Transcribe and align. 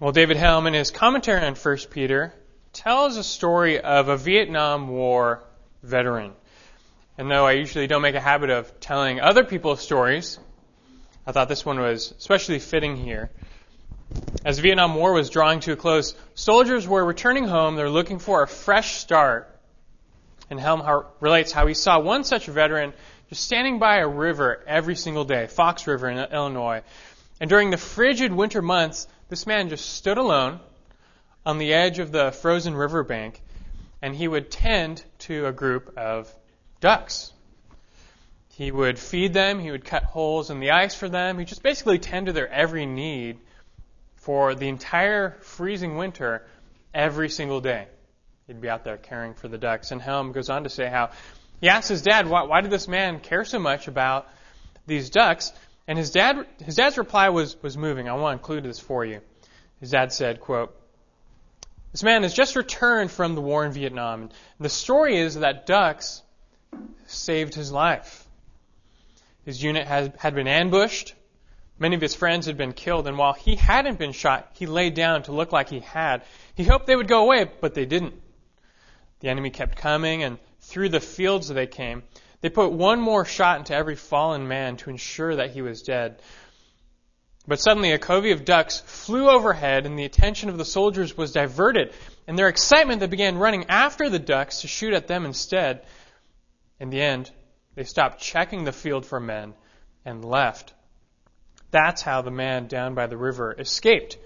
Well, 0.00 0.10
David 0.10 0.36
Helm, 0.36 0.66
in 0.66 0.74
his 0.74 0.90
commentary 0.90 1.40
on 1.46 1.54
1 1.54 1.76
Peter, 1.88 2.34
tells 2.72 3.16
a 3.16 3.22
story 3.22 3.80
of 3.80 4.08
a 4.08 4.16
Vietnam 4.16 4.88
War 4.88 5.44
veteran. 5.84 6.32
And 7.16 7.30
though 7.30 7.46
I 7.46 7.52
usually 7.52 7.86
don't 7.86 8.02
make 8.02 8.16
a 8.16 8.20
habit 8.20 8.50
of 8.50 8.80
telling 8.80 9.20
other 9.20 9.44
people's 9.44 9.80
stories, 9.80 10.40
I 11.24 11.30
thought 11.30 11.48
this 11.48 11.64
one 11.64 11.78
was 11.78 12.12
especially 12.18 12.58
fitting 12.58 12.96
here. 12.96 13.30
As 14.44 14.56
the 14.56 14.62
Vietnam 14.62 14.96
War 14.96 15.12
was 15.12 15.30
drawing 15.30 15.60
to 15.60 15.72
a 15.72 15.76
close, 15.76 16.16
soldiers 16.34 16.88
were 16.88 17.04
returning 17.04 17.44
home. 17.44 17.76
They're 17.76 17.88
looking 17.88 18.18
for 18.18 18.42
a 18.42 18.48
fresh 18.48 18.96
start. 18.96 19.48
And 20.50 20.58
Helm 20.58 20.82
relates 21.20 21.52
how 21.52 21.68
he 21.68 21.74
saw 21.74 22.00
one 22.00 22.24
such 22.24 22.46
veteran 22.46 22.94
just 23.28 23.44
standing 23.44 23.78
by 23.78 23.98
a 23.98 24.08
river 24.08 24.60
every 24.66 24.96
single 24.96 25.24
day, 25.24 25.46
Fox 25.46 25.86
River 25.86 26.08
in 26.10 26.18
Illinois. 26.18 26.82
And 27.40 27.48
during 27.48 27.70
the 27.70 27.76
frigid 27.76 28.32
winter 28.32 28.60
months, 28.60 29.06
this 29.34 29.48
man 29.48 29.68
just 29.68 29.94
stood 29.94 30.16
alone 30.16 30.60
on 31.44 31.58
the 31.58 31.74
edge 31.74 31.98
of 31.98 32.12
the 32.12 32.30
frozen 32.30 32.72
riverbank, 32.72 33.42
and 34.00 34.14
he 34.14 34.28
would 34.28 34.48
tend 34.48 35.04
to 35.18 35.46
a 35.46 35.50
group 35.50 35.98
of 35.98 36.32
ducks. 36.78 37.32
He 38.50 38.70
would 38.70 38.96
feed 38.96 39.34
them, 39.34 39.58
he 39.58 39.72
would 39.72 39.84
cut 39.84 40.04
holes 40.04 40.50
in 40.50 40.60
the 40.60 40.70
ice 40.70 40.94
for 40.94 41.08
them, 41.08 41.36
he 41.36 41.44
just 41.44 41.64
basically 41.64 41.98
tend 41.98 42.26
to 42.26 42.32
their 42.32 42.48
every 42.48 42.86
need 42.86 43.40
for 44.14 44.54
the 44.54 44.68
entire 44.68 45.32
freezing 45.40 45.96
winter 45.96 46.46
every 46.94 47.28
single 47.28 47.60
day. 47.60 47.88
He'd 48.46 48.60
be 48.60 48.68
out 48.68 48.84
there 48.84 48.98
caring 48.98 49.34
for 49.34 49.48
the 49.48 49.58
ducks. 49.58 49.90
And 49.90 50.00
Helm 50.00 50.30
goes 50.30 50.48
on 50.48 50.62
to 50.62 50.70
say 50.70 50.88
how 50.88 51.10
he 51.60 51.68
asked 51.68 51.88
his 51.88 52.02
dad, 52.02 52.28
why, 52.28 52.44
why 52.44 52.60
did 52.60 52.70
this 52.70 52.86
man 52.86 53.18
care 53.18 53.44
so 53.44 53.58
much 53.58 53.88
about 53.88 54.28
these 54.86 55.10
ducks? 55.10 55.52
And 55.86 55.98
his 55.98 56.10
dad, 56.10 56.46
his 56.62 56.76
dad's 56.76 56.96
reply 56.96 57.28
was, 57.28 57.60
was 57.62 57.76
moving. 57.76 58.08
I 58.08 58.14
want 58.14 58.38
to 58.38 58.42
include 58.42 58.64
this 58.64 58.80
for 58.80 59.04
you. 59.04 59.20
His 59.80 59.90
dad 59.90 60.12
said, 60.12 60.40
quote, 60.40 60.74
this 61.92 62.02
man 62.02 62.24
has 62.24 62.34
just 62.34 62.56
returned 62.56 63.12
from 63.12 63.36
the 63.36 63.40
war 63.40 63.64
in 63.64 63.70
Vietnam. 63.70 64.22
And 64.22 64.32
the 64.58 64.68
story 64.68 65.16
is 65.16 65.36
that 65.36 65.64
ducks 65.64 66.22
saved 67.06 67.54
his 67.54 67.70
life. 67.70 68.26
His 69.44 69.62
unit 69.62 69.86
had, 69.86 70.14
had 70.18 70.34
been 70.34 70.48
ambushed. 70.48 71.14
Many 71.78 71.94
of 71.94 72.00
his 72.00 72.14
friends 72.14 72.46
had 72.46 72.56
been 72.56 72.72
killed. 72.72 73.06
And 73.06 73.16
while 73.16 73.34
he 73.34 73.54
hadn't 73.54 74.00
been 74.00 74.10
shot, 74.10 74.50
he 74.54 74.66
lay 74.66 74.90
down 74.90 75.22
to 75.24 75.32
look 75.32 75.52
like 75.52 75.68
he 75.68 75.80
had. 75.80 76.22
He 76.56 76.64
hoped 76.64 76.86
they 76.86 76.96
would 76.96 77.06
go 77.06 77.22
away, 77.22 77.48
but 77.60 77.74
they 77.74 77.86
didn't. 77.86 78.14
The 79.20 79.28
enemy 79.28 79.50
kept 79.50 79.76
coming, 79.76 80.24
and 80.24 80.38
through 80.62 80.88
the 80.88 81.00
fields 81.00 81.46
they 81.46 81.68
came. 81.68 82.02
They 82.44 82.50
put 82.50 82.72
one 82.72 83.00
more 83.00 83.24
shot 83.24 83.58
into 83.58 83.74
every 83.74 83.96
fallen 83.96 84.46
man 84.46 84.76
to 84.76 84.90
ensure 84.90 85.36
that 85.36 85.52
he 85.52 85.62
was 85.62 85.80
dead. 85.80 86.20
But 87.48 87.58
suddenly 87.58 87.92
a 87.92 87.98
covey 87.98 88.32
of 88.32 88.44
ducks 88.44 88.80
flew 88.80 89.30
overhead, 89.30 89.86
and 89.86 89.98
the 89.98 90.04
attention 90.04 90.50
of 90.50 90.58
the 90.58 90.64
soldiers 90.66 91.16
was 91.16 91.32
diverted. 91.32 91.94
In 92.28 92.36
their 92.36 92.48
excitement, 92.48 93.00
they 93.00 93.06
began 93.06 93.38
running 93.38 93.64
after 93.70 94.10
the 94.10 94.18
ducks 94.18 94.60
to 94.60 94.68
shoot 94.68 94.92
at 94.92 95.06
them 95.06 95.24
instead. 95.24 95.86
In 96.78 96.90
the 96.90 97.00
end, 97.00 97.30
they 97.76 97.84
stopped 97.84 98.20
checking 98.20 98.64
the 98.64 98.72
field 98.72 99.06
for 99.06 99.20
men 99.20 99.54
and 100.04 100.22
left. 100.22 100.74
That's 101.70 102.02
how 102.02 102.20
the 102.20 102.30
man 102.30 102.66
down 102.66 102.94
by 102.94 103.06
the 103.06 103.16
river 103.16 103.54
escaped. 103.58 104.18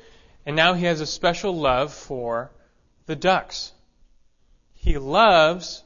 And 0.44 0.56
now 0.56 0.74
he 0.74 0.86
has 0.86 1.00
a 1.00 1.06
special 1.06 1.54
love 1.56 1.94
for 1.94 2.50
the 3.06 3.14
ducks. 3.14 3.70
He 4.74 4.98
loves 4.98 5.84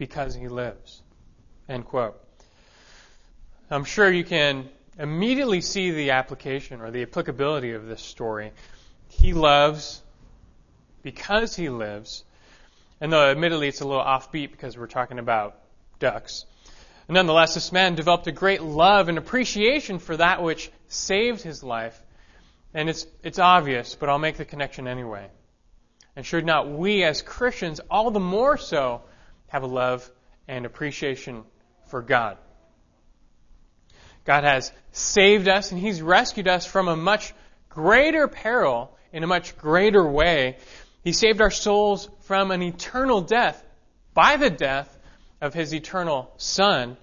because 0.00 0.34
he 0.34 0.48
lives. 0.48 1.02
End 1.68 1.84
quote. 1.84 2.18
I'm 3.70 3.84
sure 3.84 4.10
you 4.10 4.24
can 4.24 4.66
immediately 4.98 5.60
see 5.60 5.90
the 5.90 6.12
application 6.12 6.80
or 6.80 6.90
the 6.90 7.02
applicability 7.02 7.72
of 7.72 7.86
this 7.86 8.00
story. 8.00 8.52
He 9.10 9.34
loves 9.34 10.00
because 11.02 11.54
he 11.54 11.68
lives. 11.68 12.24
And 12.98 13.12
though 13.12 13.30
admittedly 13.30 13.68
it's 13.68 13.82
a 13.82 13.86
little 13.86 14.02
offbeat 14.02 14.50
because 14.52 14.78
we're 14.78 14.86
talking 14.86 15.18
about 15.18 15.58
ducks, 15.98 16.46
nonetheless, 17.06 17.52
this 17.52 17.70
man 17.70 17.94
developed 17.94 18.26
a 18.26 18.32
great 18.32 18.62
love 18.62 19.10
and 19.10 19.18
appreciation 19.18 19.98
for 19.98 20.16
that 20.16 20.42
which 20.42 20.72
saved 20.88 21.42
his 21.42 21.62
life. 21.62 22.02
And 22.72 22.88
it's, 22.88 23.06
it's 23.22 23.38
obvious, 23.38 23.96
but 23.96 24.08
I'll 24.08 24.18
make 24.18 24.38
the 24.38 24.46
connection 24.46 24.88
anyway. 24.88 25.28
And 26.16 26.24
should 26.24 26.46
not 26.46 26.70
we 26.70 27.04
as 27.04 27.20
Christians 27.20 27.82
all 27.90 28.10
the 28.10 28.18
more 28.18 28.56
so 28.56 29.02
have 29.50 29.62
a 29.62 29.68
love 29.68 30.10
and 30.48 30.66
appreciation 30.66 31.44
for 31.86 32.02
God? 32.02 32.38
God 34.24 34.44
has 34.44 34.72
saved 34.92 35.48
us 35.48 35.72
and 35.72 35.80
He's 35.80 36.02
rescued 36.02 36.48
us 36.48 36.66
from 36.66 36.88
a 36.88 36.96
much 36.96 37.34
greater 37.68 38.28
peril 38.28 38.96
in 39.12 39.22
a 39.22 39.26
much 39.26 39.56
greater 39.56 40.06
way. 40.06 40.56
He 41.02 41.12
saved 41.12 41.40
our 41.40 41.50
souls 41.50 42.08
from 42.22 42.50
an 42.50 42.62
eternal 42.62 43.20
death 43.20 43.62
by 44.14 44.36
the 44.36 44.50
death 44.50 44.96
of 45.40 45.54
His 45.54 45.74
eternal 45.74 46.32
Son. 46.36 46.96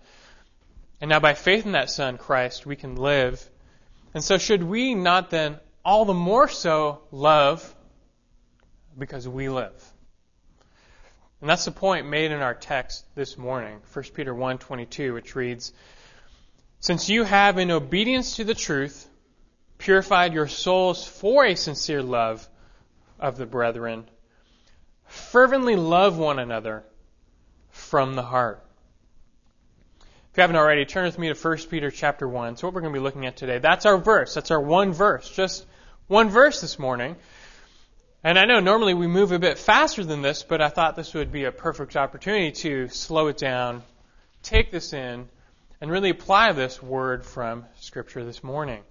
And 1.02 1.10
now 1.10 1.20
by 1.20 1.34
faith 1.34 1.66
in 1.66 1.74
that 1.74 1.90
Son, 1.90 2.18
Christ, 2.18 2.66
we 2.66 2.76
can 2.76 2.96
live. 2.96 3.48
And 4.14 4.24
so 4.24 4.38
should 4.38 4.64
we 4.64 4.96
not 4.96 5.30
then 5.30 5.60
all 5.84 6.06
the 6.06 6.14
more 6.14 6.48
so 6.48 7.02
love 7.12 7.76
because 8.98 9.28
we 9.28 9.50
live? 9.50 9.94
And 11.40 11.50
that's 11.50 11.66
the 11.66 11.72
point 11.72 12.08
made 12.08 12.32
in 12.32 12.42
our 12.42 12.56
text 12.56 13.06
this 13.14 13.38
morning, 13.38 13.80
1 13.94 14.06
Peter 14.16 14.34
1:22, 14.34 15.14
which 15.14 15.36
reads, 15.36 15.72
since 16.80 17.10
you 17.10 17.24
have, 17.24 17.58
in 17.58 17.72
obedience 17.72 18.36
to 18.36 18.44
the 18.44 18.54
truth, 18.54 19.08
purified 19.78 20.34
your 20.34 20.48
souls 20.48 21.08
for 21.08 21.46
a 21.46 21.56
sincere 21.56 22.04
love 22.04 22.48
of 23.20 23.38
the 23.38 23.46
brethren, 23.46 24.08
fervently 25.06 25.76
love 25.76 26.18
one 26.18 26.40
another 26.40 26.84
from 27.70 28.14
the 28.16 28.24
heart. 28.24 28.64
If 30.32 30.38
you 30.38 30.42
haven't 30.42 30.56
already, 30.56 30.86
turn 30.86 31.06
with 31.06 31.18
me 31.18 31.34
to 31.34 31.36
1 31.36 31.58
Peter 31.70 31.90
chapter 31.90 32.28
1. 32.28 32.58
So 32.58 32.68
what 32.68 32.76
we're 32.76 32.82
going 32.82 32.94
to 32.94 33.00
be 33.00 33.04
looking 33.04 33.26
at 33.26 33.38
today, 33.38 33.58
that's 33.58 33.88
our 33.88 33.98
verse. 33.98 34.36
That's 34.36 34.52
our 34.52 34.62
one 34.62 34.94
verse. 34.94 35.28
Just 35.30 35.66
one 36.08 36.30
verse 36.30 36.62
this 36.62 36.78
morning. 36.78 37.16
And 38.28 38.38
I 38.38 38.44
know 38.44 38.60
normally 38.60 38.94
we 38.94 39.08
move 39.08 39.32
a 39.32 39.40
bit 39.40 39.58
faster 39.58 40.04
than 40.04 40.22
this, 40.22 40.44
but 40.44 40.60
I 40.60 40.68
thought 40.68 40.98
this 40.98 41.14
would 41.14 41.32
be 41.32 41.46
a 41.46 41.52
perfect 41.54 41.96
opportunity 41.96 42.52
to 42.64 42.90
slow 42.90 43.28
it 43.28 43.38
down, 43.38 43.84
take 44.44 44.70
this 44.70 44.92
in, 44.92 45.30
and 45.80 45.90
really 45.90 46.10
apply 46.10 46.52
this 46.52 46.84
word 46.84 47.26
from 47.26 47.64
Scripture 47.80 48.26
this 48.26 48.44
morning. 48.44 48.82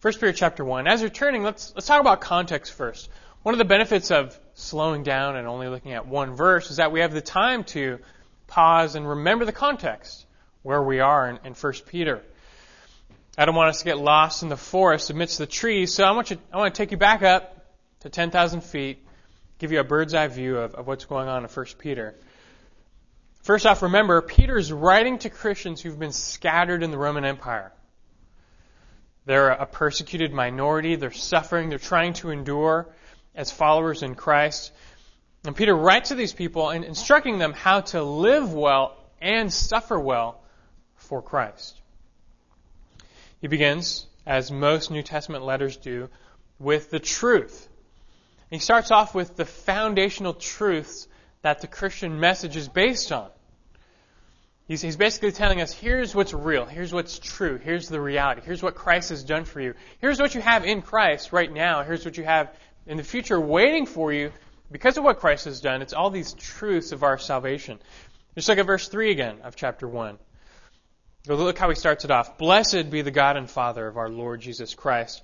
First 0.00 0.18
Peter 0.18 0.32
chapter 0.32 0.64
1. 0.64 0.88
As 0.88 1.02
you're 1.02 1.08
turning, 1.08 1.44
let's, 1.44 1.72
let's 1.76 1.86
talk 1.86 2.00
about 2.00 2.20
context 2.20 2.72
first. 2.72 3.08
One 3.44 3.54
of 3.54 3.58
the 3.58 3.64
benefits 3.64 4.10
of 4.10 4.36
slowing 4.54 5.04
down 5.04 5.36
and 5.36 5.46
only 5.46 5.68
looking 5.68 5.92
at 5.92 6.04
one 6.04 6.34
verse 6.34 6.72
is 6.72 6.78
that 6.78 6.90
we 6.90 6.98
have 6.98 7.12
the 7.12 7.20
time 7.20 7.62
to 7.62 8.00
pause 8.48 8.96
and 8.96 9.08
remember 9.08 9.44
the 9.44 9.52
context 9.52 10.26
where 10.64 10.82
we 10.82 10.98
are 10.98 11.30
in, 11.30 11.38
in 11.44 11.54
1 11.54 11.72
Peter. 11.86 12.22
I 13.36 13.44
don't 13.44 13.54
want 13.54 13.68
us 13.68 13.78
to 13.78 13.84
get 13.84 13.98
lost 13.98 14.42
in 14.42 14.48
the 14.48 14.56
forest 14.56 15.10
amidst 15.10 15.38
the 15.38 15.46
trees, 15.46 15.94
so 15.94 16.02
I 16.02 16.10
want, 16.10 16.32
you, 16.32 16.38
I 16.52 16.56
want 16.56 16.74
to 16.74 16.76
take 16.76 16.90
you 16.90 16.96
back 16.96 17.22
up 17.22 17.54
to 18.00 18.08
10,000 18.08 18.62
feet, 18.62 19.04
give 19.58 19.72
you 19.72 19.80
a 19.80 19.84
bird's 19.84 20.14
eye 20.14 20.28
view 20.28 20.58
of, 20.58 20.74
of 20.74 20.86
what's 20.86 21.04
going 21.04 21.28
on 21.28 21.44
in 21.44 21.48
1 21.48 21.66
Peter. 21.78 22.14
First 23.42 23.66
off, 23.66 23.82
remember, 23.82 24.20
Peter 24.20 24.58
is 24.58 24.72
writing 24.72 25.18
to 25.20 25.30
Christians 25.30 25.80
who've 25.80 25.98
been 25.98 26.12
scattered 26.12 26.82
in 26.82 26.90
the 26.90 26.98
Roman 26.98 27.24
Empire. 27.24 27.72
They're 29.24 29.50
a 29.50 29.66
persecuted 29.66 30.32
minority. 30.32 30.96
They're 30.96 31.12
suffering. 31.12 31.68
They're 31.68 31.78
trying 31.78 32.14
to 32.14 32.30
endure 32.30 32.88
as 33.34 33.52
followers 33.52 34.02
in 34.02 34.14
Christ. 34.14 34.72
And 35.44 35.54
Peter 35.54 35.74
writes 35.74 36.08
to 36.08 36.14
these 36.14 36.32
people 36.32 36.70
and 36.70 36.84
instructing 36.84 37.38
them 37.38 37.52
how 37.52 37.82
to 37.82 38.02
live 38.02 38.52
well 38.52 38.96
and 39.20 39.52
suffer 39.52 39.98
well 39.98 40.40
for 40.96 41.22
Christ. 41.22 41.80
He 43.40 43.46
begins, 43.46 44.06
as 44.26 44.50
most 44.50 44.90
New 44.90 45.02
Testament 45.02 45.44
letters 45.44 45.76
do, 45.76 46.08
with 46.58 46.90
the 46.90 46.98
truth. 46.98 47.67
He 48.50 48.58
starts 48.58 48.90
off 48.90 49.14
with 49.14 49.36
the 49.36 49.44
foundational 49.44 50.34
truths 50.34 51.06
that 51.42 51.60
the 51.60 51.66
Christian 51.66 52.18
message 52.18 52.56
is 52.56 52.68
based 52.68 53.12
on. 53.12 53.30
He's, 54.66 54.82
he's 54.82 54.96
basically 54.96 55.32
telling 55.32 55.60
us 55.62 55.72
here's 55.72 56.14
what's 56.14 56.34
real, 56.34 56.66
here's 56.66 56.92
what's 56.92 57.18
true, 57.18 57.58
here's 57.58 57.88
the 57.88 58.00
reality, 58.00 58.42
here's 58.44 58.62
what 58.62 58.74
Christ 58.74 59.08
has 59.08 59.24
done 59.24 59.44
for 59.46 59.60
you, 59.60 59.74
here's 60.00 60.20
what 60.20 60.34
you 60.34 60.42
have 60.42 60.64
in 60.64 60.82
Christ 60.82 61.32
right 61.32 61.50
now, 61.50 61.82
here's 61.82 62.04
what 62.04 62.18
you 62.18 62.24
have 62.24 62.54
in 62.86 62.98
the 62.98 63.02
future 63.02 63.40
waiting 63.40 63.86
for 63.86 64.12
you 64.12 64.30
because 64.70 64.98
of 64.98 65.04
what 65.04 65.20
Christ 65.20 65.46
has 65.46 65.60
done. 65.60 65.80
It's 65.80 65.94
all 65.94 66.10
these 66.10 66.34
truths 66.34 66.92
of 66.92 67.02
our 67.02 67.16
salvation. 67.16 67.78
Just 68.34 68.48
look 68.48 68.58
at 68.58 68.66
verse 68.66 68.88
3 68.88 69.10
again 69.10 69.38
of 69.42 69.56
chapter 69.56 69.88
1. 69.88 70.18
Look 71.26 71.58
how 71.58 71.68
he 71.68 71.74
starts 71.74 72.04
it 72.04 72.10
off. 72.10 72.38
Blessed 72.38 72.90
be 72.90 73.02
the 73.02 73.10
God 73.10 73.36
and 73.36 73.50
Father 73.50 73.86
of 73.86 73.96
our 73.96 74.08
Lord 74.08 74.40
Jesus 74.40 74.74
Christ, 74.74 75.22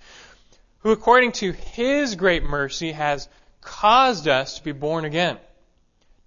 who 0.85 0.93
according 0.93 1.33
to 1.33 1.51
his 1.51 2.15
great 2.15 2.45
mercy 2.45 2.93
has 2.93 3.29
caused 3.63 4.29
us 4.29 4.59
to 4.59 4.65
be 4.65 4.73
born 4.73 5.07
again 5.07 5.39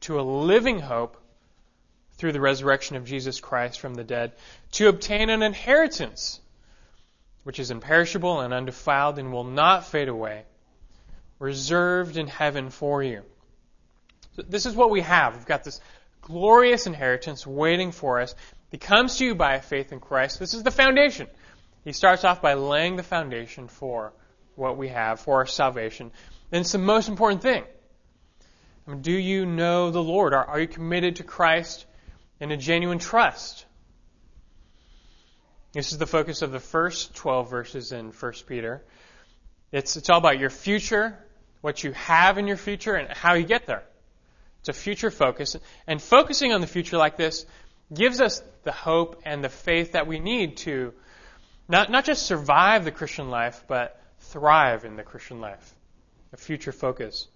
to 0.02 0.20
a 0.20 0.22
living 0.22 0.80
hope 0.80 1.16
through 2.18 2.32
the 2.32 2.42
resurrection 2.42 2.96
of 2.96 3.06
Jesus 3.06 3.40
Christ 3.40 3.80
from 3.80 3.94
the 3.94 4.04
dead, 4.04 4.32
to 4.72 4.90
obtain 4.90 5.30
an 5.30 5.44
inheritance 5.44 6.42
which 7.44 7.60
is 7.60 7.70
imperishable 7.70 8.42
and 8.42 8.54
undefiled 8.54 9.20
and 9.20 9.32
will 9.32 9.44
not 9.44 9.86
fade 9.86 10.08
away, 10.08 10.44
reserved 11.38 12.18
in 12.18 12.28
heaven 12.28 12.72
for 12.72 13.04
you. 13.04 13.22
So 14.36 14.42
this 14.42 14.66
is 14.66 14.76
what 14.76 14.90
we 14.90 15.02
have. 15.02 15.36
We've 15.36 15.46
got 15.46 15.64
this 15.64 15.80
glorious 16.22 16.88
inheritance 16.88 17.46
waiting 17.46 17.92
for 17.92 18.20
us. 18.20 18.34
It 18.72 18.82
comes 18.82 19.18
to 19.18 19.26
you 19.26 19.36
by 19.36 19.60
faith 19.60 19.94
in 19.94 20.00
Christ. 20.00 20.40
This 20.40 20.56
is 20.56 20.64
the 20.64 20.72
foundation. 20.72 21.28
He 21.86 21.94
starts 21.94 22.24
off 22.24 22.42
by 22.42 22.56
laying 22.56 22.96
the 22.96 23.04
foundation 23.04 23.68
for 23.68 24.12
what 24.58 24.78
we 24.78 24.90
have, 24.90 25.20
for 25.20 25.36
our 25.36 25.46
salvation. 25.46 26.12
And 26.52 26.62
it's 26.62 26.72
the 26.72 26.78
most 26.78 27.10
important 27.10 27.42
thing. 27.42 27.64
I 28.88 28.92
mean, 28.92 29.02
do 29.02 29.12
you 29.12 29.46
know 29.46 29.92
the 29.92 30.02
Lord? 30.02 30.34
Are, 30.34 30.46
are 30.46 30.60
you 30.60 30.68
committed 30.68 31.18
to 31.18 31.24
Christ 31.24 31.86
in 32.40 32.52
a 32.52 32.58
genuine 32.58 33.00
trust? 33.00 33.66
This 35.74 35.92
is 35.92 35.98
the 35.98 36.08
focus 36.08 36.42
of 36.42 36.52
the 36.52 36.60
first 36.60 37.16
12 37.16 37.50
verses 37.50 37.92
in 37.92 38.12
1 38.12 38.34
Peter. 38.48 38.84
It's, 39.72 39.98
it's 39.98 40.10
all 40.10 40.18
about 40.18 40.40
your 40.40 40.50
future, 40.50 41.18
what 41.62 41.84
you 41.84 41.92
have 41.92 42.38
in 42.38 42.48
your 42.48 42.58
future, 42.58 42.96
and 42.96 43.12
how 43.12 43.34
you 43.34 43.46
get 43.46 43.66
there. 43.66 43.84
It's 44.62 44.70
a 44.70 44.74
future 44.74 45.12
focus. 45.12 45.56
And 45.86 46.02
focusing 46.02 46.54
on 46.54 46.62
the 46.62 46.68
future 46.68 46.98
like 46.98 47.18
this 47.18 47.46
gives 47.94 48.22
us 48.22 48.42
the 48.64 48.72
hope 48.72 49.22
and 49.26 49.44
the 49.44 49.50
faith 49.50 49.92
that 49.92 50.08
we 50.08 50.20
need 50.20 50.58
to 50.58 50.94
not, 51.70 51.92
not 51.92 52.06
just 52.06 52.26
survive 52.26 52.86
the 52.86 52.92
Christian 52.92 53.30
life, 53.30 53.64
but 53.68 54.00
thrive 54.32 54.86
in 54.86 54.96
the 54.96 55.04
Christian 55.04 55.42
life. 55.42 55.74
A 56.34 56.38
future 56.38 56.72
focus. 56.72 57.28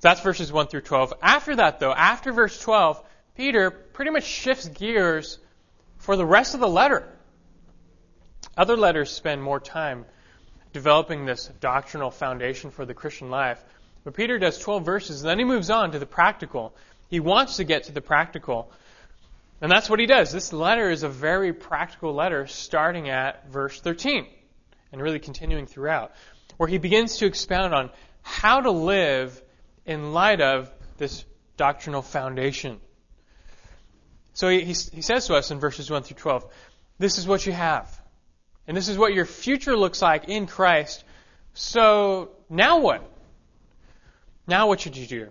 That's 0.00 0.20
verses 0.20 0.52
1 0.52 0.68
through 0.68 0.82
12. 0.82 1.14
After 1.22 1.56
that, 1.56 1.80
though, 1.80 1.92
after 1.92 2.32
verse 2.32 2.58
12, 2.60 3.02
Peter 3.36 3.70
pretty 3.70 4.10
much 4.10 4.24
shifts 4.24 4.68
gears 4.68 5.38
for 5.98 6.16
the 6.16 6.26
rest 6.26 6.54
of 6.54 6.60
the 6.60 6.68
letter. 6.68 7.08
Other 8.56 8.76
letters 8.76 9.10
spend 9.10 9.42
more 9.42 9.60
time 9.60 10.04
developing 10.72 11.24
this 11.24 11.46
doctrinal 11.60 12.10
foundation 12.10 12.70
for 12.70 12.84
the 12.84 12.94
Christian 12.94 13.30
life. 13.30 13.62
But 14.04 14.14
Peter 14.14 14.38
does 14.38 14.58
12 14.58 14.84
verses, 14.84 15.22
and 15.22 15.30
then 15.30 15.38
he 15.38 15.44
moves 15.44 15.70
on 15.70 15.92
to 15.92 15.98
the 15.98 16.06
practical. 16.06 16.74
He 17.08 17.20
wants 17.20 17.56
to 17.56 17.64
get 17.64 17.84
to 17.84 17.92
the 17.92 18.00
practical. 18.00 18.72
And 19.60 19.70
that's 19.70 19.88
what 19.88 20.00
he 20.00 20.06
does. 20.06 20.32
This 20.32 20.52
letter 20.52 20.90
is 20.90 21.04
a 21.04 21.08
very 21.08 21.52
practical 21.52 22.12
letter, 22.12 22.46
starting 22.46 23.08
at 23.08 23.48
verse 23.48 23.80
13 23.80 24.26
and 24.92 25.00
really 25.00 25.18
continuing 25.18 25.66
throughout, 25.66 26.12
where 26.58 26.68
he 26.68 26.78
begins 26.78 27.16
to 27.18 27.26
expound 27.26 27.74
on 27.74 27.90
how 28.22 28.60
to 28.60 28.70
live 28.70 29.42
in 29.84 30.12
light 30.12 30.40
of 30.40 30.70
this 30.98 31.24
doctrinal 31.56 32.02
foundation. 32.02 32.80
So 34.34 34.48
he, 34.48 34.60
he, 34.60 34.72
he 34.72 35.02
says 35.02 35.26
to 35.26 35.34
us 35.34 35.50
in 35.50 35.58
verses 35.58 35.90
1 35.90 36.04
through 36.04 36.16
12, 36.16 36.46
this 36.98 37.18
is 37.18 37.26
what 37.26 37.44
you 37.44 37.52
have. 37.52 38.00
And 38.66 38.76
this 38.76 38.88
is 38.88 38.96
what 38.96 39.12
your 39.12 39.26
future 39.26 39.76
looks 39.76 40.00
like 40.00 40.28
in 40.28 40.46
Christ. 40.46 41.04
So 41.54 42.30
now 42.48 42.78
what? 42.78 43.08
Now 44.46 44.68
what 44.68 44.80
should 44.80 44.96
you 44.96 45.06
do? 45.06 45.28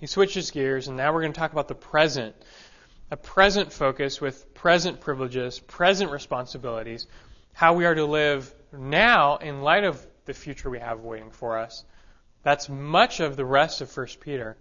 He 0.00 0.06
switches 0.06 0.50
gears, 0.50 0.88
and 0.88 0.96
now 0.96 1.12
we're 1.12 1.20
going 1.20 1.34
to 1.34 1.38
talk 1.38 1.52
about 1.52 1.68
the 1.68 1.74
present. 1.74 2.34
A 3.10 3.16
present 3.16 3.72
focus 3.72 4.20
with 4.20 4.54
present 4.54 5.00
privileges, 5.00 5.58
present 5.58 6.10
responsibilities, 6.10 7.06
how 7.60 7.74
we 7.74 7.84
are 7.84 7.94
to 7.94 8.06
live 8.06 8.50
now 8.72 9.36
in 9.36 9.60
light 9.60 9.84
of 9.84 10.06
the 10.24 10.32
future 10.32 10.70
we 10.70 10.78
have 10.78 11.00
waiting 11.00 11.30
for 11.30 11.58
us. 11.58 11.84
That's 12.42 12.70
much 12.70 13.20
of 13.20 13.36
the 13.36 13.44
rest 13.44 13.82
of 13.82 13.94
1 13.94 14.06
Peter. 14.18 14.56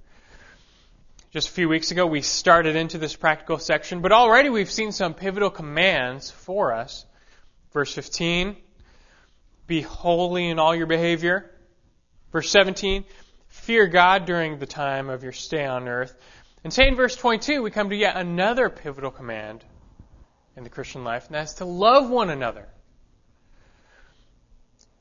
Just 1.32 1.48
a 1.48 1.52
few 1.54 1.70
weeks 1.70 1.92
ago, 1.92 2.06
we 2.06 2.22
started 2.22 2.76
into 2.76 2.98
this 2.98 3.16
practical 3.16 3.58
section, 3.58 4.02
but 4.02 4.12
already 4.12 4.50
we've 4.50 4.70
seen 4.70 4.92
some 4.92 5.14
pivotal 5.14 5.50
commands 5.50 6.30
for 6.30 6.74
us. 6.74 7.06
Verse 7.72 7.94
15, 7.94 8.58
be 9.66 9.80
holy 9.80 10.50
in 10.50 10.60
all 10.60 10.76
your 10.76 10.88
behavior. 10.88 11.50
Verse 12.34 12.50
17, 12.50 13.06
fear 13.48 13.88
God 13.88 14.26
during 14.26 14.60
the 14.60 14.66
time 14.66 15.10
of 15.10 15.24
your 15.24 15.32
stay 15.32 15.66
on 15.66 15.88
earth. 15.88 16.14
And 16.66 16.74
say 16.74 16.90
in 16.90 16.98
verse 16.98 17.16
22, 17.16 17.64
we 17.64 17.72
come 17.72 17.92
to 17.92 17.96
yet 17.96 18.18
another 18.18 18.70
pivotal 18.70 19.12
command 19.12 19.64
in 20.58 20.66
the 20.66 20.70
Christian 20.70 21.06
life, 21.06 21.28
and 21.28 21.36
that's 21.36 21.54
to 21.54 21.66
love 21.66 22.10
one 22.10 22.30
another. 22.30 22.68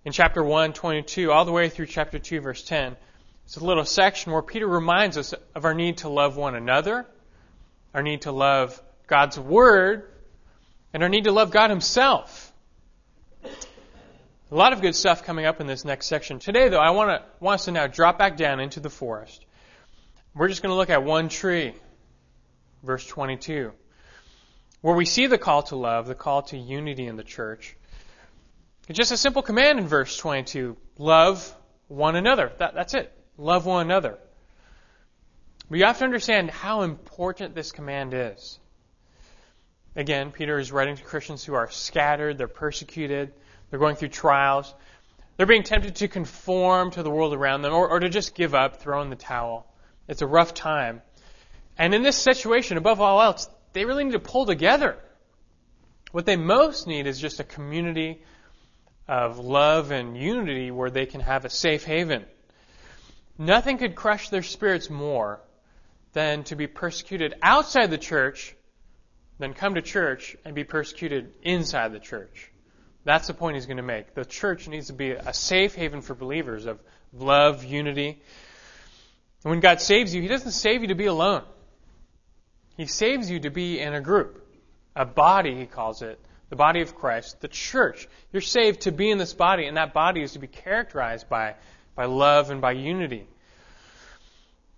In 0.05 0.13
chapter 0.13 0.45
1, 0.45 0.75
22, 0.75 1.33
all 1.33 1.45
the 1.45 1.53
way 1.53 1.69
through 1.69 1.87
chapter 1.87 2.19
2, 2.19 2.41
verse 2.41 2.63
10, 2.63 2.97
it's 3.45 3.57
a 3.57 3.65
little 3.65 3.85
section 3.85 4.33
where 4.33 4.43
Peter 4.43 4.67
reminds 4.67 5.17
us 5.17 5.35
of 5.55 5.65
our 5.65 5.75
need 5.75 5.99
to 5.99 6.09
love 6.09 6.37
one 6.37 6.55
another, 6.55 7.05
our 7.93 8.03
need 8.03 8.23
to 8.23 8.33
love 8.33 8.81
God's 9.09 9.39
Word, 9.39 10.09
and 10.93 11.03
our 11.03 11.09
need 11.09 11.25
to 11.25 11.33
love 11.33 11.51
God 11.51 11.71
Himself. 11.71 12.53
A 13.45 14.55
lot 14.55 14.73
of 14.73 14.81
good 14.81 14.95
stuff 14.95 15.25
coming 15.25 15.47
up 15.47 15.61
in 15.61 15.67
this 15.67 15.85
next 15.85 16.07
section. 16.07 16.39
Today, 16.39 16.69
though, 16.69 16.81
I 16.81 16.91
want, 16.91 17.11
to, 17.11 17.27
want 17.41 17.57
us 17.57 17.65
to 17.65 17.73
now 17.73 17.87
drop 17.87 18.19
back 18.19 18.37
down 18.37 18.61
into 18.61 18.81
the 18.81 18.91
forest. 18.91 19.45
We're 20.35 20.49
just 20.49 20.63
going 20.63 20.71
to 20.71 20.77
look 20.77 20.91
at 20.91 21.03
one 21.03 21.29
tree, 21.29 21.75
verse 22.85 23.05
22, 23.05 23.73
where 24.81 24.95
we 24.95 25.05
see 25.05 25.27
the 25.27 25.39
call 25.39 25.65
to 25.65 25.77
love, 25.77 26.07
the 26.07 26.15
call 26.15 26.43
to 26.43 26.57
unity 26.57 27.07
in 27.07 27.17
the 27.17 27.25
church. 27.25 27.77
It's 28.89 28.97
just 28.97 29.13
a 29.13 29.19
simple 29.19 29.43
command 29.43 29.79
in 29.79 29.87
verse 29.87 30.17
22 30.17 30.77
love 30.97 31.55
one 31.89 32.17
another. 32.17 32.51
That, 32.59 32.75
that's 32.75 32.95
it. 32.95 33.13
Love 33.37 33.67
one 33.67 33.85
another. 33.85 34.19
But 35.69 35.79
you 35.79 35.85
have 35.85 35.99
to 35.99 36.05
understand 36.05 36.51
how 36.51 36.83
important 36.83 37.55
this 37.55 37.71
command 37.71 38.15
is. 38.15 38.59
Again, 39.95 40.33
Peter 40.33 40.59
is 40.59 40.73
writing 40.73 40.97
to 40.97 41.03
Christians 41.03 41.45
who 41.45 41.55
are 41.55 41.71
scattered, 41.71 42.39
they're 42.39 42.49
persecuted, 42.49 43.35
they're 43.69 43.79
going 43.79 43.97
through 43.97 44.09
trials, 44.09 44.75
they're 45.37 45.47
being 45.47 45.65
tempted 45.65 45.97
to 45.97 46.09
conform 46.09 46.91
to 46.93 47.03
the 47.03 47.11
world 47.11 47.35
around 47.35 47.63
them 47.63 47.75
or, 47.75 47.89
or 47.91 48.01
to 48.01 48.09
just 48.09 48.35
give 48.35 48.55
up, 48.55 48.81
throw 48.81 49.03
in 49.03 49.11
the 49.11 49.17
towel. 49.17 49.71
It's 50.09 50.23
a 50.23 50.27
rough 50.27 50.55
time. 50.55 51.03
And 51.77 51.95
in 51.95 52.03
this 52.03 52.17
situation, 52.17 52.79
above 52.79 53.01
all 53.01 53.21
else, 53.21 53.49
they 53.75 53.85
really 53.85 54.05
need 54.05 54.13
to 54.13 54.19
pull 54.19 54.47
together. 54.47 54.97
What 56.13 56.25
they 56.25 56.37
most 56.37 56.87
need 56.87 57.07
is 57.07 57.21
just 57.21 57.39
a 57.39 57.45
community 57.45 58.23
of 59.09 59.39
love 59.39 59.91
and 59.91 60.17
unity 60.17 60.71
where 60.71 60.91
they 60.91 61.07
can 61.07 61.21
have 61.21 61.45
a 61.45 61.51
safe 61.51 61.85
haven. 61.85 62.25
Nothing 63.39 63.79
could 63.79 63.95
crush 63.95 64.29
their 64.29 64.43
spirits 64.43 64.91
more 64.91 65.41
than 66.13 66.45
to 66.45 66.57
be 66.57 66.67
persecuted 66.67 67.35
outside 67.43 67.91
the 67.91 67.99
church 67.99 68.55
than 69.39 69.55
come 69.55 69.75
to 69.75 69.83
church 69.83 70.37
and 70.45 70.55
be 70.55 70.65
persecuted 70.65 71.33
inside 71.43 71.93
the 71.93 72.01
church. 72.01 72.51
That's 73.05 73.29
the 73.29 73.35
point 73.35 73.57
he's 73.57 73.67
going 73.67 73.79
to 73.79 73.83
make. 73.83 74.15
The 74.15 74.25
church 74.25 74.69
needs 74.69 74.89
to 74.89 74.93
be 74.93 75.13
a 75.13 75.33
safe 75.33 75.75
haven 75.75 76.03
for 76.03 76.15
believers 76.15 76.67
of 76.67 76.81
love, 77.13 77.65
unity. 77.65 78.21
When 79.43 79.61
God 79.61 79.81
saves 79.81 80.15
you, 80.15 80.21
He 80.21 80.29
doesn't 80.29 80.51
save 80.51 80.83
you 80.83 80.89
to 80.89 80.95
be 80.95 81.07
alone. 81.07 81.45
He 82.77 82.87
saves 82.87 83.31
you 83.31 83.41
to 83.41 83.51
be 83.51 83.81
in 83.81 83.95
a 83.95 84.01
group, 84.01 84.47
a 84.95 85.05
body, 85.05 85.55
He 85.55 85.67
calls 85.67 86.03
it, 86.03 86.19
the 86.51 86.57
body 86.57 86.81
of 86.81 86.95
Christ, 86.95 87.41
the 87.41 87.49
church. 87.49 88.09
You're 88.33 88.43
saved 88.43 88.83
to 88.83 88.93
be 88.93 89.11
in 89.11 89.19
this 89.19 89.35
body, 89.35 89.67
and 89.67 89.77
that 89.77 89.93
body 89.93 90.23
is 90.23 90.33
to 90.33 90.39
be 90.39 90.47
characterized 90.47 91.29
by 91.29 91.55
by 91.99 92.05
love 92.05 92.51
and 92.51 92.61
by 92.61 92.71
unity. 92.71 93.27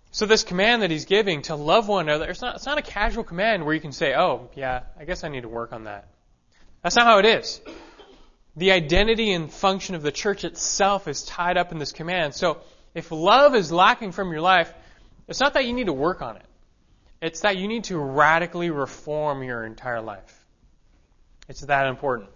So 0.09 0.25
this 0.25 0.43
command 0.43 0.81
that 0.81 0.89
he's 0.89 1.05
giving 1.05 1.43
to 1.43 1.55
love 1.55 1.87
one 1.87 2.09
another, 2.09 2.27
it's 2.31 2.41
not, 2.41 2.55
it's 2.55 2.65
not 2.65 2.79
a 2.79 2.81
casual 2.81 3.23
command 3.23 3.63
where 3.63 3.75
you 3.75 3.79
can 3.79 3.91
say, 3.91 4.15
oh, 4.15 4.49
yeah, 4.55 4.81
I 4.99 5.05
guess 5.05 5.23
I 5.23 5.29
need 5.29 5.41
to 5.41 5.47
work 5.47 5.71
on 5.71 5.83
that. 5.83 6.07
That's 6.81 6.95
not 6.95 7.05
how 7.05 7.19
it 7.19 7.25
is. 7.25 7.61
The 8.55 8.71
identity 8.71 9.31
and 9.33 9.53
function 9.53 9.93
of 9.93 10.01
the 10.01 10.11
church 10.11 10.43
itself 10.43 11.07
is 11.07 11.23
tied 11.23 11.57
up 11.57 11.71
in 11.71 11.77
this 11.77 11.91
command. 11.91 12.33
So 12.33 12.61
if 12.95 13.11
love 13.11 13.53
is 13.53 13.71
lacking 13.71 14.13
from 14.13 14.31
your 14.31 14.41
life, 14.41 14.73
it's 15.27 15.39
not 15.39 15.53
that 15.53 15.65
you 15.65 15.73
need 15.73 15.85
to 15.85 15.93
work 15.93 16.23
on 16.23 16.37
it. 16.37 16.45
It's 17.21 17.41
that 17.41 17.57
you 17.57 17.67
need 17.67 17.83
to 17.85 17.99
radically 17.99 18.71
reform 18.71 19.43
your 19.43 19.63
entire 19.63 20.01
life. 20.01 20.40
It's 21.51 21.59
that 21.59 21.87
important. 21.87 22.29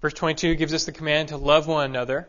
Verse 0.00 0.14
22 0.14 0.54
gives 0.54 0.72
us 0.72 0.86
the 0.86 0.92
command 0.92 1.28
to 1.28 1.36
love 1.36 1.66
one 1.66 1.84
another. 1.84 2.26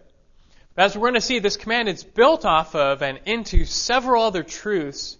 But 0.76 0.84
as 0.84 0.98
we're 0.98 1.12
going 1.12 1.14
to 1.14 1.22
see, 1.22 1.40
this 1.40 1.56
command 1.56 1.88
is 1.88 2.04
built 2.04 2.44
off 2.44 2.76
of 2.76 3.02
and 3.02 3.22
into 3.26 3.64
several 3.64 4.26
other 4.26 4.44
truths. 4.44 5.18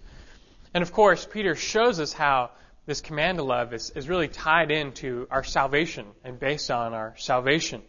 And 0.74 0.82
of 0.82 0.92
course, 0.92 1.26
Peter 1.26 1.56
shows 1.56 2.02
us 2.02 2.12
how 2.12 2.52
this 2.86 3.00
command 3.00 3.38
to 3.38 3.46
love 3.46 3.74
is, 3.74 3.92
is 3.92 4.10
really 4.10 4.28
tied 4.28 4.72
into 4.72 5.26
our 5.32 5.46
salvation 5.46 6.06
and 6.26 6.38
based 6.38 6.70
on 6.70 6.94
our 6.94 7.16
salvation. 7.18 7.82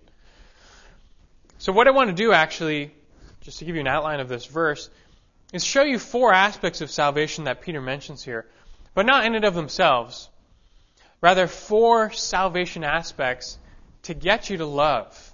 So, 1.59 1.73
what 1.73 1.88
I 1.88 1.90
want 1.90 2.11
to 2.11 2.14
do 2.16 2.30
actually, 2.30 2.94
just 3.40 3.59
to 3.59 3.64
give 3.64 3.75
you 3.75 3.80
an 3.80 3.88
outline 3.88 4.21
of 4.21 4.28
this 4.28 4.47
verse, 4.47 4.88
is 5.52 5.64
show 5.64 5.83
you 5.83 5.99
four 5.99 6.33
aspects 6.33 6.80
of 6.80 6.92
salvation 6.92 7.44
that 7.44 7.61
Peter 7.61 7.80
mentions 7.80 8.23
here, 8.23 8.47
but 8.94 9.04
not 9.04 9.25
in 9.25 9.35
and 9.35 9.44
of 9.44 9.54
themselves. 9.54 10.28
Rather, 11.24 11.46
four 11.46 12.10
salvation 12.10 12.84
aspects 12.84 13.58
to 14.02 14.12
get 14.12 14.50
you 14.50 14.58
to 14.58 14.66
love. 14.66 15.32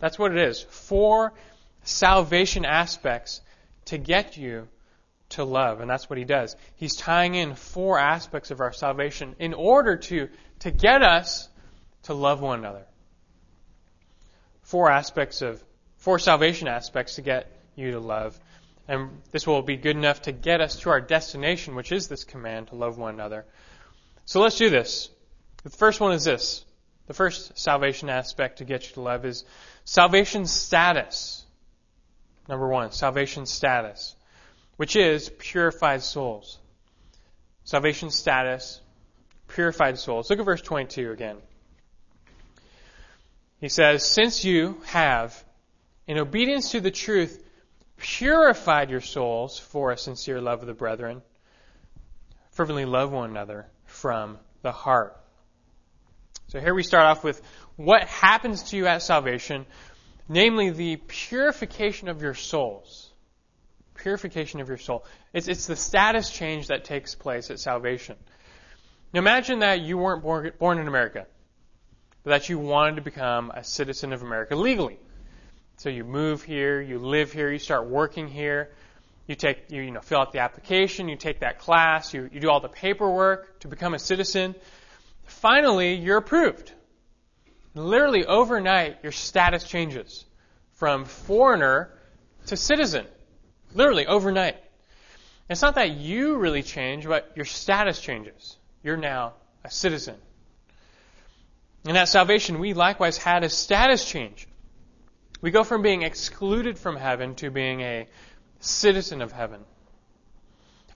That's 0.00 0.18
what 0.18 0.32
it 0.32 0.38
is. 0.48 0.60
Four 0.60 1.32
salvation 1.84 2.64
aspects 2.64 3.40
to 3.84 3.98
get 3.98 4.36
you 4.36 4.66
to 5.28 5.44
love. 5.44 5.80
And 5.80 5.88
that's 5.88 6.10
what 6.10 6.18
he 6.18 6.24
does. 6.24 6.56
He's 6.74 6.96
tying 6.96 7.36
in 7.36 7.54
four 7.54 8.00
aspects 8.00 8.50
of 8.50 8.58
our 8.58 8.72
salvation 8.72 9.36
in 9.38 9.54
order 9.54 9.96
to, 9.96 10.28
to 10.58 10.72
get 10.72 11.02
us 11.02 11.48
to 12.06 12.14
love 12.14 12.40
one 12.40 12.58
another. 12.58 12.84
Four 14.62 14.90
aspects 14.90 15.40
of, 15.40 15.62
four 15.98 16.18
salvation 16.18 16.66
aspects 16.66 17.14
to 17.14 17.22
get 17.22 17.48
you 17.76 17.92
to 17.92 18.00
love. 18.00 18.36
And 18.88 19.10
this 19.30 19.46
will 19.46 19.62
be 19.62 19.76
good 19.76 19.94
enough 19.94 20.22
to 20.22 20.32
get 20.32 20.60
us 20.60 20.80
to 20.80 20.90
our 20.90 21.00
destination, 21.00 21.76
which 21.76 21.92
is 21.92 22.08
this 22.08 22.24
command 22.24 22.68
to 22.68 22.74
love 22.74 22.98
one 22.98 23.14
another. 23.14 23.44
So 24.26 24.40
let's 24.40 24.58
do 24.58 24.68
this. 24.70 25.08
The 25.62 25.70
first 25.70 26.00
one 26.00 26.12
is 26.12 26.24
this. 26.24 26.64
The 27.06 27.14
first 27.14 27.56
salvation 27.56 28.08
aspect 28.08 28.58
to 28.58 28.64
get 28.64 28.88
you 28.88 28.94
to 28.94 29.00
love 29.00 29.24
is 29.24 29.44
salvation 29.84 30.46
status. 30.46 31.44
Number 32.48 32.66
one, 32.66 32.90
salvation 32.90 33.46
status, 33.46 34.16
which 34.76 34.96
is 34.96 35.30
purified 35.38 36.02
souls. 36.02 36.58
Salvation 37.62 38.10
status, 38.10 38.80
purified 39.46 39.96
souls. 39.98 40.28
Look 40.28 40.40
at 40.40 40.44
verse 40.44 40.62
22 40.62 41.12
again. 41.12 41.36
He 43.60 43.68
says, 43.68 44.04
Since 44.04 44.44
you 44.44 44.80
have, 44.86 45.44
in 46.08 46.18
obedience 46.18 46.72
to 46.72 46.80
the 46.80 46.90
truth, 46.90 47.44
purified 47.96 48.90
your 48.90 49.00
souls 49.00 49.58
for 49.58 49.92
a 49.92 49.96
sincere 49.96 50.40
love 50.40 50.62
of 50.62 50.66
the 50.66 50.74
brethren, 50.74 51.22
fervently 52.50 52.84
love 52.84 53.12
one 53.12 53.30
another 53.30 53.66
from 53.86 54.38
the 54.62 54.72
heart. 54.72 55.16
So 56.48 56.60
here 56.60 56.74
we 56.74 56.82
start 56.82 57.06
off 57.06 57.24
with 57.24 57.40
what 57.76 58.04
happens 58.04 58.62
to 58.64 58.76
you 58.76 58.86
at 58.86 59.02
salvation, 59.02 59.66
namely 60.28 60.70
the 60.70 60.96
purification 60.96 62.08
of 62.08 62.22
your 62.22 62.34
souls. 62.34 63.10
Purification 63.94 64.60
of 64.60 64.68
your 64.68 64.78
soul. 64.78 65.04
It's, 65.32 65.48
it's 65.48 65.66
the 65.66 65.76
status 65.76 66.30
change 66.30 66.68
that 66.68 66.84
takes 66.84 67.14
place 67.14 67.50
at 67.50 67.58
salvation. 67.58 68.16
Now 69.12 69.20
imagine 69.20 69.60
that 69.60 69.80
you 69.80 69.98
weren't 69.98 70.22
born, 70.22 70.52
born 70.58 70.78
in 70.78 70.88
America, 70.88 71.26
but 72.22 72.30
that 72.30 72.48
you 72.48 72.58
wanted 72.58 72.96
to 72.96 73.02
become 73.02 73.50
a 73.54 73.64
citizen 73.64 74.12
of 74.12 74.22
America 74.22 74.56
legally. 74.56 74.98
So 75.78 75.88
you 75.88 76.04
move 76.04 76.42
here, 76.42 76.80
you 76.80 76.98
live 76.98 77.32
here, 77.32 77.50
you 77.50 77.58
start 77.58 77.86
working 77.86 78.28
here, 78.28 78.70
you 79.26 79.34
take, 79.34 79.70
you, 79.70 79.82
you 79.82 79.90
know, 79.90 80.00
fill 80.00 80.20
out 80.20 80.32
the 80.32 80.38
application, 80.38 81.08
you 81.08 81.16
take 81.16 81.40
that 81.40 81.58
class, 81.58 82.14
you, 82.14 82.28
you 82.32 82.40
do 82.40 82.48
all 82.48 82.60
the 82.60 82.68
paperwork 82.68 83.60
to 83.60 83.68
become 83.68 83.94
a 83.94 83.98
citizen. 83.98 84.54
Finally, 85.24 85.94
you're 85.94 86.18
approved. 86.18 86.72
Literally 87.74 88.24
overnight, 88.24 88.98
your 89.02 89.12
status 89.12 89.64
changes 89.64 90.24
from 90.74 91.04
foreigner 91.04 91.90
to 92.46 92.56
citizen. 92.56 93.06
Literally 93.74 94.06
overnight. 94.06 94.56
It's 95.48 95.62
not 95.62 95.74
that 95.74 95.90
you 95.90 96.36
really 96.36 96.62
change, 96.62 97.06
but 97.06 97.32
your 97.36 97.44
status 97.44 98.00
changes. 98.00 98.56
You're 98.82 98.96
now 98.96 99.34
a 99.64 99.70
citizen. 99.70 100.16
And 101.84 101.96
at 101.96 102.08
salvation, 102.08 102.58
we 102.58 102.74
likewise 102.74 103.16
had 103.16 103.44
a 103.44 103.48
status 103.48 104.04
change. 104.04 104.48
We 105.40 105.50
go 105.50 105.62
from 105.62 105.82
being 105.82 106.02
excluded 106.02 106.78
from 106.78 106.96
heaven 106.96 107.34
to 107.36 107.50
being 107.50 107.80
a 107.80 108.08
citizen 108.66 109.22
of 109.22 109.32
heaven. 109.32 109.60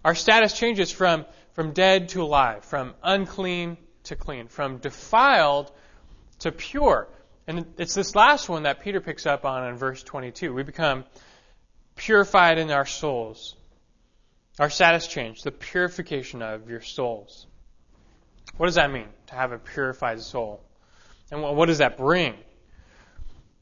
Our 0.04 0.14
status 0.14 0.52
changes 0.52 0.90
from, 0.90 1.26
from 1.52 1.72
dead 1.72 2.10
to 2.10 2.22
alive, 2.22 2.64
from 2.64 2.94
unclean 3.02 3.76
to 4.04 4.16
clean, 4.16 4.48
from 4.48 4.78
defiled 4.78 5.70
to 6.40 6.52
pure. 6.52 7.08
And 7.46 7.66
it's 7.78 7.94
this 7.94 8.14
last 8.14 8.48
one 8.48 8.62
that 8.62 8.80
Peter 8.80 9.00
picks 9.00 9.26
up 9.26 9.44
on 9.44 9.68
in 9.68 9.76
verse 9.76 10.02
22. 10.02 10.54
We 10.54 10.62
become 10.62 11.04
purified 11.96 12.58
in 12.58 12.70
our 12.70 12.86
souls. 12.86 13.56
Our 14.58 14.70
status 14.70 15.06
change, 15.06 15.42
the 15.42 15.50
purification 15.50 16.42
of 16.42 16.68
your 16.68 16.80
souls. 16.80 17.46
What 18.56 18.66
does 18.66 18.74
that 18.74 18.90
mean, 18.90 19.08
to 19.28 19.34
have 19.34 19.52
a 19.52 19.58
purified 19.58 20.20
soul? 20.20 20.60
And 21.30 21.42
what 21.42 21.66
does 21.66 21.78
that 21.78 21.96
bring? 21.96 22.34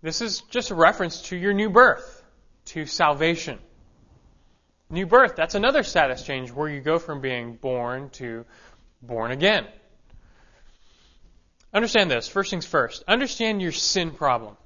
This 0.02 0.20
is 0.20 0.40
just 0.50 0.70
a 0.70 0.74
reference 0.74 1.22
to 1.22 1.36
your 1.36 1.52
new 1.52 1.70
birth, 1.70 2.22
to 2.66 2.86
salvation. 2.86 3.58
New 4.90 5.06
birth, 5.06 5.36
that's 5.36 5.54
another 5.54 5.82
status 5.82 6.22
change 6.22 6.50
where 6.50 6.68
you 6.68 6.80
go 6.80 6.98
from 6.98 7.20
being 7.20 7.54
born 7.54 8.08
to 8.10 8.46
born 9.02 9.30
again. 9.30 9.66
Understand 11.74 12.10
this. 12.10 12.26
First 12.26 12.50
things 12.50 12.64
first. 12.64 13.04
Understand 13.06 13.60
your 13.60 13.72
sin 13.72 14.10
problem. 14.12 14.56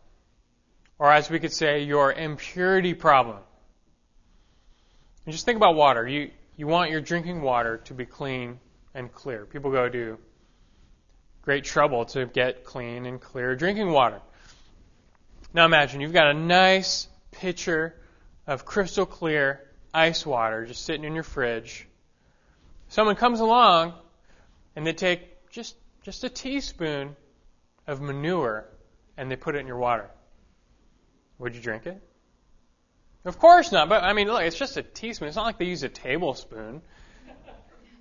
Or 0.98 1.10
as 1.10 1.28
we 1.28 1.40
could 1.40 1.52
say, 1.52 1.82
your 1.82 2.12
impurity 2.12 2.94
problem. 2.94 3.38
And 5.26 5.32
just 5.32 5.44
think 5.44 5.56
about 5.56 5.74
water. 5.74 6.06
You, 6.06 6.30
you 6.56 6.68
want 6.68 6.92
your 6.92 7.00
drinking 7.00 7.42
water 7.42 7.78
to 7.86 7.94
be 7.94 8.06
clean 8.06 8.60
and 8.94 9.12
clear. 9.12 9.44
People 9.44 9.72
go 9.72 9.88
to 9.88 10.18
great 11.42 11.64
trouble 11.64 12.04
to 12.04 12.26
get 12.26 12.64
clean 12.64 13.06
and 13.06 13.20
clear 13.20 13.56
drinking 13.56 13.90
water. 13.90 14.20
Now 15.52 15.64
imagine 15.64 16.00
you've 16.00 16.12
got 16.12 16.28
a 16.28 16.34
nice 16.34 17.08
pitcher 17.32 17.96
of 18.46 18.64
crystal 18.64 19.06
clear 19.06 19.60
ice 19.92 20.24
water 20.24 20.66
just 20.66 20.84
sitting 20.84 21.04
in 21.04 21.14
your 21.14 21.22
fridge. 21.22 21.86
Someone 22.88 23.16
comes 23.16 23.40
along 23.40 23.94
and 24.76 24.86
they 24.86 24.92
take 24.92 25.50
just 25.50 25.76
just 26.02 26.24
a 26.24 26.28
teaspoon 26.28 27.16
of 27.86 28.00
manure 28.00 28.66
and 29.16 29.30
they 29.30 29.36
put 29.36 29.54
it 29.54 29.58
in 29.58 29.66
your 29.66 29.78
water. 29.78 30.10
Would 31.38 31.54
you 31.54 31.60
drink 31.60 31.86
it? 31.86 32.00
Of 33.24 33.38
course 33.38 33.72
not. 33.72 33.88
But 33.88 34.02
I 34.02 34.12
mean, 34.12 34.26
look, 34.26 34.42
it's 34.42 34.58
just 34.58 34.76
a 34.76 34.82
teaspoon. 34.82 35.28
It's 35.28 35.36
not 35.36 35.44
like 35.44 35.58
they 35.58 35.66
use 35.66 35.82
a 35.82 35.88
tablespoon. 35.88 36.82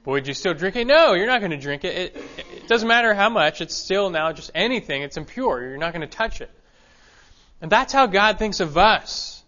But 0.03 0.11
would 0.11 0.27
you 0.27 0.33
still 0.33 0.55
drink 0.55 0.75
it? 0.75 0.85
No, 0.85 1.13
you're 1.13 1.27
not 1.27 1.41
going 1.41 1.51
to 1.51 1.57
drink 1.57 1.83
it. 1.83 2.15
it. 2.15 2.23
It 2.55 2.67
doesn't 2.67 2.87
matter 2.87 3.13
how 3.13 3.29
much. 3.29 3.61
It's 3.61 3.75
still 3.75 4.09
now 4.09 4.31
just 4.31 4.49
anything. 4.55 5.03
It's 5.03 5.15
impure. 5.17 5.61
You're 5.61 5.77
not 5.77 5.93
going 5.93 6.01
to 6.01 6.07
touch 6.07 6.41
it. 6.41 6.49
And 7.61 7.71
that's 7.71 7.93
how 7.93 8.07
God 8.07 8.39
thinks 8.39 8.59
of 8.61 8.77
us. 8.77 9.40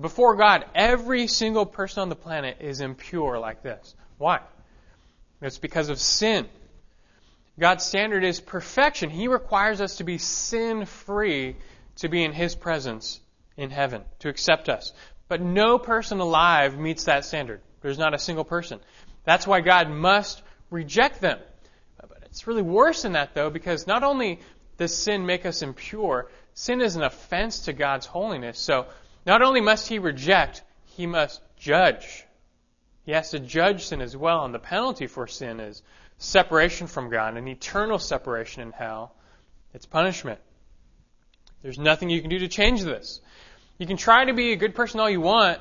Before 0.00 0.34
God, 0.34 0.64
every 0.74 1.28
single 1.28 1.66
person 1.66 2.02
on 2.02 2.08
the 2.08 2.16
planet 2.16 2.58
is 2.60 2.80
impure 2.80 3.38
like 3.38 3.62
this. 3.62 3.94
Why? 4.18 4.40
It's 5.40 5.58
because 5.58 5.88
of 5.88 6.00
sin. 6.00 6.46
God's 7.58 7.84
standard 7.84 8.24
is 8.24 8.40
perfection. 8.40 9.10
He 9.10 9.28
requires 9.28 9.80
us 9.80 9.96
to 9.96 10.04
be 10.04 10.18
sin 10.18 10.86
free 10.86 11.56
to 11.96 12.08
be 12.08 12.24
in 12.24 12.32
His 12.32 12.54
presence 12.54 13.20
in 13.56 13.70
heaven, 13.70 14.02
to 14.20 14.28
accept 14.28 14.68
us. 14.68 14.92
But 15.28 15.40
no 15.40 15.78
person 15.78 16.20
alive 16.20 16.78
meets 16.78 17.04
that 17.04 17.24
standard. 17.24 17.60
There's 17.82 17.98
not 17.98 18.14
a 18.14 18.18
single 18.18 18.44
person. 18.44 18.80
That's 19.24 19.46
why 19.46 19.60
God 19.60 19.88
must 19.88 20.42
reject 20.70 21.20
them. 21.20 21.38
But 22.00 22.24
it's 22.24 22.46
really 22.46 22.62
worse 22.62 23.02
than 23.02 23.12
that, 23.12 23.34
though, 23.34 23.50
because 23.50 23.86
not 23.86 24.02
only 24.02 24.40
does 24.76 24.94
sin 24.94 25.24
make 25.24 25.46
us 25.46 25.62
impure, 25.62 26.28
sin 26.54 26.80
is 26.80 26.96
an 26.96 27.02
offense 27.02 27.60
to 27.60 27.72
God's 27.72 28.06
holiness. 28.06 28.58
So 28.58 28.86
not 29.26 29.42
only 29.42 29.60
must 29.60 29.88
He 29.88 29.98
reject, 29.98 30.62
He 30.84 31.06
must 31.06 31.40
judge. 31.56 32.24
He 33.04 33.12
has 33.12 33.30
to 33.30 33.38
judge 33.38 33.86
sin 33.86 34.00
as 34.00 34.16
well, 34.16 34.44
and 34.44 34.54
the 34.54 34.58
penalty 34.58 35.06
for 35.06 35.26
sin 35.26 35.60
is 35.60 35.82
separation 36.18 36.86
from 36.86 37.10
God, 37.10 37.36
an 37.36 37.48
eternal 37.48 37.98
separation 37.98 38.62
in 38.62 38.72
hell. 38.72 39.14
It's 39.74 39.86
punishment. 39.86 40.40
There's 41.62 41.78
nothing 41.78 42.10
you 42.10 42.20
can 42.20 42.30
do 42.30 42.38
to 42.40 42.48
change 42.48 42.82
this. 42.82 43.20
You 43.78 43.86
can 43.86 43.96
try 43.96 44.24
to 44.24 44.34
be 44.34 44.52
a 44.52 44.56
good 44.56 44.74
person 44.74 45.00
all 45.00 45.10
you 45.10 45.20
want. 45.20 45.60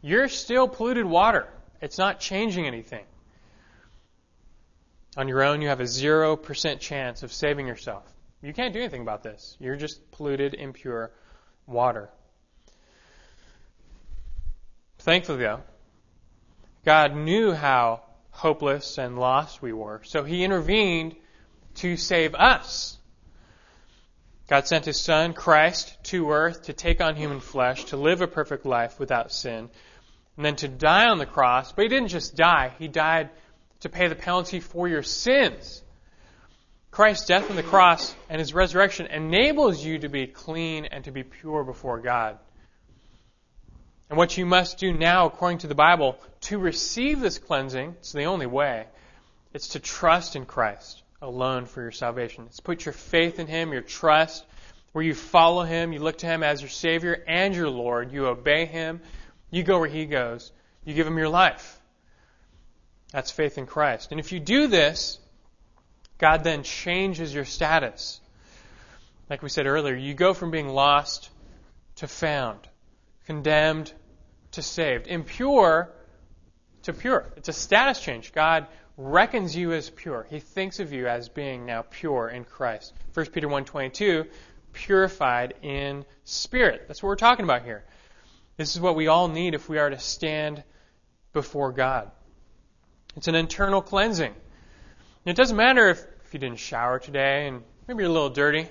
You're 0.00 0.28
still 0.28 0.68
polluted 0.68 1.04
water. 1.04 1.46
It's 1.80 1.98
not 1.98 2.20
changing 2.20 2.66
anything. 2.66 3.04
On 5.16 5.28
your 5.28 5.42
own, 5.42 5.60
you 5.60 5.68
have 5.68 5.80
a 5.80 5.84
0% 5.84 6.80
chance 6.80 7.22
of 7.22 7.32
saving 7.32 7.66
yourself. 7.66 8.04
You 8.40 8.52
can't 8.52 8.72
do 8.72 8.80
anything 8.80 9.02
about 9.02 9.22
this. 9.22 9.56
You're 9.60 9.76
just 9.76 10.10
polluted, 10.10 10.54
impure 10.54 11.12
water. 11.66 12.08
Thankfully, 15.02 15.38
though, 15.38 15.60
God 16.84 17.16
knew 17.16 17.52
how 17.52 18.02
hopeless 18.30 18.98
and 18.98 19.18
lost 19.18 19.60
we 19.60 19.72
were. 19.72 20.00
So 20.04 20.22
he 20.22 20.44
intervened 20.44 21.16
to 21.76 21.96
save 21.96 22.36
us. 22.36 22.98
God 24.48 24.68
sent 24.68 24.84
his 24.84 25.00
son, 25.00 25.32
Christ, 25.32 25.96
to 26.04 26.30
earth 26.30 26.64
to 26.64 26.72
take 26.72 27.00
on 27.00 27.16
human 27.16 27.40
flesh, 27.40 27.84
to 27.86 27.96
live 27.96 28.20
a 28.20 28.28
perfect 28.28 28.64
life 28.64 29.00
without 29.00 29.32
sin, 29.32 29.70
and 30.36 30.44
then 30.44 30.54
to 30.56 30.68
die 30.68 31.08
on 31.08 31.18
the 31.18 31.26
cross. 31.26 31.72
But 31.72 31.82
he 31.82 31.88
didn't 31.88 32.08
just 32.08 32.36
die, 32.36 32.72
he 32.78 32.86
died 32.86 33.30
to 33.80 33.88
pay 33.88 34.06
the 34.06 34.14
penalty 34.14 34.60
for 34.60 34.86
your 34.86 35.02
sins. 35.02 35.82
Christ's 36.92 37.26
death 37.26 37.50
on 37.50 37.56
the 37.56 37.64
cross 37.64 38.14
and 38.28 38.38
his 38.38 38.54
resurrection 38.54 39.06
enables 39.06 39.84
you 39.84 39.98
to 39.98 40.08
be 40.08 40.28
clean 40.28 40.84
and 40.84 41.02
to 41.04 41.10
be 41.10 41.24
pure 41.24 41.64
before 41.64 41.98
God. 41.98 42.38
And 44.12 44.18
what 44.18 44.36
you 44.36 44.44
must 44.44 44.76
do 44.76 44.92
now, 44.92 45.24
according 45.24 45.60
to 45.60 45.68
the 45.68 45.74
Bible, 45.74 46.18
to 46.42 46.58
receive 46.58 47.20
this 47.20 47.38
cleansing, 47.38 47.94
it's 47.98 48.12
the 48.12 48.24
only 48.24 48.44
way, 48.44 48.84
it's 49.54 49.68
to 49.68 49.80
trust 49.80 50.36
in 50.36 50.44
Christ 50.44 51.02
alone 51.22 51.64
for 51.64 51.80
your 51.80 51.92
salvation. 51.92 52.44
It's 52.44 52.60
put 52.60 52.84
your 52.84 52.92
faith 52.92 53.38
in 53.38 53.46
Him, 53.46 53.72
your 53.72 53.80
trust, 53.80 54.44
where 54.92 55.02
you 55.02 55.14
follow 55.14 55.62
Him, 55.62 55.94
you 55.94 56.00
look 56.00 56.18
to 56.18 56.26
Him 56.26 56.42
as 56.42 56.60
your 56.60 56.68
Savior 56.68 57.24
and 57.26 57.54
your 57.54 57.70
Lord, 57.70 58.12
you 58.12 58.26
obey 58.26 58.66
Him, 58.66 59.00
you 59.50 59.62
go 59.62 59.78
where 59.78 59.88
He 59.88 60.04
goes, 60.04 60.52
you 60.84 60.92
give 60.92 61.06
Him 61.06 61.16
your 61.16 61.30
life. 61.30 61.80
That's 63.12 63.30
faith 63.30 63.56
in 63.56 63.64
Christ. 63.64 64.10
And 64.10 64.20
if 64.20 64.30
you 64.30 64.40
do 64.40 64.66
this, 64.66 65.18
God 66.18 66.44
then 66.44 66.64
changes 66.64 67.32
your 67.32 67.46
status. 67.46 68.20
Like 69.30 69.42
we 69.42 69.48
said 69.48 69.66
earlier, 69.66 69.96
you 69.96 70.12
go 70.12 70.34
from 70.34 70.50
being 70.50 70.68
lost 70.68 71.30
to 71.96 72.06
found, 72.06 72.60
condemned 73.24 73.90
to 74.52 74.62
saved, 74.62 75.06
impure 75.06 75.92
to 76.82 76.92
pure. 76.92 77.32
It's 77.36 77.48
a 77.48 77.52
status 77.52 78.00
change. 78.00 78.32
God 78.32 78.66
reckons 78.96 79.56
you 79.56 79.72
as 79.72 79.90
pure. 79.90 80.26
He 80.28 80.40
thinks 80.40 80.80
of 80.80 80.92
you 80.92 81.06
as 81.06 81.28
being 81.28 81.66
now 81.66 81.84
pure 81.88 82.28
in 82.28 82.44
Christ. 82.44 82.92
1 83.14 83.26
Peter 83.26 83.48
1:22, 83.48 84.28
purified 84.72 85.54
in 85.62 86.04
spirit. 86.24 86.84
That's 86.88 87.02
what 87.02 87.08
we're 87.08 87.16
talking 87.16 87.44
about 87.44 87.62
here. 87.62 87.84
This 88.56 88.74
is 88.74 88.80
what 88.80 88.96
we 88.96 89.08
all 89.08 89.28
need 89.28 89.54
if 89.54 89.68
we 89.68 89.78
are 89.78 89.90
to 89.90 89.98
stand 89.98 90.62
before 91.32 91.72
God. 91.72 92.10
It's 93.16 93.28
an 93.28 93.34
internal 93.34 93.82
cleansing. 93.82 94.34
it 95.24 95.36
doesn't 95.36 95.56
matter 95.56 95.88
if, 95.88 96.04
if 96.24 96.34
you 96.34 96.40
didn't 96.40 96.58
shower 96.58 96.98
today 96.98 97.48
and 97.48 97.62
maybe 97.86 98.02
you're 98.02 98.10
a 98.10 98.12
little 98.12 98.30
dirty. 98.30 98.68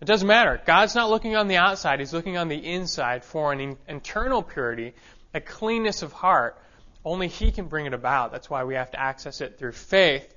It 0.00 0.04
doesn't 0.04 0.28
matter. 0.28 0.60
God's 0.66 0.94
not 0.94 1.08
looking 1.08 1.36
on 1.36 1.48
the 1.48 1.56
outside, 1.56 2.00
He's 2.00 2.12
looking 2.12 2.36
on 2.36 2.48
the 2.48 2.56
inside 2.56 3.24
for 3.24 3.52
an 3.52 3.76
internal 3.88 4.42
purity, 4.42 4.94
a 5.32 5.40
cleanness 5.40 6.02
of 6.02 6.12
heart. 6.12 6.58
Only 7.04 7.28
He 7.28 7.50
can 7.50 7.66
bring 7.66 7.86
it 7.86 7.94
about. 7.94 8.32
That's 8.32 8.50
why 8.50 8.64
we 8.64 8.74
have 8.74 8.90
to 8.90 9.00
access 9.00 9.40
it 9.40 9.58
through 9.58 9.72
faith. 9.72 10.32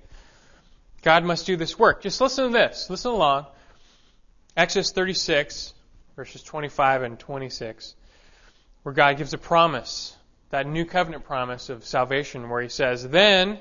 God 1.01 1.23
must 1.23 1.45
do 1.45 1.55
this 1.55 1.77
work. 1.77 2.01
Just 2.01 2.21
listen 2.21 2.45
to 2.45 2.51
this. 2.51 2.89
Listen 2.89 3.11
along. 3.11 3.47
Exodus 4.55 4.91
36, 4.91 5.73
verses 6.15 6.43
25 6.43 7.03
and 7.03 7.19
26, 7.19 7.95
where 8.83 8.93
God 8.93 9.17
gives 9.17 9.33
a 9.33 9.37
promise, 9.37 10.15
that 10.49 10.67
new 10.67 10.85
covenant 10.85 11.23
promise 11.23 11.69
of 11.69 11.85
salvation, 11.85 12.49
where 12.49 12.61
He 12.61 12.69
says, 12.69 13.07
Then 13.07 13.59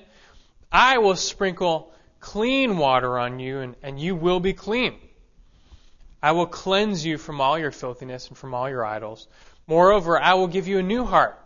I 0.70 0.98
will 0.98 1.16
sprinkle 1.16 1.92
clean 2.20 2.78
water 2.78 3.18
on 3.18 3.40
you, 3.40 3.58
and, 3.60 3.76
and 3.82 4.00
you 4.00 4.14
will 4.14 4.40
be 4.40 4.52
clean. 4.52 4.94
I 6.22 6.32
will 6.32 6.46
cleanse 6.46 7.04
you 7.04 7.18
from 7.18 7.40
all 7.40 7.58
your 7.58 7.70
filthiness 7.70 8.28
and 8.28 8.37
from 8.37 8.54
all 8.54 8.68
your 8.68 8.84
idols. 8.84 9.28
Moreover, 9.66 10.20
I 10.20 10.34
will 10.34 10.48
give 10.48 10.66
you 10.66 10.78
a 10.78 10.82
new 10.82 11.04
heart 11.04 11.38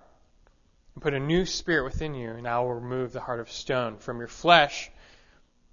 and 0.95 1.03
put 1.03 1.15
a 1.15 1.21
new 1.21 1.45
spirit 1.45 1.85
within 1.85 2.15
you, 2.15 2.31
and 2.31 2.47
I 2.47 2.59
will 2.61 2.75
remove 2.75 3.13
the 3.13 3.21
heart 3.21 3.41
of 3.41 3.51
stone 3.51 3.99
from 3.99 4.19
your 4.19 4.29
flesh 4.29 4.91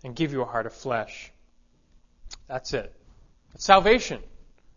and 0.03 0.15
give 0.15 0.33
you 0.33 0.41
a 0.41 0.45
heart 0.45 0.65
of 0.65 0.73
flesh. 0.73 1.31
That's 2.47 2.73
it. 2.73 2.93
It's 3.53 3.65
salvation. 3.65 4.21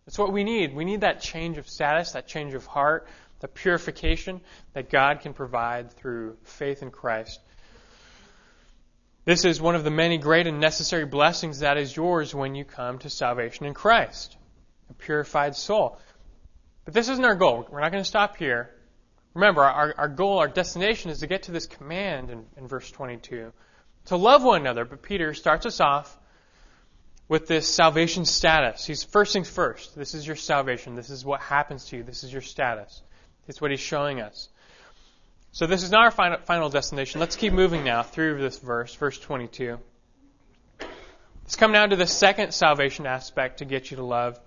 That's 0.05 0.19
what 0.19 0.33
we 0.33 0.43
need. 0.43 0.75
We 0.75 0.85
need 0.85 1.01
that 1.01 1.21
change 1.21 1.57
of 1.57 1.69
status, 1.69 2.11
that 2.11 2.27
change 2.27 2.53
of 2.53 2.65
heart, 2.65 3.07
the 3.39 3.47
purification 3.47 4.41
that 4.73 4.89
God 4.89 5.21
can 5.21 5.33
provide 5.33 5.91
through 5.91 6.37
faith 6.43 6.81
in 6.81 6.91
Christ. 6.91 7.39
This 9.25 9.45
is 9.45 9.61
one 9.61 9.75
of 9.75 9.83
the 9.83 9.91
many 9.91 10.17
great 10.17 10.47
and 10.47 10.59
necessary 10.59 11.05
blessings 11.05 11.59
that 11.59 11.77
is 11.77 11.95
yours 11.95 12.35
when 12.35 12.55
you 12.55 12.65
come 12.65 12.99
to 12.99 13.09
salvation 13.09 13.65
in 13.65 13.73
Christ, 13.73 14.35
a 14.89 14.93
purified 14.93 15.55
soul. 15.55 15.97
But 16.83 16.93
this 16.93 17.07
isn't 17.07 17.23
our 17.23 17.35
goal. 17.35 17.65
We're 17.71 17.79
not 17.79 17.91
going 17.91 18.03
to 18.03 18.09
stop 18.09 18.35
here. 18.35 18.69
Remember, 19.33 19.63
our, 19.63 19.95
our 19.97 20.07
goal, 20.09 20.39
our 20.39 20.49
destination 20.49 21.09
is 21.09 21.19
to 21.19 21.27
get 21.27 21.43
to 21.43 21.51
this 21.51 21.67
command 21.67 22.29
in, 22.29 22.45
in 22.57 22.67
verse 22.67 22.91
22 22.91 23.53
to 24.05 24.15
love 24.17 24.43
one 24.43 24.61
another. 24.61 24.85
But 24.85 25.01
Peter 25.01 25.33
starts 25.33 25.65
us 25.65 25.79
off 25.79 26.17
with 27.27 27.47
this 27.47 27.67
salvation 27.67 28.25
status. 28.25 28.85
He's 28.85 29.03
first 29.03 29.33
things 29.33 29.49
first. 29.49 29.95
This 29.95 30.13
is 30.13 30.27
your 30.27 30.35
salvation. 30.35 30.95
This 30.95 31.09
is 31.09 31.23
what 31.23 31.39
happens 31.39 31.85
to 31.85 31.97
you. 31.97 32.03
This 32.03 32.23
is 32.23 32.31
your 32.31 32.41
status. 32.41 33.01
It's 33.47 33.61
what 33.61 33.71
he's 33.71 33.79
showing 33.79 34.21
us. 34.21 34.49
So 35.53 35.67
this 35.67 35.83
is 35.83 35.91
not 35.91 36.05
our 36.05 36.09
final, 36.09 36.39
final 36.39 36.69
destination. 36.69 37.19
Let's 37.19 37.35
keep 37.35 37.53
moving 37.53 37.83
now 37.83 38.01
through 38.01 38.41
this 38.41 38.57
verse, 38.57 38.95
verse 38.95 39.19
22. 39.19 39.77
Let's 40.79 41.55
come 41.55 41.71
now 41.71 41.85
to 41.85 41.95
the 41.95 42.07
second 42.07 42.53
salvation 42.55 43.05
aspect 43.05 43.59
to 43.59 43.65
get 43.65 43.91
you 43.91 43.97
to 43.97 44.03
love. 44.03 44.39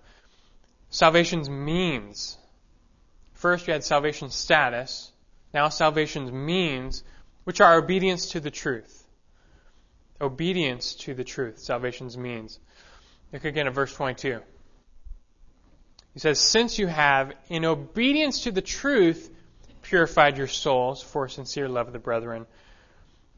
Salvation's 0.91 1.49
means. 1.49 2.37
First, 3.35 3.69
you 3.69 3.73
had 3.73 3.85
salvation 3.85 4.31
status. 4.31 5.13
Now, 5.55 5.69
salvation's 5.69 6.33
means, 6.33 7.05
which 7.45 7.61
are 7.61 7.77
obedience 7.77 8.31
to 8.31 8.41
the 8.41 8.51
truth. 8.51 9.07
Obedience 10.21 10.97
to 10.97 11.15
the 11.15 11.23
truth. 11.23 11.61
Salvation's 11.61 12.19
means. 12.19 12.59
Look 13.33 13.45
again 13.45 13.69
at 13.69 13.75
verse 13.75 13.95
22. 13.95 14.41
He 16.15 16.19
says, 16.19 16.41
Since 16.41 16.81
you 16.81 16.89
have, 16.89 17.33
in 17.49 17.65
obedience 17.65 18.43
to 18.43 18.51
the 18.51 18.61
truth, 18.61 19.31
purified 19.87 20.37
your 20.37 20.49
souls 20.49 21.01
for 21.01 21.29
sincere 21.29 21.69
love 21.69 21.87
of 21.87 21.93
the 21.93 21.99
brethren. 21.99 22.45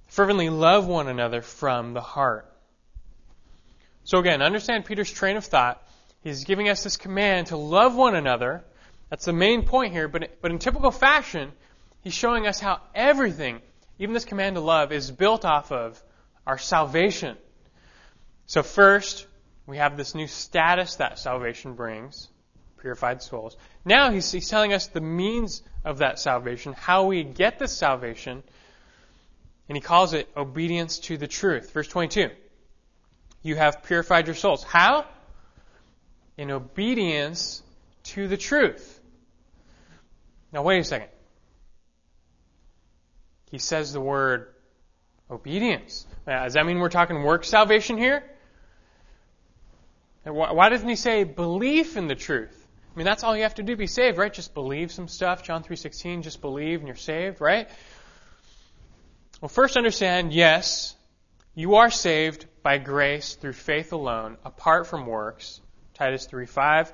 Fervently 0.06 0.48
love 0.48 0.86
one 0.86 1.06
another 1.06 1.42
from 1.42 1.92
the 1.92 2.00
heart. 2.00 2.50
So 4.04 4.18
again, 4.18 4.40
understand 4.40 4.86
Peter's 4.86 5.12
train 5.12 5.36
of 5.36 5.44
thought. 5.44 5.82
He's 6.22 6.44
giving 6.44 6.70
us 6.70 6.82
this 6.82 6.96
command 6.96 7.48
to 7.48 7.58
love 7.58 7.94
one 7.94 8.14
another. 8.14 8.64
That's 9.10 9.26
the 9.26 9.34
main 9.34 9.64
point 9.64 9.92
here, 9.92 10.08
but, 10.08 10.40
but 10.40 10.50
in 10.50 10.58
typical 10.58 10.90
fashion, 10.90 11.52
he's 12.02 12.14
showing 12.14 12.46
us 12.46 12.58
how 12.58 12.80
everything, 12.94 13.60
even 13.98 14.14
this 14.14 14.24
command 14.24 14.56
to 14.56 14.62
love, 14.62 14.90
is 14.90 15.10
built 15.10 15.44
off 15.44 15.70
of 15.70 16.02
our 16.46 16.56
salvation. 16.56 17.36
So 18.46 18.62
first, 18.62 19.26
we 19.66 19.76
have 19.76 19.98
this 19.98 20.14
new 20.14 20.26
status 20.26 20.96
that 20.96 21.18
salvation 21.18 21.74
brings 21.74 22.28
purified 22.78 23.22
souls. 23.22 23.56
Now 23.84 24.10
he's, 24.10 24.30
he's 24.32 24.48
telling 24.48 24.72
us 24.72 24.86
the 24.86 25.00
means 25.00 25.62
of 25.88 25.98
that 25.98 26.18
salvation, 26.18 26.74
how 26.74 27.06
we 27.06 27.24
get 27.24 27.58
this 27.58 27.72
salvation, 27.72 28.42
and 29.68 29.76
he 29.76 29.80
calls 29.80 30.12
it 30.12 30.28
obedience 30.36 30.98
to 30.98 31.16
the 31.16 31.26
truth. 31.26 31.72
Verse 31.72 31.88
22. 31.88 32.28
You 33.42 33.56
have 33.56 33.82
purified 33.84 34.26
your 34.26 34.36
souls. 34.36 34.62
How? 34.62 35.06
In 36.36 36.50
obedience 36.50 37.62
to 38.04 38.28
the 38.28 38.36
truth. 38.36 39.00
Now, 40.52 40.62
wait 40.62 40.80
a 40.80 40.84
second. 40.84 41.08
He 43.50 43.58
says 43.58 43.94
the 43.94 44.00
word 44.00 44.48
obedience. 45.30 46.06
Now, 46.26 46.44
does 46.44 46.52
that 46.52 46.66
mean 46.66 46.80
we're 46.80 46.90
talking 46.90 47.22
work 47.22 47.44
salvation 47.44 47.96
here? 47.96 48.22
Why 50.24 50.68
doesn't 50.68 50.88
he 50.88 50.96
say 50.96 51.24
belief 51.24 51.96
in 51.96 52.08
the 52.08 52.14
truth? 52.14 52.67
I 52.98 53.00
mean, 53.00 53.04
that's 53.04 53.22
all 53.22 53.36
you 53.36 53.44
have 53.44 53.54
to 53.54 53.62
do 53.62 53.74
to 53.74 53.76
be 53.76 53.86
saved, 53.86 54.18
right? 54.18 54.34
Just 54.34 54.54
believe 54.54 54.90
some 54.90 55.06
stuff. 55.06 55.44
John 55.44 55.62
3.16, 55.62 56.24
just 56.24 56.40
believe 56.40 56.80
and 56.80 56.88
you're 56.88 56.96
saved, 56.96 57.40
right? 57.40 57.68
Well, 59.40 59.48
first 59.48 59.76
understand, 59.76 60.32
yes, 60.32 60.96
you 61.54 61.76
are 61.76 61.92
saved 61.92 62.46
by 62.64 62.78
grace 62.78 63.36
through 63.36 63.52
faith 63.52 63.92
alone, 63.92 64.36
apart 64.44 64.88
from 64.88 65.06
works. 65.06 65.60
Titus 65.94 66.26
3.5. 66.26 66.90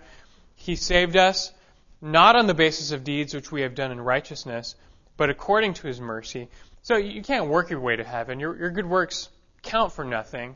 He 0.56 0.76
saved 0.76 1.16
us 1.16 1.50
not 2.02 2.36
on 2.36 2.48
the 2.48 2.52
basis 2.52 2.90
of 2.92 3.02
deeds 3.02 3.32
which 3.32 3.50
we 3.50 3.62
have 3.62 3.74
done 3.74 3.90
in 3.90 3.98
righteousness, 3.98 4.74
but 5.16 5.30
according 5.30 5.72
to 5.72 5.86
his 5.86 6.02
mercy. 6.02 6.50
So 6.82 6.98
you 6.98 7.22
can't 7.22 7.48
work 7.48 7.70
your 7.70 7.80
way 7.80 7.96
to 7.96 8.04
heaven. 8.04 8.40
Your, 8.40 8.54
your 8.54 8.70
good 8.70 8.84
works 8.84 9.30
count 9.62 9.90
for 9.94 10.04
nothing. 10.04 10.54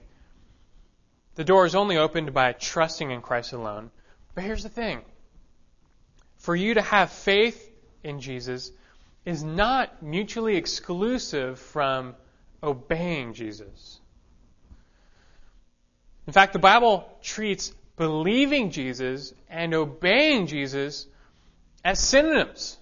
The 1.36 1.44
door 1.44 1.64
is 1.64 1.74
only 1.74 1.96
opened 1.96 2.34
by 2.34 2.52
trusting 2.52 3.10
in 3.10 3.22
Christ 3.22 3.54
alone. 3.54 3.90
But 4.34 4.44
here's 4.44 4.62
the 4.62 4.68
thing 4.68 5.00
for 6.38 6.56
you 6.56 6.74
to 6.74 6.82
have 6.82 7.10
faith 7.10 7.70
in 8.02 8.20
Jesus 8.20 8.72
is 9.24 9.44
not 9.44 10.02
mutually 10.02 10.56
exclusive 10.56 11.58
from 11.58 12.14
obeying 12.62 13.34
Jesus. 13.34 14.00
In 16.26 16.32
fact, 16.32 16.52
the 16.52 16.58
Bible 16.58 17.08
treats 17.22 17.72
believing 17.96 18.70
Jesus 18.70 19.34
and 19.48 19.74
obeying 19.74 20.46
Jesus 20.46 21.06
as 21.84 21.98
synonyms. 21.98 22.76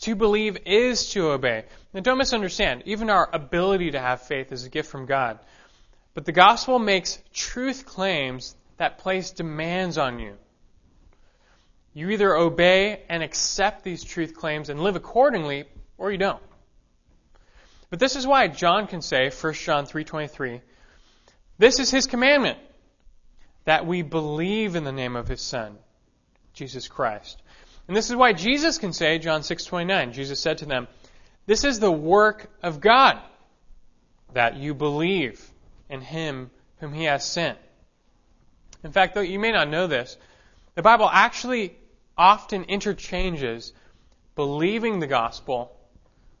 To 0.00 0.14
believe 0.14 0.58
is 0.66 1.10
to 1.10 1.30
obey. 1.30 1.64
Now, 1.92 2.00
don't 2.00 2.18
misunderstand. 2.18 2.82
Even 2.86 3.08
our 3.08 3.28
ability 3.32 3.92
to 3.92 4.00
have 4.00 4.22
faith 4.22 4.52
is 4.52 4.64
a 4.64 4.68
gift 4.68 4.90
from 4.90 5.06
God. 5.06 5.38
But 6.14 6.24
the 6.24 6.32
gospel 6.32 6.78
makes 6.78 7.18
truth 7.32 7.86
claims 7.86 8.56
that 8.78 8.98
place 8.98 9.30
demands 9.30 9.98
on 9.98 10.18
you. 10.18 10.36
You 11.94 12.10
either 12.10 12.34
obey 12.34 13.02
and 13.08 13.22
accept 13.22 13.84
these 13.84 14.02
truth 14.02 14.34
claims 14.34 14.68
and 14.68 14.82
live 14.82 14.96
accordingly, 14.96 15.64
or 15.98 16.10
you 16.10 16.18
don't. 16.18 16.42
But 17.90 17.98
this 17.98 18.16
is 18.16 18.26
why 18.26 18.48
John 18.48 18.86
can 18.86 19.02
say, 19.02 19.30
1 19.30 19.54
John 19.54 19.86
3:23, 19.86 20.62
this 21.58 21.78
is 21.78 21.90
his 21.90 22.06
commandment 22.06 22.58
that 23.64 23.86
we 23.86 24.02
believe 24.02 24.74
in 24.74 24.84
the 24.84 24.92
name 24.92 25.16
of 25.16 25.28
his 25.28 25.42
son, 25.42 25.76
Jesus 26.54 26.88
Christ. 26.88 27.42
And 27.86 27.96
this 27.96 28.08
is 28.08 28.16
why 28.16 28.32
Jesus 28.32 28.78
can 28.78 28.92
say, 28.92 29.18
John 29.18 29.42
6:29, 29.42 30.12
Jesus 30.12 30.40
said 30.40 30.58
to 30.58 30.66
them, 30.66 30.88
this 31.46 31.64
is 31.64 31.80
the 31.80 31.92
work 31.92 32.50
of 32.62 32.80
God 32.80 33.18
that 34.32 34.56
you 34.56 34.74
believe 34.74 35.50
in 35.90 36.00
him 36.00 36.50
whom 36.78 36.92
he 36.94 37.04
has 37.04 37.24
sent. 37.24 37.58
In 38.84 38.92
fact, 38.92 39.14
though 39.14 39.20
you 39.20 39.38
may 39.38 39.52
not 39.52 39.68
know 39.68 39.86
this, 39.86 40.16
the 40.74 40.82
Bible 40.82 41.08
actually 41.12 41.76
often 42.22 42.62
interchanges 42.62 43.72
believing 44.36 45.00
the 45.00 45.08
gospel 45.08 45.76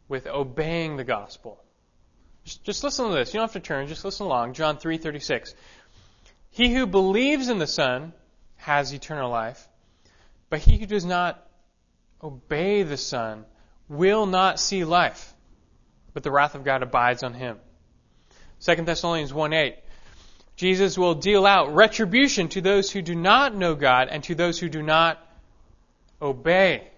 with 0.06 0.28
obeying 0.28 0.96
the 0.96 1.02
gospel. 1.02 1.60
Just, 2.44 2.84
listen 2.84 3.08
to 3.08 3.14
this. 3.14 3.34
You 3.34 3.40
don't 3.40 3.52
have 3.52 3.60
to 3.60 3.68
turn. 3.68 3.88
Just 3.88 4.04
listen 4.04 4.26
along. 4.26 4.54
John 4.54 4.78
3:36. 4.78 5.54
He 6.50 6.72
who 6.72 6.86
believes 6.86 7.48
in 7.48 7.58
the 7.58 7.66
Son 7.66 8.12
has 8.56 8.92
eternal 8.92 9.28
life, 9.28 9.68
but 10.50 10.60
he 10.60 10.78
who 10.78 10.86
does 10.86 11.04
not 11.04 11.44
obey 12.22 12.84
the 12.84 12.96
Son 12.96 13.44
will 13.88 14.26
not 14.26 14.60
see 14.60 14.84
life, 14.84 15.34
but 16.14 16.22
the 16.22 16.30
wrath 16.30 16.54
of 16.54 16.62
God 16.62 16.84
abides 16.84 17.24
on 17.24 17.34
him. 17.34 17.58
2 18.60 18.76
Thessalonians 18.84 19.34
1 19.34 19.52
8. 19.52 19.76
Jesus 20.54 20.96
will 20.96 21.14
deal 21.14 21.44
out 21.44 21.74
retribution 21.74 22.48
to 22.50 22.60
those 22.60 22.92
who 22.92 23.02
do 23.02 23.16
not 23.16 23.56
know 23.56 23.74
God 23.74 24.08
and 24.08 24.22
to 24.24 24.36
those 24.36 24.60
who 24.60 24.68
do 24.68 24.82
not 24.82 25.18
obey 26.22 26.88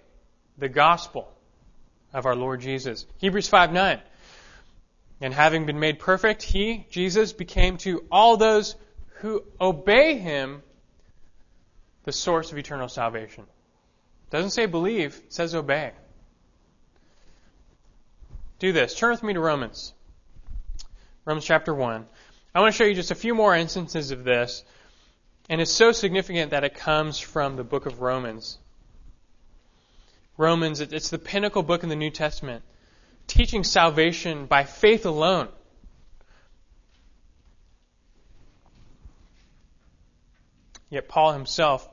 the 0.58 0.68
gospel 0.68 1.28
of 2.12 2.26
our 2.26 2.36
Lord 2.36 2.60
Jesus. 2.60 3.06
Hebrews 3.18 3.48
5 3.48 3.72
9. 3.72 4.00
And 5.20 5.32
having 5.32 5.66
been 5.66 5.80
made 5.80 5.98
perfect, 5.98 6.42
he, 6.42 6.86
Jesus, 6.90 7.32
became 7.32 7.78
to 7.78 8.04
all 8.10 8.36
those 8.36 8.76
who 9.20 9.42
obey 9.60 10.18
him 10.18 10.62
the 12.04 12.12
source 12.12 12.52
of 12.52 12.58
eternal 12.58 12.88
salvation. 12.88 13.44
Doesn't 14.30 14.50
say 14.50 14.66
believe, 14.66 15.20
says 15.28 15.54
obey. 15.54 15.92
Do 18.58 18.72
this. 18.72 18.94
Turn 18.94 19.12
with 19.12 19.22
me 19.22 19.32
to 19.34 19.40
Romans. 19.40 19.92
Romans 21.24 21.44
chapter 21.44 21.74
1. 21.74 22.06
I 22.54 22.60
want 22.60 22.72
to 22.72 22.76
show 22.76 22.84
you 22.84 22.94
just 22.94 23.10
a 23.10 23.16
few 23.16 23.34
more 23.34 23.54
instances 23.54 24.10
of 24.10 24.24
this. 24.24 24.64
And 25.48 25.60
it's 25.60 25.72
so 25.72 25.92
significant 25.92 26.50
that 26.50 26.64
it 26.64 26.74
comes 26.74 27.18
from 27.18 27.56
the 27.56 27.64
book 27.64 27.86
of 27.86 28.00
Romans. 28.00 28.58
Romans, 30.36 30.80
it's 30.80 31.10
the 31.10 31.18
pinnacle 31.18 31.62
book 31.62 31.82
in 31.82 31.88
the 31.88 31.96
New 31.96 32.10
Testament, 32.10 32.64
teaching 33.26 33.62
salvation 33.62 34.46
by 34.46 34.64
faith 34.64 35.06
alone. 35.06 35.48
Yet 40.90 41.08
Paul 41.08 41.32
himself 41.32 41.88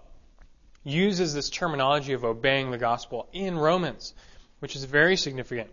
uses 0.83 1.33
this 1.33 1.49
terminology 1.49 2.13
of 2.13 2.25
obeying 2.25 2.71
the 2.71 2.77
gospel 2.77 3.27
in 3.31 3.57
Romans, 3.57 4.13
which 4.59 4.75
is 4.75 4.83
very 4.83 5.17
significant. 5.17 5.69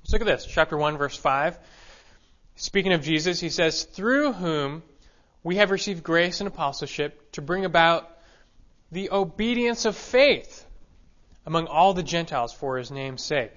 Let's 0.00 0.12
look 0.12 0.22
at 0.22 0.26
this, 0.26 0.46
chapter 0.46 0.76
1, 0.76 0.98
verse 0.98 1.16
5. 1.16 1.58
Speaking 2.56 2.92
of 2.92 3.02
Jesus, 3.02 3.38
he 3.38 3.50
says, 3.50 3.84
Through 3.84 4.32
whom 4.32 4.82
we 5.44 5.56
have 5.56 5.70
received 5.70 6.02
grace 6.02 6.40
and 6.40 6.48
apostleship 6.48 7.30
to 7.32 7.42
bring 7.42 7.64
about 7.64 8.10
the 8.90 9.10
obedience 9.12 9.84
of 9.84 9.96
faith 9.96 10.64
among 11.48 11.66
all 11.66 11.94
the 11.94 12.02
Gentiles 12.02 12.52
for 12.52 12.76
his 12.76 12.90
name's 12.90 13.24
sake. 13.24 13.54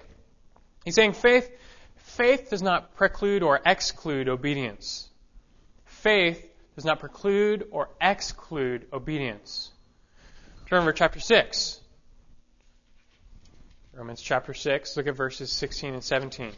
He's 0.82 0.94
saying 0.94 1.12
faith, 1.12 1.50
faith 1.96 2.48
does 2.48 2.62
not 2.62 2.94
preclude 2.96 3.42
or 3.42 3.60
exclude 3.66 4.30
obedience. 4.30 5.10
Faith 5.84 6.42
does 6.74 6.86
not 6.86 7.00
preclude 7.00 7.68
or 7.70 7.90
exclude 8.00 8.86
obedience. 8.94 9.70
Turn 10.70 10.80
over 10.80 10.94
chapter 10.94 11.20
6. 11.20 11.80
Romans 13.92 14.22
chapter 14.22 14.54
6, 14.54 14.96
look 14.96 15.06
at 15.06 15.14
verses 15.14 15.52
16 15.52 15.92
and 15.92 16.02
17. 16.02 16.46
It 16.46 16.54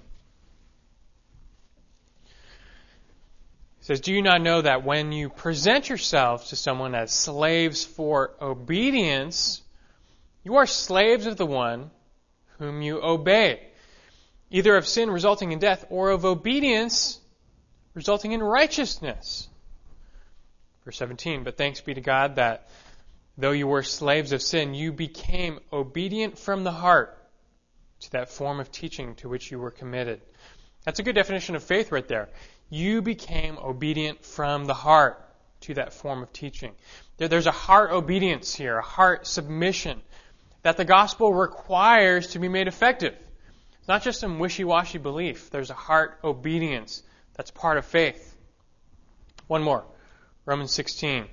says, 3.80 4.00
Do 4.00 4.14
you 4.14 4.22
not 4.22 4.40
know 4.40 4.62
that 4.62 4.84
when 4.84 5.10
you 5.10 5.30
present 5.30 5.88
yourselves 5.88 6.50
to 6.50 6.56
someone 6.56 6.94
as 6.94 7.10
slaves 7.10 7.84
for 7.84 8.36
obedience, 8.40 9.63
you 10.44 10.56
are 10.56 10.66
slaves 10.66 11.26
of 11.26 11.36
the 11.36 11.46
one 11.46 11.90
whom 12.58 12.82
you 12.82 13.02
obey, 13.02 13.60
either 14.50 14.76
of 14.76 14.86
sin 14.86 15.10
resulting 15.10 15.52
in 15.52 15.58
death 15.58 15.86
or 15.88 16.10
of 16.10 16.24
obedience 16.24 17.18
resulting 17.94 18.32
in 18.32 18.42
righteousness? 18.42 19.48
Verse 20.84 20.98
17, 20.98 21.44
but 21.44 21.56
thanks 21.56 21.80
be 21.80 21.94
to 21.94 22.02
God 22.02 22.36
that 22.36 22.68
though 23.38 23.52
you 23.52 23.66
were 23.66 23.82
slaves 23.82 24.32
of 24.32 24.42
sin, 24.42 24.74
you 24.74 24.92
became 24.92 25.60
obedient 25.72 26.38
from 26.38 26.62
the 26.62 26.72
heart 26.72 27.18
to 28.00 28.12
that 28.12 28.28
form 28.28 28.60
of 28.60 28.70
teaching 28.70 29.14
to 29.16 29.28
which 29.30 29.50
you 29.50 29.58
were 29.58 29.70
committed. 29.70 30.20
That's 30.84 30.98
a 30.98 31.02
good 31.02 31.14
definition 31.14 31.56
of 31.56 31.62
faith 31.62 31.90
right 31.90 32.06
there. 32.06 32.28
You 32.68 33.00
became 33.00 33.56
obedient 33.56 34.24
from 34.24 34.66
the 34.66 34.74
heart 34.74 35.20
to 35.62 35.74
that 35.74 35.94
form 35.94 36.22
of 36.22 36.32
teaching. 36.32 36.72
There's 37.16 37.46
a 37.46 37.52
heart 37.52 37.90
obedience 37.92 38.54
here, 38.54 38.76
a 38.76 38.82
heart 38.82 39.26
submission 39.26 40.02
that 40.64 40.78
the 40.78 40.84
gospel 40.84 41.32
requires 41.32 42.28
to 42.28 42.38
be 42.38 42.48
made 42.48 42.66
effective. 42.66 43.14
It's 43.78 43.88
not 43.88 44.02
just 44.02 44.18
some 44.18 44.38
wishy-washy 44.38 44.96
belief. 44.96 45.50
There's 45.50 45.68
a 45.68 45.74
heart 45.74 46.18
obedience 46.24 47.02
that's 47.34 47.50
part 47.50 47.76
of 47.76 47.84
faith. 47.84 48.34
One 49.46 49.62
more. 49.62 49.84
Romans 50.46 50.72
16. 50.72 51.26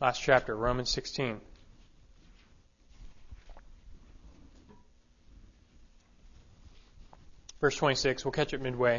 Last 0.00 0.20
chapter, 0.20 0.56
Romans 0.56 0.88
16. 0.90 1.40
Verse 7.60 7.76
26, 7.76 8.24
we'll 8.24 8.32
catch 8.32 8.54
it 8.54 8.62
midway. 8.62 8.94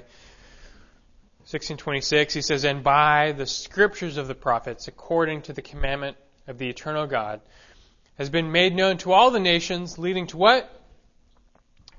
1626, 1.49 2.35
he 2.35 2.41
says, 2.41 2.63
And 2.63 2.83
by 2.83 3.33
the 3.33 3.47
scriptures 3.47 4.17
of 4.17 4.27
the 4.27 4.35
prophets, 4.35 4.87
according 4.87 5.41
to 5.41 5.53
the 5.53 5.61
commandment 5.63 6.17
of 6.47 6.59
the 6.59 6.69
eternal 6.69 7.07
God, 7.07 7.41
has 8.17 8.29
been 8.29 8.51
made 8.51 8.75
known 8.75 8.97
to 8.97 9.11
all 9.11 9.31
the 9.31 9.39
nations, 9.39 9.97
leading 9.97 10.27
to 10.27 10.37
what? 10.37 10.69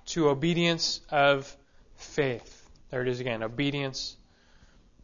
To 0.06 0.28
obedience 0.28 1.00
of 1.10 1.56
faith. 1.96 2.68
There 2.90 3.02
it 3.02 3.08
is 3.08 3.20
again, 3.20 3.42
obedience 3.42 4.16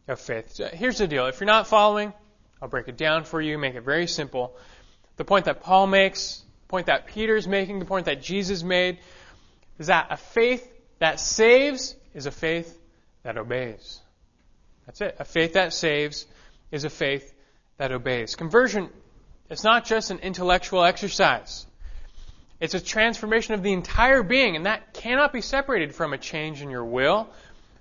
of 0.07 0.19
faith. 0.19 0.53
So 0.53 0.69
here's 0.71 0.97
the 0.97 1.07
deal. 1.07 1.27
If 1.27 1.39
you're 1.39 1.47
not 1.47 1.67
following, 1.67 2.13
I'll 2.61 2.69
break 2.69 2.87
it 2.87 2.97
down 2.97 3.23
for 3.23 3.41
you, 3.41 3.57
make 3.57 3.75
it 3.75 3.81
very 3.81 4.07
simple. 4.07 4.55
The 5.17 5.25
point 5.25 5.45
that 5.45 5.61
Paul 5.61 5.87
makes, 5.87 6.43
the 6.61 6.67
point 6.67 6.85
that 6.85 7.07
Peter's 7.07 7.47
making, 7.47 7.79
the 7.79 7.85
point 7.85 8.05
that 8.05 8.21
Jesus 8.21 8.63
made, 8.63 8.99
is 9.79 9.87
that 9.87 10.07
a 10.09 10.17
faith 10.17 10.67
that 10.99 11.19
saves 11.19 11.95
is 12.13 12.27
a 12.27 12.31
faith 12.31 12.77
that 13.23 13.37
obeys. 13.37 13.99
That's 14.85 15.01
it. 15.01 15.15
A 15.19 15.25
faith 15.25 15.53
that 15.53 15.73
saves 15.73 16.25
is 16.71 16.83
a 16.83 16.89
faith 16.89 17.33
that 17.77 17.91
obeys. 17.91 18.35
Conversion 18.35 18.89
it's 19.51 19.65
not 19.65 19.83
just 19.83 20.11
an 20.11 20.19
intellectual 20.19 20.81
exercise. 20.81 21.65
It's 22.61 22.73
a 22.73 22.79
transformation 22.79 23.53
of 23.53 23.63
the 23.63 23.73
entire 23.73 24.23
being, 24.23 24.55
and 24.55 24.65
that 24.65 24.93
cannot 24.93 25.33
be 25.33 25.41
separated 25.41 25.93
from 25.93 26.13
a 26.13 26.17
change 26.17 26.61
in 26.61 26.69
your 26.69 26.85
will, 26.85 27.29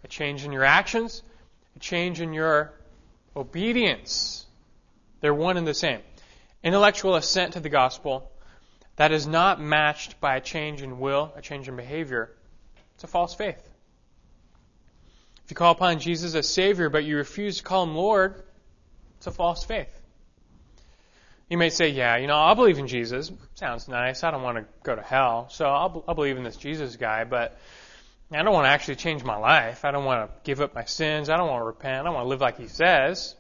a 0.02 0.09
change 0.09 0.44
in 0.44 0.50
your 0.50 0.64
actions, 0.64 1.22
a 1.76 1.78
change 1.78 2.20
in 2.20 2.33
your 2.33 2.72
obedience. 3.37 4.46
They're 5.20 5.33
one 5.33 5.56
and 5.56 5.66
the 5.66 5.74
same. 5.74 6.00
Intellectual 6.64 7.14
assent 7.14 7.52
to 7.52 7.61
the 7.61 7.68
gospel 7.68 8.33
that 8.96 9.12
is 9.12 9.28
not 9.28 9.61
matched 9.61 10.20
by 10.20 10.37
a 10.37 10.40
change 10.40 10.83
in 10.83 10.98
will, 10.98 11.33
a 11.37 11.40
change 11.40 11.68
in 11.68 11.76
behavior, 11.76 12.33
it's 12.96 13.04
a 13.04 13.06
false 13.06 13.33
faith. 13.35 13.70
If 15.44 15.50
you 15.52 15.54
call 15.54 15.72
upon 15.72 16.00
Jesus 16.00 16.35
as 16.35 16.48
Savior, 16.48 16.88
but 16.88 17.04
you 17.04 17.16
refuse 17.16 17.59
to 17.59 17.62
call 17.62 17.85
Him 17.85 17.94
Lord, 17.94 18.42
it's 19.18 19.28
a 19.28 19.30
false 19.30 19.62
faith. 19.62 20.00
You 21.51 21.59
may 21.59 21.69
say, 21.69 21.89
yeah, 21.89 22.17
you 22.17 22.29
know, 22.29 22.37
I'll 22.37 22.55
believe 22.55 22.79
in 22.79 22.87
Jesus. 22.87 23.33
Sounds 23.57 23.89
nice. 23.89 24.23
I 24.23 24.31
don't 24.31 24.43
want 24.43 24.59
to 24.59 24.65
go 24.85 24.95
to 24.95 25.03
hell. 25.03 25.49
So 25.51 25.67
I'll, 25.67 26.05
I'll 26.07 26.15
believe 26.15 26.37
in 26.37 26.45
this 26.45 26.57
Jesus 26.57 26.95
guy, 26.95 27.25
but 27.25 27.59
I 28.31 28.45
don't 28.45 28.55
want 28.55 28.67
to 28.67 28.71
actually 28.71 28.95
change 28.95 29.25
my 29.25 29.37
life. 29.37 29.85
I 29.85 29.91
don't 29.91 30.05
want 30.05 30.31
to 30.31 30.37
give 30.45 30.61
up 30.61 30.77
my 30.77 30.85
sins. 30.85 31.29
I 31.29 31.37
don't 31.37 31.49
want 31.49 31.63
to 31.63 31.67
repent. 31.67 32.01
I 32.01 32.05
don't 32.05 32.15
want 32.15 32.27
to 32.27 32.29
live 32.29 32.41
like 32.41 32.57
he 32.57 32.69
says. 32.69 33.35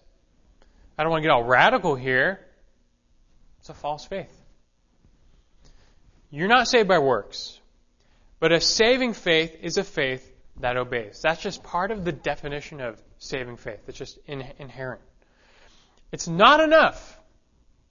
I 0.98 1.04
don't 1.04 1.12
want 1.12 1.22
to 1.22 1.28
get 1.28 1.32
all 1.32 1.44
radical 1.44 1.94
here. 1.94 2.40
It's 3.60 3.68
a 3.68 3.74
false 3.74 4.04
faith. 4.04 4.36
You're 6.30 6.48
not 6.48 6.66
saved 6.66 6.88
by 6.88 6.98
works, 6.98 7.60
but 8.40 8.50
a 8.50 8.60
saving 8.60 9.12
faith 9.12 9.56
is 9.62 9.76
a 9.76 9.84
faith 9.84 10.28
that 10.58 10.76
obeys. 10.76 11.20
That's 11.22 11.40
just 11.40 11.62
part 11.62 11.92
of 11.92 12.04
the 12.04 12.12
definition 12.12 12.80
of 12.80 13.00
saving 13.18 13.56
faith. 13.56 13.80
It's 13.86 13.98
just 13.98 14.18
in, 14.26 14.44
inherent. 14.58 15.00
It's 16.10 16.26
not 16.26 16.58
enough 16.58 17.19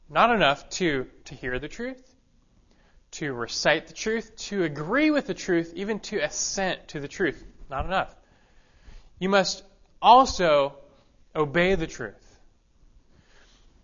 not 0.09 0.31
enough 0.31 0.69
to, 0.71 1.07
to 1.25 1.35
hear 1.35 1.59
the 1.59 1.67
truth, 1.67 2.03
to 3.11 3.33
recite 3.33 3.87
the 3.87 3.93
truth, 3.93 4.35
to 4.37 4.63
agree 4.63 5.11
with 5.11 5.27
the 5.27 5.33
truth, 5.33 5.73
even 5.75 5.99
to 5.99 6.19
assent 6.19 6.89
to 6.89 6.99
the 6.99 7.07
truth. 7.07 7.43
Not 7.69 7.85
enough. 7.85 8.15
You 9.19 9.29
must 9.29 9.63
also 10.01 10.75
obey 11.35 11.75
the 11.75 11.87
truth. 11.87 12.37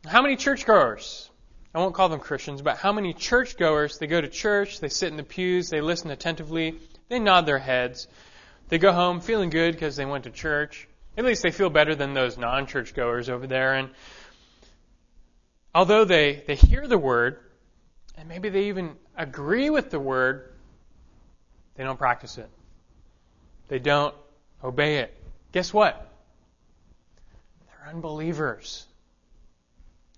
How 0.05 0.21
many 0.21 0.35
churchgoers? 0.35 1.29
I 1.73 1.79
won't 1.79 1.93
call 1.93 2.09
them 2.09 2.19
Christians, 2.19 2.61
but 2.61 2.77
how 2.77 2.93
many 2.93 3.13
churchgoers? 3.13 3.97
They 3.97 4.07
go 4.07 4.21
to 4.21 4.29
church, 4.29 4.79
they 4.79 4.89
sit 4.89 5.09
in 5.09 5.17
the 5.17 5.23
pews, 5.23 5.69
they 5.69 5.81
listen 5.81 6.09
attentively, 6.09 6.79
they 7.09 7.19
nod 7.19 7.45
their 7.45 7.59
heads, 7.59 8.07
they 8.69 8.77
go 8.77 8.93
home 8.93 9.19
feeling 9.19 9.49
good 9.49 9.73
because 9.73 9.95
they 9.95 10.05
went 10.05 10.23
to 10.23 10.31
church. 10.31 10.87
At 11.17 11.25
least 11.25 11.43
they 11.43 11.51
feel 11.51 11.69
better 11.69 11.95
than 11.95 12.13
those 12.13 12.37
non-churchgoers 12.37 13.29
over 13.29 13.47
there, 13.47 13.73
and 13.73 13.89
although 15.75 16.05
they, 16.05 16.41
they 16.47 16.55
hear 16.55 16.87
the 16.87 16.97
word, 16.97 17.37
and 18.17 18.29
maybe 18.29 18.47
they 18.49 18.69
even 18.69 18.95
agree 19.15 19.69
with 19.69 19.91
the 19.91 19.99
word, 19.99 20.53
they 21.75 21.83
don't 21.83 21.99
practice 21.99 22.37
it. 22.37 22.49
They 23.67 23.79
don't 23.79 24.15
obey 24.63 24.99
it. 24.99 25.13
Guess 25.51 25.73
what? 25.73 26.11
They're 27.67 27.89
unbelievers. 27.89 28.87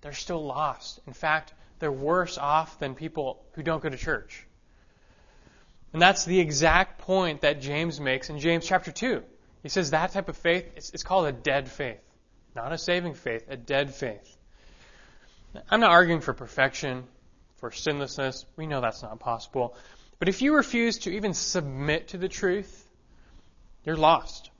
they're 0.00 0.12
still 0.12 0.44
lost. 0.44 1.00
In 1.08 1.12
fact, 1.12 1.52
they're 1.80 1.90
worse 1.90 2.38
off 2.38 2.78
than 2.78 2.94
people 2.94 3.44
who 3.52 3.64
don't 3.64 3.82
go 3.82 3.88
to 3.88 3.96
church. 3.96 4.46
And 5.92 6.00
that's 6.00 6.24
the 6.24 6.38
exact 6.38 6.98
point 6.98 7.40
that 7.40 7.60
James 7.60 7.98
makes 7.98 8.30
in 8.30 8.38
James 8.38 8.64
chapter 8.64 8.92
2. 8.92 9.24
He 9.64 9.68
says 9.68 9.90
that 9.90 10.12
type 10.12 10.28
of 10.28 10.36
faith, 10.36 10.66
it's 10.76 11.02
called 11.02 11.26
a 11.26 11.32
dead 11.32 11.68
faith. 11.68 12.00
Not 12.54 12.72
a 12.72 12.78
saving 12.78 13.14
faith, 13.14 13.44
a 13.48 13.56
dead 13.56 13.92
faith. 13.92 14.37
I'm 15.70 15.80
not 15.80 15.90
arguing 15.90 16.20
for 16.20 16.32
perfection, 16.32 17.04
for 17.56 17.70
sinlessness. 17.70 18.44
We 18.56 18.66
know 18.66 18.80
that's 18.80 19.02
not 19.02 19.18
possible. 19.20 19.76
But 20.18 20.28
if 20.28 20.42
you 20.42 20.54
refuse 20.54 20.98
to 21.00 21.10
even 21.10 21.34
submit 21.34 22.08
to 22.08 22.18
the 22.18 22.28
truth, 22.28 22.88
you're 23.84 23.96
lost. 23.96 24.50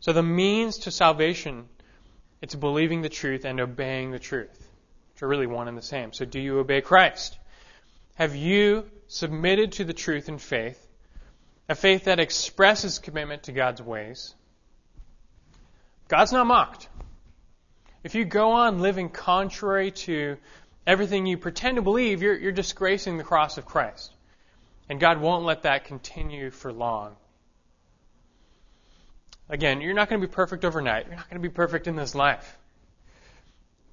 So 0.00 0.12
the 0.12 0.22
means 0.22 0.78
to 0.78 0.90
salvation, 0.90 1.68
it's 2.40 2.54
believing 2.54 3.02
the 3.02 3.08
truth 3.08 3.44
and 3.44 3.60
obeying 3.60 4.10
the 4.10 4.18
truth, 4.18 4.68
which 5.12 5.22
are 5.22 5.28
really 5.28 5.46
one 5.46 5.68
and 5.68 5.76
the 5.76 5.82
same. 5.82 6.12
So 6.12 6.24
do 6.24 6.40
you 6.40 6.58
obey 6.58 6.80
Christ? 6.80 7.38
Have 8.14 8.34
you 8.34 8.90
submitted 9.08 9.72
to 9.72 9.84
the 9.84 9.92
truth 9.92 10.28
in 10.28 10.38
faith, 10.38 10.80
a 11.68 11.74
faith 11.74 12.04
that 12.04 12.20
expresses 12.20 12.98
commitment 12.98 13.44
to 13.44 13.52
God's 13.52 13.82
ways? 13.82 14.34
God's 16.08 16.32
not 16.32 16.46
mocked. 16.46 16.88
If 18.06 18.14
you 18.14 18.24
go 18.24 18.52
on 18.52 18.78
living 18.78 19.08
contrary 19.08 19.90
to 19.90 20.36
everything 20.86 21.26
you 21.26 21.36
pretend 21.36 21.74
to 21.74 21.82
believe, 21.82 22.22
you're, 22.22 22.38
you're 22.38 22.52
disgracing 22.52 23.16
the 23.16 23.24
cross 23.24 23.58
of 23.58 23.66
Christ. 23.66 24.12
And 24.88 25.00
God 25.00 25.20
won't 25.20 25.44
let 25.44 25.62
that 25.62 25.86
continue 25.86 26.52
for 26.52 26.72
long. 26.72 27.16
Again, 29.48 29.80
you're 29.80 29.92
not 29.92 30.08
going 30.08 30.20
to 30.20 30.26
be 30.28 30.32
perfect 30.32 30.64
overnight. 30.64 31.08
You're 31.08 31.16
not 31.16 31.28
going 31.28 31.42
to 31.42 31.48
be 31.48 31.52
perfect 31.52 31.88
in 31.88 31.96
this 31.96 32.14
life. 32.14 32.56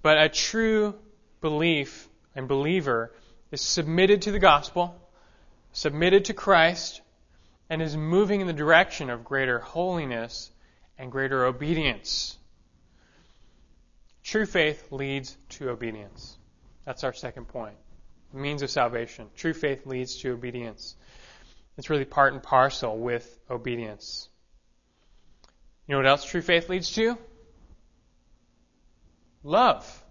But 0.03 0.19
a 0.19 0.29
true 0.29 0.93
belief 1.41 2.07
and 2.35 2.47
believer 2.47 3.11
is 3.49 3.61
submitted 3.61 4.21
to 4.21 4.31
the 4.31 4.37
gospel, 4.37 4.95
submitted 5.71 6.25
to 6.25 6.35
Christ, 6.35 7.01
and 7.67 7.81
is 7.81 7.97
moving 7.97 8.41
in 8.41 8.45
the 8.45 8.53
direction 8.53 9.09
of 9.09 9.25
greater 9.25 9.57
holiness 9.57 10.51
and 10.99 11.11
greater 11.11 11.45
obedience. 11.45 12.37
True 14.23 14.45
faith 14.45 14.91
leads 14.91 15.37
to 15.49 15.69
obedience. 15.69 16.37
That's 16.85 17.03
our 17.03 17.13
second 17.13 17.47
point. 17.49 17.75
The 18.33 18.39
means 18.39 18.61
of 18.61 18.69
salvation. 18.69 19.27
True 19.35 19.53
faith 19.53 19.85
leads 19.85 20.17
to 20.21 20.31
obedience. 20.31 20.95
It's 21.77 21.89
really 21.89 22.05
part 22.05 22.33
and 22.33 22.41
parcel 22.41 22.97
with 22.97 23.39
obedience. 23.49 24.29
You 25.87 25.93
know 25.93 25.99
what 25.99 26.07
else 26.07 26.23
true 26.23 26.41
faith 26.41 26.69
leads 26.69 26.91
to? 26.93 27.17
Love. 29.43 30.03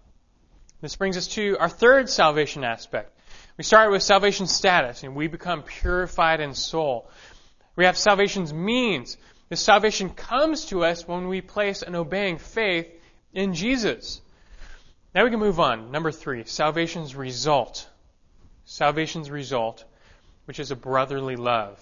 This 0.81 0.95
brings 0.95 1.17
us 1.17 1.27
to 1.29 1.57
our 1.57 1.69
third 1.69 2.09
salvation 2.09 2.63
aspect. 2.63 3.17
We 3.57 3.63
start 3.63 3.91
with 3.91 4.03
salvation 4.03 4.47
status, 4.47 5.03
and 5.03 5.15
we 5.15 5.27
become 5.27 5.63
purified 5.63 6.39
in 6.39 6.53
soul. 6.53 7.09
We 7.75 7.85
have 7.85 7.97
salvation's 7.97 8.53
means. 8.53 9.17
This 9.49 9.61
salvation 9.61 10.09
comes 10.09 10.65
to 10.65 10.83
us 10.83 11.07
when 11.07 11.27
we 11.27 11.41
place 11.41 11.81
an 11.81 11.95
obeying 11.95 12.37
faith 12.37 12.87
in 13.33 13.53
Jesus. 13.53 14.21
Now 15.13 15.23
we 15.23 15.29
can 15.29 15.39
move 15.39 15.59
on. 15.59 15.91
Number 15.91 16.11
three, 16.11 16.43
salvation's 16.45 17.15
result. 17.15 17.87
Salvation's 18.65 19.29
result, 19.29 19.83
which 20.45 20.59
is 20.59 20.71
a 20.71 20.75
brotherly 20.75 21.35
love. 21.35 21.79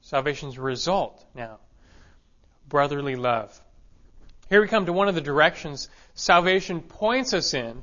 Salvation's 0.00 0.58
result 0.58 1.24
now, 1.34 1.58
brotherly 2.68 3.14
love. 3.14 3.58
Here 4.48 4.60
we 4.60 4.68
come 4.68 4.86
to 4.86 4.92
one 4.92 5.08
of 5.08 5.14
the 5.14 5.20
directions 5.20 5.88
salvation 6.14 6.80
points 6.80 7.32
us 7.32 7.54
in, 7.54 7.82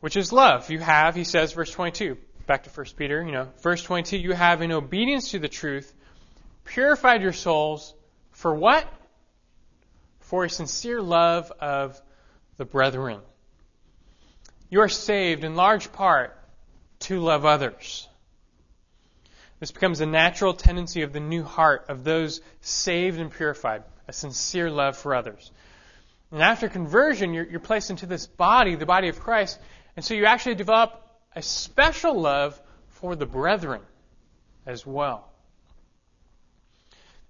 which 0.00 0.16
is 0.16 0.32
love. 0.32 0.70
You 0.70 0.78
have, 0.78 1.14
he 1.14 1.24
says, 1.24 1.52
verse 1.52 1.70
22, 1.70 2.16
back 2.46 2.64
to 2.64 2.70
1 2.70 2.86
Peter, 2.96 3.22
you 3.22 3.32
know, 3.32 3.48
verse 3.62 3.82
22, 3.82 4.16
you 4.16 4.32
have 4.32 4.62
in 4.62 4.72
obedience 4.72 5.32
to 5.32 5.38
the 5.38 5.48
truth 5.48 5.92
purified 6.64 7.22
your 7.22 7.32
souls 7.32 7.94
for 8.32 8.54
what? 8.54 8.86
For 10.26 10.44
a 10.44 10.50
sincere 10.50 11.00
love 11.00 11.52
of 11.60 12.00
the 12.56 12.64
brethren. 12.64 13.20
You 14.68 14.80
are 14.80 14.88
saved 14.88 15.44
in 15.44 15.54
large 15.54 15.92
part 15.92 16.36
to 17.00 17.20
love 17.20 17.44
others. 17.44 18.08
This 19.60 19.70
becomes 19.70 20.00
a 20.00 20.06
natural 20.06 20.52
tendency 20.52 21.02
of 21.02 21.12
the 21.12 21.20
new 21.20 21.44
heart 21.44 21.86
of 21.88 22.02
those 22.02 22.40
saved 22.60 23.20
and 23.20 23.30
purified, 23.30 23.84
a 24.08 24.12
sincere 24.12 24.68
love 24.68 24.96
for 24.96 25.14
others. 25.14 25.52
And 26.32 26.42
after 26.42 26.68
conversion, 26.68 27.32
you're, 27.32 27.46
you're, 27.46 27.60
placed 27.60 27.90
into 27.90 28.06
this 28.06 28.26
body, 28.26 28.74
the 28.74 28.84
body 28.84 29.08
of 29.08 29.20
Christ, 29.20 29.60
and 29.94 30.04
so 30.04 30.14
you 30.14 30.26
actually 30.26 30.56
develop 30.56 31.00
a 31.36 31.40
special 31.42 32.20
love 32.20 32.60
for 32.88 33.14
the 33.14 33.26
brethren 33.26 33.82
as 34.66 34.84
well. 34.84 35.28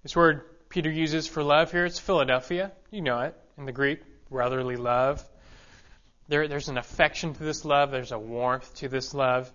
This 0.01 0.15
word 0.15 0.41
Peter 0.69 0.89
uses 0.91 1.27
for 1.27 1.43
love 1.43 1.71
here, 1.71 1.85
it's 1.85 1.99
Philadelphia. 1.99 2.71
You 2.91 3.01
know 3.01 3.19
it 3.21 3.35
in 3.57 3.65
the 3.65 3.71
Greek, 3.71 3.99
brotherly 4.29 4.77
love. 4.77 5.23
There, 6.29 6.47
there's 6.47 6.69
an 6.69 6.77
affection 6.77 7.33
to 7.33 7.43
this 7.43 7.65
love, 7.65 7.91
there's 7.91 8.11
a 8.11 8.19
warmth 8.19 8.73
to 8.75 8.87
this 8.87 9.13
love. 9.13 9.51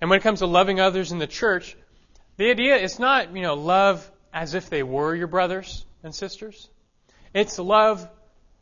And 0.00 0.10
when 0.10 0.18
it 0.18 0.22
comes 0.22 0.40
to 0.40 0.46
loving 0.46 0.80
others 0.80 1.12
in 1.12 1.18
the 1.18 1.26
church, 1.26 1.76
the 2.36 2.50
idea 2.50 2.76
is 2.76 2.98
not, 2.98 3.34
you 3.34 3.42
know, 3.42 3.54
love 3.54 4.10
as 4.32 4.54
if 4.54 4.68
they 4.70 4.82
were 4.82 5.14
your 5.14 5.28
brothers 5.28 5.84
and 6.02 6.14
sisters. 6.14 6.68
It's 7.32 7.58
love 7.58 8.08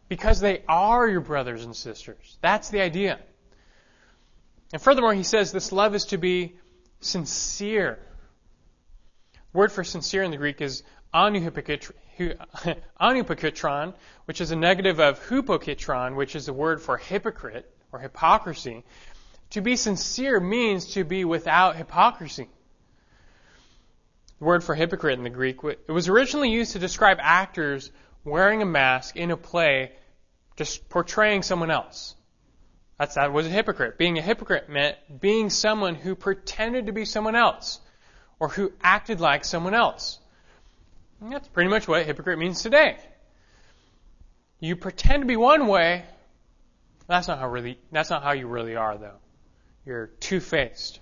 because 0.09 0.41
they 0.41 0.63
are 0.69 1.09
your 1.09 1.21
brothers 1.21 1.65
and 1.65 1.75
sisters. 1.75 2.37
That's 2.43 2.69
the 2.69 2.83
idea. 2.83 3.19
And 4.73 4.81
furthermore, 4.81 5.15
he 5.15 5.23
says 5.23 5.53
this 5.53 5.73
love 5.73 5.95
is 5.95 6.07
to 6.07 6.19
be 6.19 6.57
sincere. 7.01 7.99
The 9.53 9.59
word 9.59 9.73
for 9.73 9.85
sincere 9.85 10.23
in 10.23 10.31
the 10.31 10.37
Greek 10.37 10.61
is 10.61 10.83
anupokitron, 13.01 13.95
which 14.27 14.41
is 14.41 14.51
a 14.51 14.57
negative 14.57 15.01
of 15.01 15.21
hupokitron, 15.27 16.17
which 16.17 16.37
is 16.37 16.49
a 16.49 16.53
word 16.53 16.81
for 16.81 16.97
hypocrite 16.97 17.71
or 17.93 17.99
hypocrisy. 17.99 18.85
To 19.51 19.61
be 19.61 19.77
sincere 19.77 20.41
means 20.41 20.95
to 20.95 21.05
be 21.05 21.25
without 21.25 21.77
hypocrisy. 21.77 22.49
The 24.39 24.45
word 24.45 24.65
for 24.65 24.75
hypocrite 24.75 25.19
in 25.19 25.25
the 25.25 25.31
Greek, 25.31 25.59
it 25.63 25.91
was 25.91 26.09
originally 26.09 26.51
used 26.51 26.73
to 26.73 26.79
describe 26.79 27.19
actors 27.21 27.91
wearing 28.25 28.63
a 28.63 28.67
mask 28.67 29.17
in 29.17 29.31
a 29.31 29.37
play, 29.37 29.93
just 30.57 30.89
portraying 30.89 31.43
someone 31.43 31.71
else. 31.71 32.15
That's, 32.99 33.17
that 33.17 33.33
was 33.33 33.47
a 33.47 33.51
hypocrite. 33.51 33.99
Being 33.99 34.19
a 34.19 34.23
hypocrite 34.23 34.69
meant 34.69 34.97
being 35.21 35.51
someone 35.51 35.95
who 35.95 36.15
pretended 36.15 36.87
to 36.87 36.93
be 36.93 37.05
someone 37.05 37.35
else, 37.35 37.81
or 38.39 38.49
who 38.49 38.73
acted 38.83 39.21
like 39.21 39.45
someone 39.45 39.75
else. 39.75 40.19
And 41.23 41.31
that's 41.31 41.47
pretty 41.47 41.71
much 41.71 41.87
what 41.87 42.05
hypocrite 42.05 42.37
means 42.41 42.63
today. 42.63 42.97
You 44.59 44.75
pretend 44.75 45.23
to 45.23 45.27
be 45.27 45.37
one 45.37 45.69
way. 45.69 46.05
That's 47.07 47.29
not 47.29 47.39
how 47.39 47.49
really. 47.49 47.79
That's 47.93 48.11
not 48.11 48.25
how 48.25 48.33
you 48.33 48.49
really 48.49 48.75
are, 48.75 48.99
though. 48.99 49.19
You're 49.87 50.09
two-faced. 50.19 50.99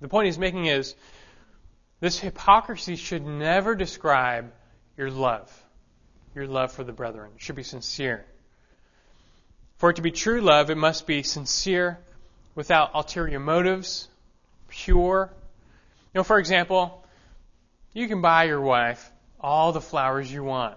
The 0.00 0.06
point 0.06 0.26
he's 0.26 0.38
making 0.38 0.66
is 0.66 0.94
this 1.98 2.20
hypocrisy 2.20 2.94
should 2.94 3.26
never 3.26 3.74
describe 3.74 4.52
your 4.96 5.10
love, 5.10 5.50
your 6.36 6.46
love 6.46 6.70
for 6.70 6.84
the 6.84 6.92
brethren. 6.92 7.32
It 7.34 7.42
should 7.42 7.56
be 7.56 7.64
sincere. 7.64 8.24
For 9.78 9.90
it 9.90 9.96
to 9.96 10.02
be 10.02 10.12
true 10.12 10.40
love, 10.40 10.70
it 10.70 10.76
must 10.76 11.06
be 11.08 11.24
sincere, 11.24 11.98
without 12.54 12.92
ulterior 12.94 13.40
motives, 13.40 14.08
pure. 14.68 15.32
You 16.14 16.18
know, 16.20 16.24
for 16.24 16.38
example, 16.38 16.99
you 17.92 18.08
can 18.08 18.20
buy 18.20 18.44
your 18.44 18.60
wife 18.60 19.10
all 19.40 19.72
the 19.72 19.80
flowers 19.80 20.30
you 20.32 20.44
want. 20.44 20.76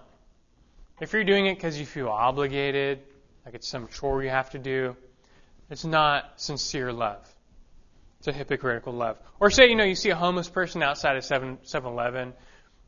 If 1.00 1.12
you're 1.12 1.24
doing 1.24 1.46
it 1.46 1.56
because 1.56 1.78
you 1.78 1.86
feel 1.86 2.08
obligated, 2.08 3.00
like 3.44 3.54
it's 3.54 3.68
some 3.68 3.88
chore 3.88 4.22
you 4.22 4.30
have 4.30 4.50
to 4.50 4.58
do, 4.58 4.96
it's 5.70 5.84
not 5.84 6.40
sincere 6.40 6.92
love. 6.92 7.28
It's 8.18 8.28
a 8.28 8.32
hypocritical 8.32 8.92
love. 8.92 9.18
Or 9.38 9.50
say, 9.50 9.68
you 9.68 9.76
know, 9.76 9.84
you 9.84 9.94
see 9.94 10.10
a 10.10 10.16
homeless 10.16 10.48
person 10.48 10.82
outside 10.82 11.16
of 11.16 11.24
7 11.24 11.58
Eleven 11.74 12.32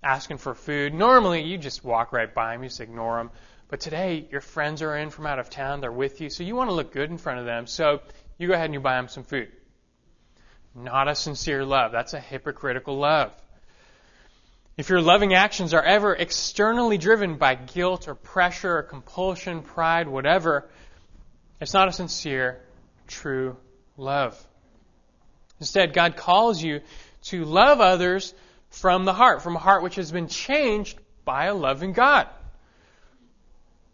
asking 0.03 0.39
for 0.39 0.55
food. 0.55 0.95
Normally, 0.95 1.43
you 1.43 1.59
just 1.59 1.85
walk 1.85 2.13
right 2.13 2.33
by 2.33 2.53
them, 2.53 2.63
you 2.63 2.69
just 2.69 2.81
ignore 2.81 3.19
them. 3.19 3.31
But 3.69 3.81
today, 3.81 4.29
your 4.31 4.41
friends 4.41 4.83
are 4.83 4.97
in 4.97 5.11
from 5.11 5.27
out 5.27 5.39
of 5.39 5.51
town, 5.51 5.81
they're 5.81 5.91
with 5.93 6.21
you, 6.21 6.31
so 6.31 6.45
you 6.45 6.55
want 6.55 6.71
to 6.71 6.75
look 6.75 6.93
good 6.93 7.11
in 7.11 7.19
front 7.19 7.41
of 7.41 7.45
them, 7.45 7.67
so 7.67 8.01
you 8.39 8.47
go 8.49 8.55
ahead 8.55 8.67
and 8.67 8.75
you 8.75 8.81
buy 8.81 8.95
them 8.95 9.09
some 9.09 9.25
food. 9.25 9.51
Not 10.75 11.09
a 11.09 11.15
sincere 11.15 11.65
love. 11.65 11.91
That's 11.91 12.15
a 12.15 12.21
hypocritical 12.21 12.97
love. 12.97 13.33
If 14.77 14.91
your 14.91 15.01
loving 15.01 15.33
actions 15.33 15.73
are 15.73 15.83
ever 15.83 16.15
externally 16.15 16.99
driven 16.99 17.37
by 17.37 17.55
guilt 17.55 18.09
or 18.09 18.15
pressure 18.15 18.79
or 18.79 18.83
compulsion, 18.83 19.63
pride, 19.63 20.07
whatever, 20.07 20.69
it's 21.61 21.73
not 21.73 21.89
a 21.89 21.93
sincere, 21.93 22.61
true 23.07 23.57
love. 23.97 24.39
Instead, 25.61 25.95
God 25.95 26.17
calls 26.17 26.63
you 26.63 26.83
to 27.25 27.45
love 27.47 27.81
others 27.81 28.35
from 28.69 29.07
the 29.07 29.15
heart, 29.15 29.43
from 29.43 29.57
a 29.57 29.61
heart 29.61 29.83
which 29.83 29.95
has 29.95 30.13
been 30.13 30.29
changed 30.29 30.99
by 31.25 31.47
a 31.47 31.55
loving 31.55 31.93
God. 31.93 32.29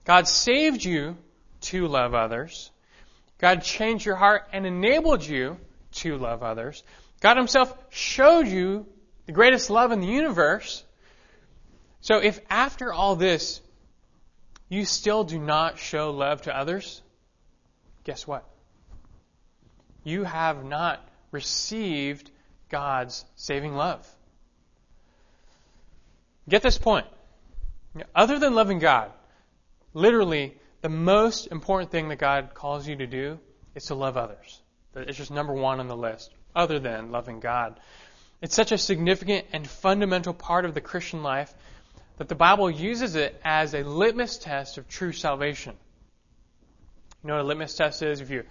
God 0.04 0.26
saved 0.26 0.84
you 0.84 1.16
to 1.62 1.86
love 1.86 2.12
others. 2.14 2.72
God 3.38 3.62
changed 3.62 4.04
your 4.04 4.16
heart 4.16 4.48
and 4.52 4.66
enabled 4.66 5.24
you 5.24 5.58
to 5.92 6.16
love 6.18 6.42
others. 6.42 6.82
God 7.20 7.36
Himself 7.36 7.72
showed 7.90 8.48
you 8.48 8.86
the 9.26 9.32
greatest 9.32 9.70
love 9.70 9.92
in 9.92 10.00
the 10.00 10.06
universe. 10.06 10.84
So 12.00 12.18
if 12.18 12.40
after 12.50 12.92
all 12.92 13.16
this 13.16 13.60
you 14.68 14.84
still 14.84 15.24
do 15.24 15.38
not 15.38 15.78
show 15.78 16.10
love 16.10 16.42
to 16.42 16.56
others, 16.56 17.02
guess 18.04 18.26
what? 18.26 18.44
You 20.02 20.24
have 20.24 20.64
not 20.64 21.06
received 21.30 22.30
God's 22.68 23.24
saving 23.36 23.74
love. 23.74 24.08
Get 26.48 26.62
this 26.62 26.78
point. 26.78 27.06
Other 28.14 28.38
than 28.38 28.54
loving 28.54 28.78
God, 28.78 29.12
literally, 29.94 30.56
the 30.80 30.88
most 30.88 31.46
important 31.46 31.90
thing 31.90 32.08
that 32.08 32.18
God 32.18 32.50
calls 32.54 32.88
you 32.88 32.96
to 32.96 33.06
do 33.06 33.38
is 33.74 33.84
to 33.84 33.94
love 33.94 34.16
others. 34.16 34.60
It's 34.96 35.18
just 35.18 35.30
number 35.30 35.52
one 35.52 35.78
on 35.78 35.88
the 35.88 35.96
list, 35.96 36.34
other 36.56 36.78
than 36.78 37.12
loving 37.12 37.40
God. 37.40 37.78
It's 38.42 38.56
such 38.56 38.72
a 38.72 38.78
significant 38.78 39.46
and 39.52 39.64
fundamental 39.66 40.34
part 40.34 40.64
of 40.64 40.74
the 40.74 40.80
Christian 40.80 41.22
life 41.22 41.54
that 42.18 42.28
the 42.28 42.34
Bible 42.34 42.68
uses 42.68 43.14
it 43.14 43.40
as 43.44 43.72
a 43.72 43.84
litmus 43.84 44.36
test 44.36 44.78
of 44.78 44.88
true 44.88 45.12
salvation. 45.12 45.76
You 47.22 47.28
know 47.28 47.36
what 47.36 47.44
a 47.44 47.46
litmus 47.46 47.76
test 47.76 48.02
is? 48.02 48.20
If 48.20 48.30
you 48.30 48.42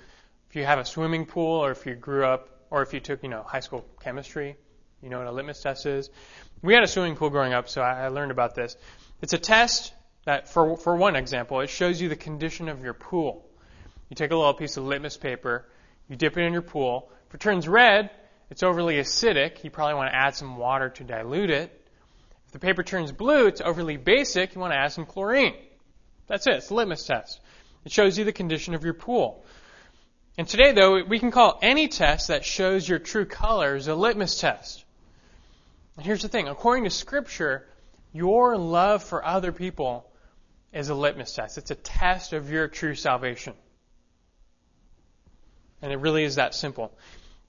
if 0.49 0.55
you 0.55 0.63
have 0.63 0.79
a 0.79 0.85
swimming 0.85 1.25
pool 1.25 1.59
or 1.59 1.71
if 1.71 1.85
you 1.85 1.93
grew 1.93 2.25
up 2.25 2.49
or 2.69 2.81
if 2.81 2.93
you 2.93 3.01
took, 3.01 3.21
you 3.21 3.29
know, 3.29 3.43
high 3.43 3.59
school 3.59 3.85
chemistry, 4.01 4.55
you 5.03 5.09
know 5.09 5.17
what 5.17 5.27
a 5.27 5.31
litmus 5.31 5.61
test 5.61 5.85
is? 5.85 6.09
We 6.61 6.73
had 6.73 6.83
a 6.83 6.87
swimming 6.87 7.17
pool 7.17 7.29
growing 7.29 7.53
up, 7.53 7.67
so 7.67 7.81
I 7.81 8.07
learned 8.07 8.31
about 8.31 8.55
this. 8.55 8.77
It's 9.21 9.33
a 9.33 9.37
test 9.37 9.93
that, 10.25 10.47
for, 10.47 10.77
for 10.77 10.95
one 10.95 11.15
example, 11.15 11.59
it 11.61 11.69
shows 11.69 12.01
you 12.01 12.07
the 12.07 12.15
condition 12.15 12.69
of 12.69 12.83
your 12.83 12.93
pool. 12.93 13.49
You 14.09 14.15
take 14.15 14.31
a 14.31 14.35
little 14.35 14.53
piece 14.53 14.77
of 14.77 14.85
litmus 14.85 15.17
paper, 15.17 15.67
you 16.07 16.15
dip 16.15 16.37
it 16.37 16.41
in 16.41 16.53
your 16.53 16.61
pool. 16.61 17.11
If 17.27 17.35
it 17.35 17.41
turns 17.41 17.67
red, 17.67 18.09
it's 18.51 18.63
overly 18.63 18.95
acidic. 18.95 19.63
You 19.63 19.69
probably 19.69 19.95
want 19.95 20.11
to 20.11 20.15
add 20.15 20.35
some 20.35 20.57
water 20.57 20.89
to 20.89 21.03
dilute 21.05 21.49
it. 21.49 21.71
If 22.47 22.51
the 22.51 22.59
paper 22.59 22.83
turns 22.83 23.13
blue, 23.13 23.47
it's 23.47 23.61
overly 23.61 23.95
basic. 23.95 24.53
You 24.53 24.59
want 24.59 24.73
to 24.73 24.77
add 24.77 24.91
some 24.91 25.05
chlorine. 25.05 25.55
That's 26.27 26.45
it. 26.47 26.55
It's 26.55 26.69
a 26.69 26.73
litmus 26.73 27.07
test. 27.07 27.39
It 27.85 27.93
shows 27.93 28.17
you 28.17 28.25
the 28.25 28.33
condition 28.33 28.73
of 28.75 28.83
your 28.83 28.93
pool. 28.93 29.45
And 30.37 30.47
today, 30.47 30.73
though, 30.73 31.01
we 31.01 31.17
can 31.17 31.31
call 31.31 31.59
any 31.61 31.87
test 31.87 32.27
that 32.27 32.43
shows 32.43 32.87
your 32.87 32.99
true 32.99 33.25
colors 33.25 33.87
a 33.87 33.95
litmus 33.95 34.37
test. 34.37 34.83
And 35.95 36.05
here's 36.05 36.21
the 36.21 36.27
thing 36.27 36.49
according 36.49 36.83
to 36.83 36.89
Scripture, 36.89 37.65
your 38.11 38.57
love 38.57 39.01
for 39.01 39.25
other 39.25 39.53
people 39.53 40.11
is 40.73 40.89
a 40.89 40.95
litmus 40.95 41.33
test. 41.33 41.57
It's 41.57 41.71
a 41.71 41.75
test 41.75 42.33
of 42.33 42.51
your 42.51 42.67
true 42.67 42.95
salvation. 42.95 43.53
And 45.81 45.93
it 45.93 45.99
really 45.99 46.25
is 46.25 46.35
that 46.35 46.53
simple. 46.53 46.91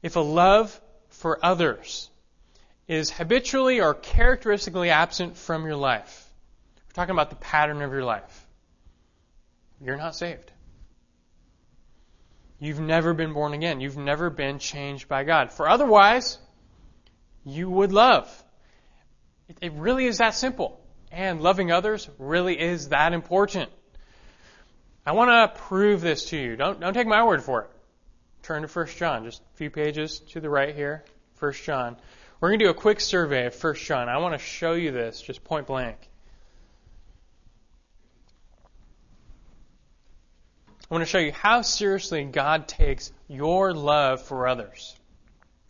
If 0.00 0.14
a 0.14 0.20
love 0.20 0.80
for 1.12 1.38
others 1.44 2.10
is 2.88 3.10
habitually 3.10 3.80
or 3.80 3.94
characteristically 3.94 4.90
absent 4.90 5.36
from 5.36 5.64
your 5.64 5.76
life, 5.76 6.28
we're 6.76 6.94
talking 6.94 7.14
about 7.14 7.30
the 7.30 7.36
pattern 7.36 7.80
of 7.82 7.92
your 7.92 8.04
life, 8.04 8.46
you're 9.80 9.96
not 9.96 10.14
saved. 10.14 10.52
You've 12.62 12.78
never 12.78 13.12
been 13.12 13.32
born 13.32 13.54
again. 13.54 13.80
You've 13.80 13.96
never 13.96 14.30
been 14.30 14.60
changed 14.60 15.08
by 15.08 15.24
God. 15.24 15.50
For 15.50 15.68
otherwise, 15.68 16.38
you 17.44 17.68
would 17.68 17.90
love. 17.90 18.30
It, 19.60 19.72
really 19.72 20.06
is 20.06 20.18
that 20.18 20.36
simple. 20.36 20.80
And 21.10 21.40
loving 21.40 21.72
others 21.72 22.08
really 22.18 22.56
is 22.56 22.90
that 22.90 23.14
important. 23.14 23.68
I 25.04 25.10
want 25.10 25.30
to 25.30 25.60
prove 25.62 26.02
this 26.02 26.26
to 26.26 26.36
you. 26.36 26.54
Don't, 26.54 26.78
don't 26.78 26.94
take 26.94 27.08
my 27.08 27.24
word 27.24 27.42
for 27.42 27.62
it. 27.62 27.70
Turn 28.42 28.62
to 28.62 28.68
1 28.68 28.86
John, 28.98 29.24
just 29.24 29.40
a 29.40 29.56
few 29.56 29.70
pages 29.70 30.18
to 30.30 30.40
the 30.40 30.50
right 30.50 30.74
here. 30.74 31.04
1 31.38 31.52
John. 31.52 31.96
We're 32.40 32.48
going 32.48 32.58
to 32.58 32.64
do 32.64 32.70
a 32.70 32.74
quick 32.74 33.00
survey 33.00 33.46
of 33.46 33.62
1 33.62 33.74
John. 33.76 34.08
I 34.08 34.18
want 34.18 34.34
to 34.34 34.38
show 34.38 34.72
you 34.72 34.90
this 34.90 35.22
just 35.22 35.44
point 35.44 35.68
blank. 35.68 35.96
I 40.90 40.94
want 40.94 41.02
to 41.02 41.06
show 41.06 41.20
you 41.20 41.32
how 41.32 41.62
seriously 41.62 42.24
God 42.24 42.68
takes 42.68 43.12
your 43.28 43.72
love 43.72 44.22
for 44.22 44.46
others 44.48 44.94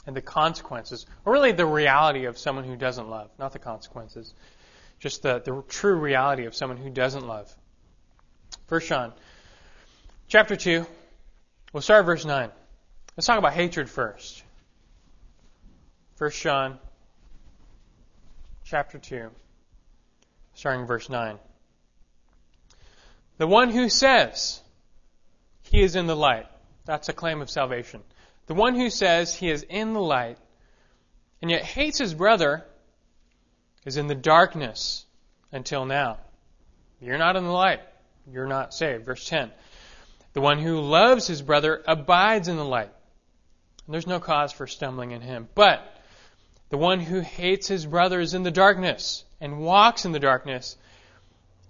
and 0.06 0.16
the 0.16 0.22
consequences, 0.22 1.06
or 1.24 1.32
really 1.32 1.52
the 1.52 1.66
reality 1.66 2.24
of 2.24 2.38
someone 2.38 2.64
who 2.64 2.74
doesn't 2.74 3.08
love, 3.08 3.30
not 3.38 3.52
the 3.52 3.58
consequences, 3.58 4.34
just 4.98 5.22
the, 5.22 5.40
the 5.40 5.62
true 5.68 5.94
reality 5.94 6.46
of 6.46 6.56
someone 6.56 6.78
who 6.78 6.90
doesn't 6.90 7.26
love. 7.26 7.54
First 8.66 8.88
John, 8.88 9.12
chapter 10.26 10.56
2, 10.56 10.86
we'll 11.72 11.82
start 11.82 12.00
at 12.00 12.06
verse 12.06 12.24
9. 12.24 12.50
Let's 13.16 13.26
talk 13.26 13.38
about 13.38 13.52
hatred 13.52 13.90
first. 13.90 14.42
First 16.16 16.40
John, 16.40 16.78
chapter 18.64 18.98
2, 18.98 19.28
starting 20.54 20.86
verse 20.86 21.10
9. 21.10 21.38
The 23.36 23.46
one 23.46 23.70
who 23.70 23.90
says, 23.90 24.62
he 25.62 25.82
is 25.82 25.94
in 25.94 26.06
the 26.06 26.16
light. 26.16 26.46
That's 26.86 27.08
a 27.10 27.12
claim 27.12 27.42
of 27.42 27.50
salvation. 27.50 28.02
The 28.46 28.54
one 28.54 28.74
who 28.74 28.88
says 28.88 29.34
he 29.34 29.50
is 29.50 29.62
in 29.68 29.92
the 29.92 30.00
light 30.00 30.38
and 31.42 31.50
yet 31.50 31.64
hates 31.64 31.98
his 31.98 32.14
brother 32.14 32.64
is 33.84 33.98
in 33.98 34.06
the 34.06 34.14
darkness 34.14 35.04
until 35.50 35.84
now. 35.84 36.18
You're 37.00 37.18
not 37.18 37.36
in 37.36 37.44
the 37.44 37.50
light. 37.50 37.80
You're 38.30 38.46
not 38.46 38.72
saved. 38.72 39.04
Verse 39.04 39.28
10. 39.28 39.50
The 40.32 40.40
one 40.40 40.58
who 40.58 40.80
loves 40.80 41.26
his 41.26 41.42
brother 41.42 41.82
abides 41.86 42.48
in 42.48 42.56
the 42.56 42.64
light. 42.64 42.92
There's 43.88 44.06
no 44.06 44.20
cause 44.20 44.52
for 44.52 44.66
stumbling 44.66 45.10
in 45.10 45.20
him. 45.20 45.48
But 45.54 45.82
the 46.70 46.78
one 46.78 47.00
who 47.00 47.20
hates 47.20 47.68
his 47.68 47.84
brother 47.84 48.20
is 48.20 48.32
in 48.32 48.42
the 48.42 48.50
darkness 48.50 49.24
and 49.40 49.60
walks 49.60 50.04
in 50.04 50.12
the 50.12 50.20
darkness 50.20 50.76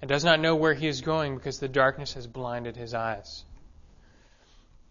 and 0.00 0.08
does 0.08 0.24
not 0.24 0.40
know 0.40 0.54
where 0.54 0.74
he 0.74 0.86
is 0.86 1.00
going 1.00 1.36
because 1.36 1.58
the 1.58 1.68
darkness 1.68 2.14
has 2.14 2.26
blinded 2.26 2.76
his 2.76 2.94
eyes. 2.94 3.44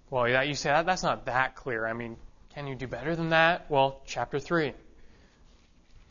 Well, 0.09 0.27
you 0.43 0.55
say 0.55 0.69
that, 0.69 0.85
that's 0.85 1.03
not 1.03 1.25
that 1.25 1.55
clear. 1.55 1.85
I 1.85 1.93
mean, 1.93 2.17
can 2.53 2.67
you 2.67 2.75
do 2.75 2.87
better 2.87 3.15
than 3.15 3.29
that? 3.29 3.69
Well, 3.69 4.01
chapter 4.05 4.39
3. 4.39 4.73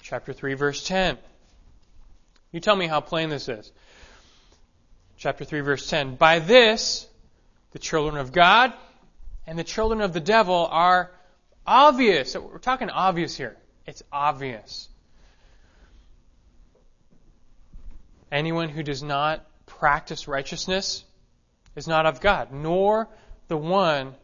Chapter 0.02 0.32
3, 0.32 0.54
verse 0.54 0.82
10. 0.84 1.18
You 2.52 2.60
tell 2.60 2.76
me 2.76 2.86
how 2.86 3.00
plain 3.00 3.28
this 3.28 3.48
is. 3.48 3.70
Chapter 5.18 5.44
3, 5.44 5.60
verse 5.60 5.86
10. 5.90 6.14
By 6.14 6.38
this, 6.38 7.06
the 7.72 7.78
children 7.78 8.16
of 8.16 8.32
God 8.32 8.72
and 9.50 9.58
the 9.58 9.64
children 9.64 10.00
of 10.00 10.12
the 10.12 10.20
devil 10.20 10.68
are 10.70 11.10
obvious. 11.66 12.36
We're 12.36 12.58
talking 12.58 12.88
obvious 12.88 13.36
here. 13.36 13.56
It's 13.84 14.00
obvious. 14.12 14.88
Anyone 18.30 18.68
who 18.68 18.84
does 18.84 19.02
not 19.02 19.44
practice 19.66 20.28
righteousness 20.28 21.02
is 21.74 21.88
not 21.88 22.06
of 22.06 22.20
God, 22.20 22.52
nor 22.52 23.08
the 23.48 23.56
one 23.56 24.14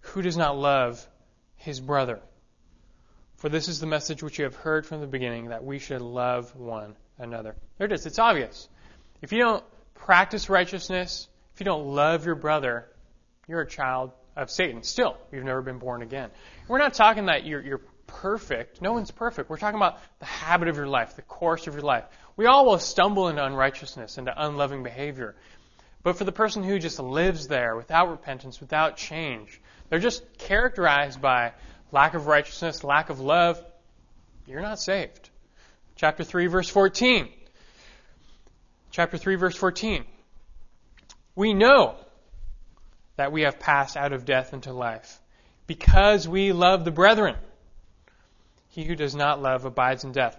who 0.00 0.20
does 0.20 0.36
not 0.36 0.58
love 0.58 1.08
his 1.56 1.80
brother. 1.80 2.20
For 3.36 3.48
this 3.48 3.68
is 3.68 3.80
the 3.80 3.86
message 3.86 4.22
which 4.22 4.38
you 4.38 4.44
have 4.44 4.56
heard 4.56 4.84
from 4.84 5.00
the 5.00 5.06
beginning, 5.06 5.48
that 5.48 5.64
we 5.64 5.78
should 5.78 6.02
love 6.02 6.54
one 6.54 6.94
another. 7.18 7.56
There 7.78 7.86
it 7.86 7.92
is. 7.92 8.04
It's 8.04 8.18
obvious. 8.18 8.68
If 9.22 9.32
you 9.32 9.38
don't 9.38 9.64
practice 9.94 10.50
righteousness, 10.50 11.26
if 11.54 11.60
you 11.60 11.64
don't 11.64 11.86
love 11.86 12.26
your 12.26 12.34
brother, 12.34 12.86
you're 13.48 13.62
a 13.62 13.66
child 13.66 14.12
of 14.36 14.50
Satan. 14.50 14.82
Still, 14.82 15.16
you've 15.30 15.44
never 15.44 15.62
been 15.62 15.78
born 15.78 16.02
again. 16.02 16.30
We're 16.68 16.78
not 16.78 16.94
talking 16.94 17.26
that 17.26 17.44
you're, 17.44 17.60
you're 17.60 17.80
perfect. 18.06 18.80
No 18.80 18.92
one's 18.92 19.10
perfect. 19.10 19.50
We're 19.50 19.58
talking 19.58 19.78
about 19.78 19.98
the 20.18 20.26
habit 20.26 20.68
of 20.68 20.76
your 20.76 20.86
life, 20.86 21.16
the 21.16 21.22
course 21.22 21.66
of 21.66 21.74
your 21.74 21.82
life. 21.82 22.04
We 22.36 22.46
all 22.46 22.66
will 22.66 22.78
stumble 22.78 23.28
into 23.28 23.44
unrighteousness, 23.44 24.18
into 24.18 24.32
unloving 24.36 24.82
behavior. 24.82 25.34
But 26.02 26.16
for 26.16 26.24
the 26.24 26.32
person 26.32 26.62
who 26.62 26.78
just 26.78 26.98
lives 26.98 27.46
there 27.46 27.76
without 27.76 28.10
repentance, 28.10 28.60
without 28.60 28.96
change, 28.96 29.60
they're 29.88 29.98
just 29.98 30.38
characterized 30.38 31.20
by 31.20 31.52
lack 31.92 32.14
of 32.14 32.26
righteousness, 32.26 32.82
lack 32.82 33.10
of 33.10 33.20
love, 33.20 33.62
you're 34.46 34.62
not 34.62 34.80
saved. 34.80 35.30
Chapter 35.94 36.24
3, 36.24 36.46
verse 36.46 36.68
14. 36.68 37.28
Chapter 38.90 39.16
3, 39.16 39.36
verse 39.36 39.56
14. 39.56 40.04
We 41.34 41.54
know 41.54 41.96
that 43.16 43.32
we 43.32 43.42
have 43.42 43.58
passed 43.58 43.96
out 43.96 44.12
of 44.12 44.24
death 44.24 44.52
into 44.52 44.72
life 44.72 45.20
because 45.66 46.28
we 46.28 46.52
love 46.52 46.84
the 46.84 46.90
brethren. 46.90 47.36
He 48.70 48.84
who 48.84 48.94
does 48.94 49.14
not 49.14 49.40
love 49.40 49.64
abides 49.64 50.04
in 50.04 50.12
death. 50.12 50.36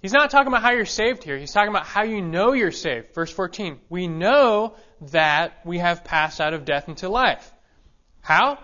He's 0.00 0.12
not 0.12 0.30
talking 0.30 0.48
about 0.48 0.62
how 0.62 0.72
you're 0.72 0.84
saved 0.84 1.22
here. 1.22 1.38
He's 1.38 1.52
talking 1.52 1.70
about 1.70 1.86
how 1.86 2.02
you 2.02 2.20
know 2.20 2.52
you're 2.52 2.72
saved. 2.72 3.14
Verse 3.14 3.30
14. 3.30 3.78
We 3.88 4.08
know 4.08 4.74
that 5.12 5.60
we 5.64 5.78
have 5.78 6.04
passed 6.04 6.40
out 6.40 6.54
of 6.54 6.64
death 6.64 6.88
into 6.88 7.08
life. 7.08 7.52
How? 8.20 8.58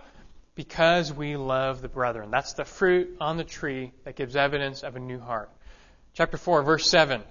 Because 0.56 1.12
we 1.12 1.36
love 1.36 1.80
the 1.80 1.88
brethren. 1.88 2.30
That's 2.32 2.54
the 2.54 2.64
fruit 2.64 3.16
on 3.20 3.36
the 3.36 3.44
tree 3.44 3.92
that 4.04 4.16
gives 4.16 4.34
evidence 4.34 4.82
of 4.82 4.96
a 4.96 5.00
new 5.00 5.20
heart. 5.20 5.50
Chapter 6.14 6.36
4, 6.36 6.62
verse 6.64 6.90
7. 6.90 7.22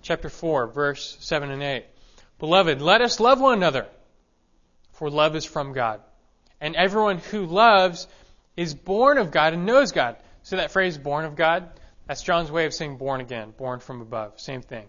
Chapter 0.00 0.30
4, 0.30 0.68
verse 0.68 1.18
7 1.20 1.50
and 1.50 1.62
8. 1.62 1.84
Beloved, 2.38 2.80
let 2.80 3.02
us 3.02 3.20
love 3.20 3.40
one 3.40 3.54
another, 3.54 3.86
for 4.96 5.10
love 5.10 5.36
is 5.36 5.44
from 5.44 5.72
God. 5.72 6.00
And 6.60 6.74
everyone 6.76 7.18
who 7.18 7.46
loves 7.46 8.06
is 8.56 8.74
born 8.74 9.18
of 9.18 9.30
God 9.30 9.52
and 9.52 9.66
knows 9.66 9.92
God. 9.92 10.16
So 10.42 10.56
that 10.56 10.70
phrase, 10.70 10.96
born 10.96 11.24
of 11.24 11.36
God, 11.36 11.68
that's 12.06 12.22
John's 12.22 12.50
way 12.50 12.66
of 12.66 12.74
saying 12.74 12.96
born 12.96 13.20
again, 13.20 13.52
born 13.56 13.80
from 13.80 14.00
above. 14.00 14.40
Same 14.40 14.62
thing. 14.62 14.88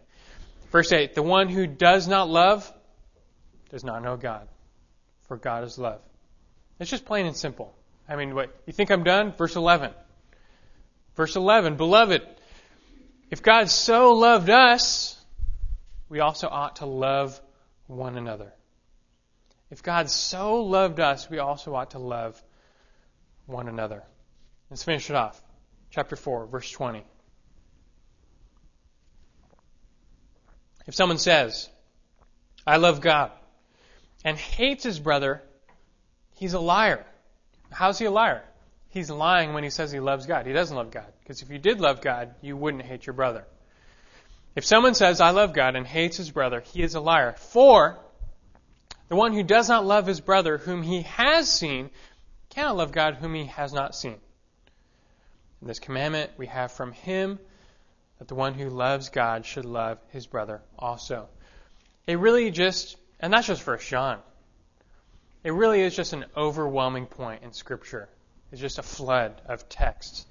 Verse 0.71 0.91
8 0.91 1.13
The 1.13 1.23
one 1.23 1.49
who 1.49 1.67
does 1.67 2.07
not 2.07 2.29
love 2.29 2.71
does 3.69 3.83
not 3.83 4.03
know 4.03 4.15
God, 4.15 4.47
for 5.27 5.37
God 5.37 5.63
is 5.63 5.77
love. 5.77 5.99
It's 6.79 6.89
just 6.89 7.05
plain 7.05 7.25
and 7.25 7.35
simple. 7.35 7.73
I 8.07 8.15
mean, 8.15 8.35
what 8.35 8.55
you 8.65 8.73
think 8.73 8.91
I'm 8.91 9.03
done? 9.03 9.33
Verse 9.33 9.55
11. 9.55 9.91
Verse 11.15 11.35
11, 11.35 11.75
beloved, 11.77 12.21
if 13.31 13.41
God 13.41 13.69
so 13.69 14.13
loved 14.13 14.49
us, 14.49 15.19
we 16.07 16.19
also 16.19 16.47
ought 16.47 16.77
to 16.77 16.85
love 16.85 17.41
one 17.87 18.17
another. 18.17 18.53
If 19.69 19.83
God 19.83 20.09
so 20.09 20.61
loved 20.61 20.99
us, 20.99 21.29
we 21.29 21.39
also 21.39 21.75
ought 21.75 21.91
to 21.91 21.99
love 21.99 22.41
one 23.45 23.67
another. 23.67 24.03
Let's 24.69 24.83
finish 24.83 25.09
it 25.09 25.15
off. 25.15 25.41
Chapter 25.91 26.15
4, 26.15 26.47
verse 26.47 26.69
20. 26.71 27.03
If 30.85 30.95
someone 30.95 31.17
says, 31.17 31.69
I 32.65 32.77
love 32.77 33.01
God, 33.01 33.31
and 34.23 34.37
hates 34.37 34.83
his 34.83 34.99
brother, 34.99 35.41
he's 36.35 36.53
a 36.53 36.59
liar. 36.59 37.05
How's 37.71 37.99
he 37.99 38.05
a 38.05 38.11
liar? 38.11 38.43
He's 38.89 39.09
lying 39.09 39.53
when 39.53 39.63
he 39.63 39.69
says 39.69 39.91
he 39.91 39.99
loves 39.99 40.25
God. 40.25 40.45
He 40.45 40.53
doesn't 40.53 40.75
love 40.75 40.91
God. 40.91 41.11
Because 41.21 41.41
if 41.41 41.49
you 41.49 41.59
did 41.59 41.81
love 41.81 42.01
God, 42.01 42.35
you 42.41 42.55
wouldn't 42.55 42.83
hate 42.83 43.05
your 43.05 43.13
brother. 43.13 43.45
If 44.55 44.65
someone 44.65 44.95
says, 44.95 45.21
I 45.21 45.31
love 45.31 45.53
God, 45.53 45.75
and 45.75 45.85
hates 45.85 46.17
his 46.17 46.31
brother, 46.31 46.61
he 46.61 46.81
is 46.81 46.95
a 46.95 47.01
liar. 47.01 47.35
For 47.37 47.99
the 49.09 49.15
one 49.15 49.33
who 49.33 49.43
does 49.43 49.69
not 49.69 49.85
love 49.85 50.05
his 50.05 50.19
brother 50.19 50.57
whom 50.57 50.83
he 50.83 51.03
has 51.03 51.49
seen 51.49 51.89
cannot 52.49 52.77
love 52.77 52.91
God 52.91 53.15
whom 53.15 53.33
he 53.33 53.45
has 53.45 53.73
not 53.73 53.95
seen. 53.95 54.17
In 55.61 55.67
this 55.67 55.79
commandment 55.79 56.31
we 56.37 56.47
have 56.47 56.71
from 56.71 56.91
him 56.91 57.39
that 58.19 58.27
the 58.27 58.35
one 58.35 58.53
who 58.53 58.69
loves 58.69 59.09
God 59.09 59.45
should 59.45 59.65
love 59.65 59.99
his 60.09 60.27
brother 60.27 60.61
also. 60.77 61.27
It 62.05 62.19
really 62.19 62.51
just, 62.51 62.97
and 63.19 63.31
that's 63.31 63.47
just 63.47 63.61
First 63.61 63.87
John. 63.87 64.19
It 65.43 65.51
really 65.51 65.81
is 65.81 65.95
just 65.95 66.13
an 66.13 66.25
overwhelming 66.35 67.05
point 67.05 67.43
in 67.43 67.53
Scripture. 67.53 68.09
It's 68.51 68.61
just 68.61 68.79
a 68.79 68.83
flood 68.83 69.41
of 69.45 69.69
texts. 69.69 70.25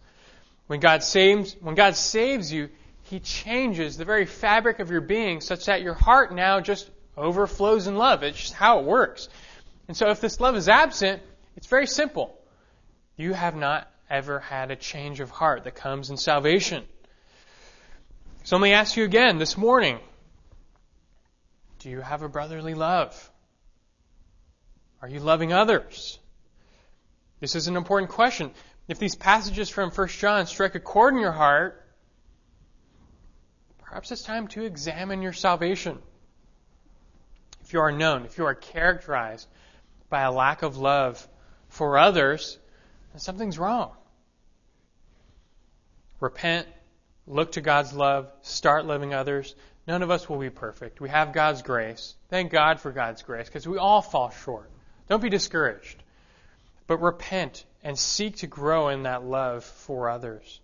When 0.66 0.81
God 0.81 1.03
saves, 1.03 1.55
when 1.61 1.74
God 1.74 1.97
saves 1.97 2.53
you, 2.53 2.70
He 3.05 3.20
changes 3.20 3.97
the 3.97 4.05
very 4.05 4.27
fabric 4.27 4.81
of 4.81 4.91
your 4.91 5.01
being 5.01 5.41
such 5.41 5.66
that 5.66 5.83
your 5.83 5.95
heart 5.95 6.35
now 6.35 6.61
just 6.61 6.91
overflows 7.17 7.87
in 7.87 7.97
love. 7.97 8.23
It's 8.23 8.39
just 8.39 8.55
how 8.55 8.81
it 8.81 8.85
works. 8.85 9.29
And 9.89 9.97
so 9.97 10.11
if 10.11 10.21
this 10.21 10.41
love 10.41 10.57
is 10.57 10.69
absent, 10.69 11.23
it's 11.57 11.67
very 11.67 11.87
simple. 11.87 12.39
You 13.17 13.33
have 13.33 13.57
not 13.57 13.91
ever 14.11 14.41
had 14.41 14.71
a 14.71 14.77
change 14.77 15.21
of 15.21 15.31
heart 15.31 15.64
that 15.64 15.75
comes 15.75 16.11
in 16.11 16.17
salvation. 16.17 16.85
So 18.45 18.57
let 18.57 18.62
me 18.62 18.73
ask 18.73 18.97
you 18.97 19.05
again 19.05 19.39
this 19.39 19.57
morning 19.57 19.99
do 21.81 21.91
you 21.91 22.01
have 22.01 22.23
a 22.23 22.29
brotherly 22.29 22.75
love? 22.75 23.31
Are 25.03 25.09
you 25.09 25.21
loving 25.21 25.53
others? 25.53 26.19
This 27.39 27.55
is 27.55 27.69
an 27.69 27.77
important 27.77 28.11
question. 28.11 28.51
If 28.89 28.99
these 28.99 29.14
passages 29.14 29.69
from 29.69 29.91
1 29.91 30.09
John 30.09 30.47
strike 30.47 30.75
a 30.75 30.81
chord 30.81 31.14
in 31.14 31.21
your 31.21 31.33
heart, 31.33 31.85
perhaps 33.79 34.11
it's 34.11 34.23
time 34.23 34.49
to 34.49 34.64
examine 34.64 35.23
your 35.23 35.33
salvation. 35.33 35.99
If 37.67 37.73
you 37.73 37.81
are 37.81 37.91
known, 37.91 38.27
if 38.27 38.39
you 38.39 38.47
are 38.47 38.55
characterized 38.55 39.49
by 40.09 40.21
a 40.21 40.31
lack 40.31 40.62
of 40.62 40.77
love 40.77 41.27
for 41.69 41.99
others, 41.99 42.59
then 43.12 43.19
something's 43.19 43.59
wrong. 43.59 43.91
Repent, 46.21 46.69
look 47.27 47.51
to 47.53 47.61
God's 47.61 47.93
love, 47.93 48.31
start 48.43 48.87
loving 48.87 49.14
others. 49.14 49.57
None 49.89 50.05
of 50.05 50.12
us 50.12 50.29
will 50.29 50.39
be 50.39 50.49
perfect. 50.49 51.01
We 51.01 51.09
have 51.09 51.33
God's 51.33 51.62
grace. 51.62 52.14
Thank 52.29 52.53
God 52.53 52.79
for 52.79 52.93
God's 52.93 53.23
grace 53.23 53.49
because 53.49 53.67
we 53.67 53.79
all 53.79 54.01
fall 54.01 54.31
short. 54.31 54.71
Don't 55.09 55.21
be 55.21 55.29
discouraged. 55.29 56.01
But 56.87 56.99
repent 56.99 57.64
and 57.83 57.99
seek 57.99 58.37
to 58.37 58.47
grow 58.47 58.91
in 58.91 59.03
that 59.03 59.25
love 59.25 59.64
for 59.64 60.09
others. 60.09 60.61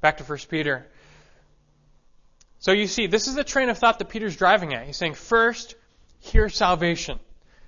Back 0.00 0.16
to 0.16 0.24
1 0.24 0.38
Peter. 0.50 0.88
So 2.58 2.72
you 2.72 2.88
see, 2.88 3.06
this 3.06 3.28
is 3.28 3.36
the 3.36 3.44
train 3.44 3.68
of 3.68 3.78
thought 3.78 4.00
that 4.00 4.08
Peter's 4.08 4.34
driving 4.34 4.74
at. 4.74 4.86
He's 4.86 4.96
saying, 4.96 5.14
first, 5.14 5.76
here's 6.22 6.56
salvation. 6.56 7.18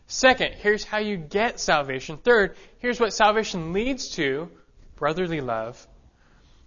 Second, 0.07 0.55
here's 0.55 0.84
how 0.84 0.98
you 0.98 1.16
get 1.16 1.61
salvation. 1.61 2.18
Third, 2.18 2.57
here's 2.78 3.00
what 3.00 3.12
salvation 3.12 3.72
leads 3.72 4.11
to 4.11 4.50
brotherly 4.96 5.40
love. 5.40 5.86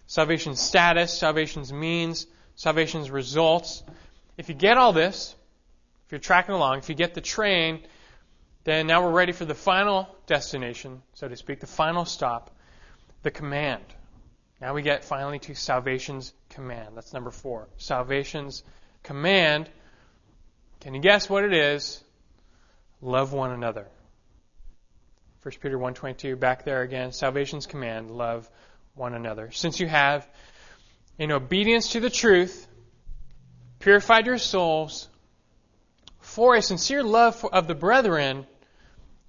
Salvation's 0.05 0.59
status, 0.59 1.17
salvation's 1.17 1.71
means, 1.71 2.27
salvation's 2.55 3.11
results. 3.11 3.83
If 4.37 4.49
you 4.49 4.55
get 4.55 4.77
all 4.77 4.93
this, 4.93 5.35
if 6.05 6.11
you're 6.11 6.19
tracking 6.19 6.55
along, 6.55 6.79
if 6.79 6.89
you 6.89 6.95
get 6.95 7.13
the 7.13 7.21
train, 7.21 7.81
then 8.63 8.87
now 8.87 9.03
we're 9.03 9.11
ready 9.11 9.31
for 9.31 9.45
the 9.45 9.55
final 9.55 10.07
destination, 10.25 11.01
so 11.13 11.27
to 11.27 11.35
speak, 11.35 11.59
the 11.59 11.67
final 11.67 12.05
stop, 12.05 12.55
the 13.23 13.31
command. 13.31 13.83
Now 14.59 14.73
we 14.73 14.81
get 14.81 15.03
finally 15.03 15.39
to 15.39 15.55
salvation's 15.55 16.33
command. 16.49 16.95
That's 16.95 17.13
number 17.13 17.31
four. 17.31 17.67
Salvation's 17.77 18.63
command. 19.03 19.69
Can 20.87 20.93
you 20.93 21.01
guess 21.01 21.29
what 21.29 21.43
it 21.43 21.51
is? 21.51 22.01
Love 23.01 23.33
one 23.33 23.51
another. 23.51 23.87
1 25.43 25.55
Peter 25.61 25.77
1.22, 25.77 26.39
back 26.39 26.63
there 26.63 26.81
again. 26.81 27.11
Salvation's 27.11 27.65
command, 27.65 28.09
love 28.09 28.49
one 28.95 29.13
another. 29.13 29.51
Since 29.51 29.81
you 29.81 29.87
have, 29.87 30.25
in 31.19 31.33
obedience 31.33 31.91
to 31.91 31.99
the 31.99 32.09
truth, 32.09 32.69
purified 33.79 34.27
your 34.27 34.37
souls 34.37 35.09
for 36.21 36.55
a 36.55 36.61
sincere 36.61 37.03
love 37.03 37.43
of 37.43 37.67
the 37.67 37.75
brethren, 37.75 38.47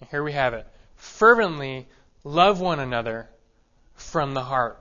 and 0.01 0.11
here 0.11 0.23
we 0.23 0.35
have 0.35 0.55
it. 0.55 0.65
Fervently 0.95 1.89
love 2.23 2.61
one 2.61 2.79
another 2.79 3.29
from 3.95 4.33
the 4.33 4.45
heart. 4.45 4.79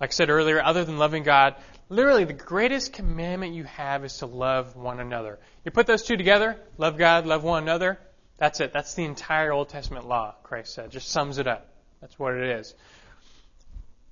Like 0.00 0.10
I 0.10 0.12
said 0.12 0.30
earlier, 0.30 0.60
other 0.60 0.84
than 0.84 0.98
loving 0.98 1.22
God, 1.22 1.54
literally 1.88 2.24
the 2.24 2.32
greatest 2.32 2.92
commandment 2.92 3.54
you 3.54 3.64
have 3.64 4.04
is 4.04 4.18
to 4.18 4.26
love 4.26 4.76
one 4.76 5.00
another. 5.00 5.38
You 5.64 5.70
put 5.70 5.86
those 5.86 6.02
two 6.02 6.16
together, 6.16 6.56
love 6.78 6.96
God, 6.96 7.26
love 7.26 7.44
one 7.44 7.62
another, 7.62 7.98
that's 8.36 8.60
it. 8.60 8.72
That's 8.72 8.94
the 8.94 9.04
entire 9.04 9.52
Old 9.52 9.68
Testament 9.68 10.06
law, 10.06 10.34
Christ 10.42 10.74
said. 10.74 10.90
Just 10.90 11.08
sums 11.08 11.38
it 11.38 11.46
up. 11.46 11.68
That's 12.00 12.18
what 12.18 12.34
it 12.34 12.58
is. 12.58 12.74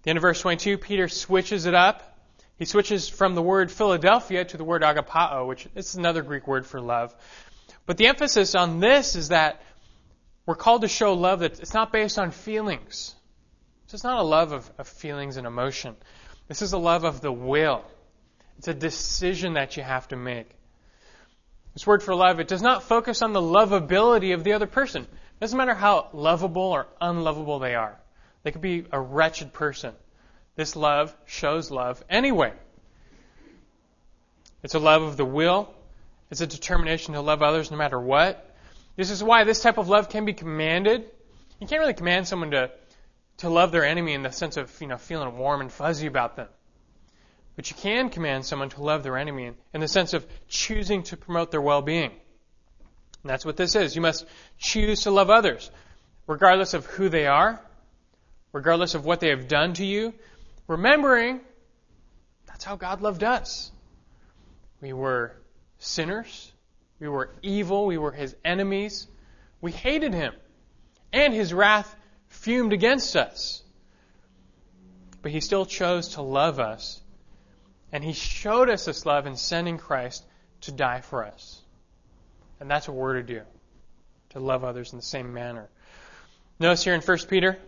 the 0.03 0.11
end 0.11 0.17
of 0.17 0.23
verse 0.23 0.41
22, 0.41 0.79
Peter 0.79 1.09
switches 1.09 1.67
it 1.67 1.75
up. 1.75 2.09
He 2.59 2.65
switches 2.65 3.09
from 3.09 3.35
the 3.35 3.43
word 3.43 3.73
Philadelphia 3.73 4.45
to 4.45 4.57
the 4.57 4.65
word 4.65 4.83
agapao, 4.83 5.49
which 5.49 5.67
is 5.75 5.97
another 5.97 6.23
Greek 6.23 6.47
word 6.47 6.67
for 6.67 6.81
love. 6.81 7.15
But 7.87 7.97
the 7.97 8.07
emphasis 8.07 8.55
on 8.55 8.79
this 8.79 9.17
is 9.17 9.29
that 9.29 9.61
we're 10.47 10.55
called 10.55 10.83
to 10.83 10.89
show 10.89 11.15
love 11.15 11.41
that 11.41 11.59
it's 11.61 11.75
not 11.75 11.93
based 11.93 12.19
on 12.19 12.31
feelings. 12.31 13.15
This 13.87 13.95
is 13.95 14.05
not 14.05 14.19
a 14.19 14.23
love 14.23 14.53
of, 14.53 14.71
of 14.79 14.87
feelings 14.87 15.37
and 15.37 15.47
emotion. 15.47 15.97
This 16.53 16.63
is 16.63 16.75
a 16.75 16.79
love 16.79 17.05
of 17.05 17.23
the 17.23 17.33
will. 17.33 17.83
It's 18.59 18.69
a 18.69 18.75
decision 18.75 19.55
that 19.55 19.77
you 19.77 19.83
have 19.83 20.07
to 20.09 20.17
make. 20.17 20.51
This 21.73 21.87
word 21.87 22.03
for 22.03 22.15
love, 22.15 22.41
it 22.41 22.49
does 22.49 22.61
not 22.61 22.83
focus 22.83 23.23
on 23.23 23.33
the 23.33 23.41
lovability 23.41 24.35
of 24.35 24.45
the 24.45 24.53
other 24.53 24.67
person. 24.67 25.05
It 25.05 25.41
doesn't 25.41 25.57
matter 25.57 25.75
how 25.75 26.11
lovable 26.13 26.61
or 26.61 26.87
unlovable 27.01 27.59
they 27.59 27.75
are. 27.75 27.99
They 28.43 28.51
could 28.51 28.61
be 28.61 28.85
a 28.93 29.01
wretched 29.01 29.55
person. 29.55 29.95
This 30.55 30.77
love 30.77 31.17
shows 31.25 31.71
love 31.71 32.05
anyway. 32.11 32.53
It's 34.63 34.75
a 34.75 34.79
love 34.79 35.01
of 35.01 35.17
the 35.17 35.25
will 35.25 35.73
it's 36.31 36.41
a 36.41 36.47
determination 36.47 37.15
to 37.15 37.21
love 37.21 37.43
others 37.43 37.71
no 37.71 37.77
matter 37.79 37.99
what. 37.99 38.55
This 38.97 39.11
is 39.11 39.23
why 39.23 39.45
this 39.45 39.63
type 39.63 39.79
of 39.79 39.91
love 39.91 40.09
can 40.09 40.25
be 40.27 40.33
commanded. 40.33 41.05
You 41.61 41.67
can't 41.67 41.81
really 41.81 41.95
command 41.95 42.27
someone 42.27 42.51
to, 42.53 42.71
to 43.39 43.49
love 43.49 43.73
their 43.73 43.85
enemy 43.85 44.13
in 44.13 44.23
the 44.23 44.31
sense 44.33 44.57
of, 44.57 44.73
you 44.81 44.87
know, 44.87 44.99
feeling 44.99 45.37
warm 45.37 45.61
and 45.61 45.73
fuzzy 45.73 46.07
about 46.07 46.37
them. 46.37 46.49
But 47.57 47.71
you 47.71 47.77
can 47.77 48.09
command 48.09 48.45
someone 48.45 48.71
to 48.71 48.83
love 48.83 49.03
their 49.03 49.17
enemy 49.17 49.53
in 49.75 49.81
the 49.81 49.89
sense 49.89 50.15
of 50.15 50.27
choosing 50.49 51.03
to 51.05 51.17
promote 51.17 51.51
their 51.51 51.61
well-being. 51.61 52.11
And 52.11 53.31
that's 53.31 53.45
what 53.45 53.57
this 53.57 53.77
is. 53.77 53.95
You 53.95 54.03
must 54.03 54.25
choose 54.59 55.03
to 55.03 55.11
love 55.11 55.31
others, 55.31 55.71
regardless 56.27 56.75
of 56.75 56.87
who 56.87 57.09
they 57.09 57.27
are, 57.27 57.61
regardless 58.53 58.95
of 58.95 59.05
what 59.05 59.21
they 59.21 59.29
have 59.29 59.49
done 59.49 59.75
to 59.75 59.85
you, 59.85 60.15
remembering 60.67 61.41
that's 62.47 62.65
how 62.65 62.77
God 62.77 63.01
loved 63.01 63.25
us. 63.25 63.71
We 64.81 64.93
were 64.93 65.37
sinners. 65.79 66.53
We 67.01 67.09
were 67.09 67.31
evil. 67.43 67.87
We 67.87 67.99
were 67.99 68.13
his 68.13 68.37
enemies. 68.45 69.07
We 69.61 69.73
hated 69.73 70.15
him. 70.15 70.35
And 71.13 71.33
his 71.33 71.53
wrath 71.53 71.95
fumed 72.33 72.73
against 72.73 73.15
us. 73.15 73.63
But 75.21 75.31
he 75.31 75.41
still 75.41 75.65
chose 75.65 76.09
to 76.15 76.23
love 76.23 76.59
us. 76.59 77.01
And 77.93 78.03
he 78.03 78.13
showed 78.13 78.69
us 78.69 78.87
this 78.87 79.07
love 79.07 79.27
in 79.27 79.37
sending 79.37 79.79
Christ 79.79 80.25
to 80.63 80.73
die 80.73 81.03
for 81.03 81.25
us. 81.25 81.61
And 82.59 82.71
that's 82.71 82.89
what 82.89 82.97
we're 82.97 83.15
to 83.15 83.23
do, 83.23 83.43
to 84.31 84.41
love 84.41 84.65
others 84.65 84.93
in 84.93 84.99
the 84.99 85.05
same 85.05 85.33
manner. 85.35 85.69
Notice 86.59 86.85
here 86.85 86.95
in 86.95 87.01
1 87.01 87.19
Peter, 87.29 87.59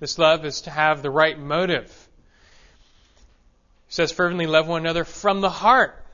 this 0.00 0.18
love 0.18 0.44
is 0.44 0.62
to 0.62 0.70
have 0.70 1.02
the 1.02 1.10
right 1.10 1.38
motive. 1.38 1.90
He 3.88 3.92
says, 3.92 4.12
fervently 4.12 4.46
love 4.46 4.66
one 4.66 4.80
another 4.80 5.04
from 5.04 5.40
the 5.40 5.50
heart. 5.50 6.04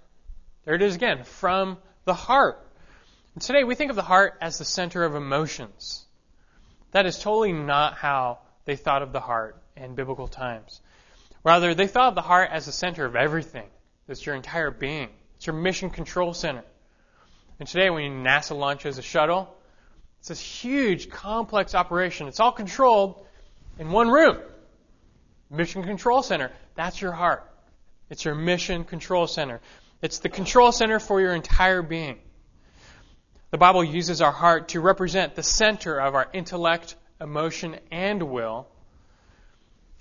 There 0.65 0.75
it 0.75 0.83
is 0.83 0.95
again, 0.95 1.25
from 1.25 1.79
the 2.05 2.15
heart. 2.15 2.59
And 3.35 3.43
today 3.43 3.65
we 3.65 3.75
think 3.75 3.91
of 3.91 3.97
the 3.97 4.03
heart 4.03 4.35
as 4.41 4.59
the 4.59 4.65
center 4.65 5.05
of 5.05 5.15
emotions. 5.15 6.05
That 6.93 7.07
is 7.07 7.19
totally 7.19 7.53
not 7.53 7.95
how 7.95 8.39
they 8.65 8.77
thought 8.77 9.03
of 9.03 9.13
the 9.13 9.21
heart 9.21 9.57
in 9.77 9.95
biblical 9.95 10.29
times. 10.29 10.81
Rather, 11.45 11.75
they 11.75 11.87
thought 11.87 12.11
of 12.11 12.15
the 12.15 12.23
heart 12.23 12.51
as 12.53 12.67
the 12.67 12.73
center 12.73 13.05
of 13.05 13.17
everything. 13.17 13.67
It's 14.09 14.25
your 14.25 14.35
entire 14.35 14.71
being. 14.71 15.09
It's 15.37 15.47
your 15.47 15.57
mission 15.57 15.91
control 15.91 16.35
center. 16.35 16.65
And 17.59 17.69
today, 17.69 17.91
when 17.91 18.23
NASA 18.23 18.57
launches 18.57 18.99
a 18.99 19.03
shuttle, 19.03 19.55
it's 20.21 20.29
this 20.29 20.41
huge, 20.41 21.11
complex 21.11 21.75
operation. 21.75 22.29
It's 22.29 22.41
all 22.41 22.53
controlled 22.53 23.27
in 23.79 23.91
one 23.91 24.09
room. 24.09 24.39
Mission 25.51 25.83
control 25.83 26.23
center. 26.23 26.53
That's 26.77 27.01
your 27.01 27.13
heart. 27.13 27.49
It's 28.09 28.25
your 28.25 28.35
mission 28.35 28.85
control 28.85 29.27
center. 29.27 29.61
It's 30.01 30.19
the 30.19 30.29
control 30.29 30.73
center 30.73 31.01
for 31.01 31.21
your 31.21 31.35
entire 31.35 31.83
being. 31.83 32.19
The 33.53 33.59
Bible 33.59 33.85
uses 33.85 34.23
our 34.23 34.33
heart 34.33 34.69
to 34.69 34.81
represent 34.81 35.35
the 35.35 35.43
center 35.43 36.01
of 36.01 36.15
our 36.15 36.27
intellect, 36.33 36.97
emotion, 37.21 37.77
and 37.91 38.23
will. 38.23 38.67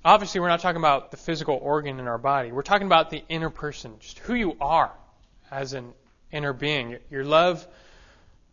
Obviously, 0.06 0.40
we're 0.40 0.48
not 0.48 0.62
talking 0.62 0.80
about 0.80 1.12
the 1.12 1.18
physical 1.18 1.60
organ 1.62 2.00
in 2.00 2.08
our 2.08 2.18
body. 2.18 2.54
We're 2.54 2.62
talking 2.62 2.88
about 2.88 3.10
the 3.10 3.26
inner 3.28 3.50
person, 3.50 3.96
just 4.00 4.20
who 4.20 4.36
you 4.36 4.56
are 4.62 4.94
as 5.52 5.74
an 5.74 5.94
inner 6.32 6.54
being. 6.54 6.98
Your 7.10 7.26
love 7.26 7.68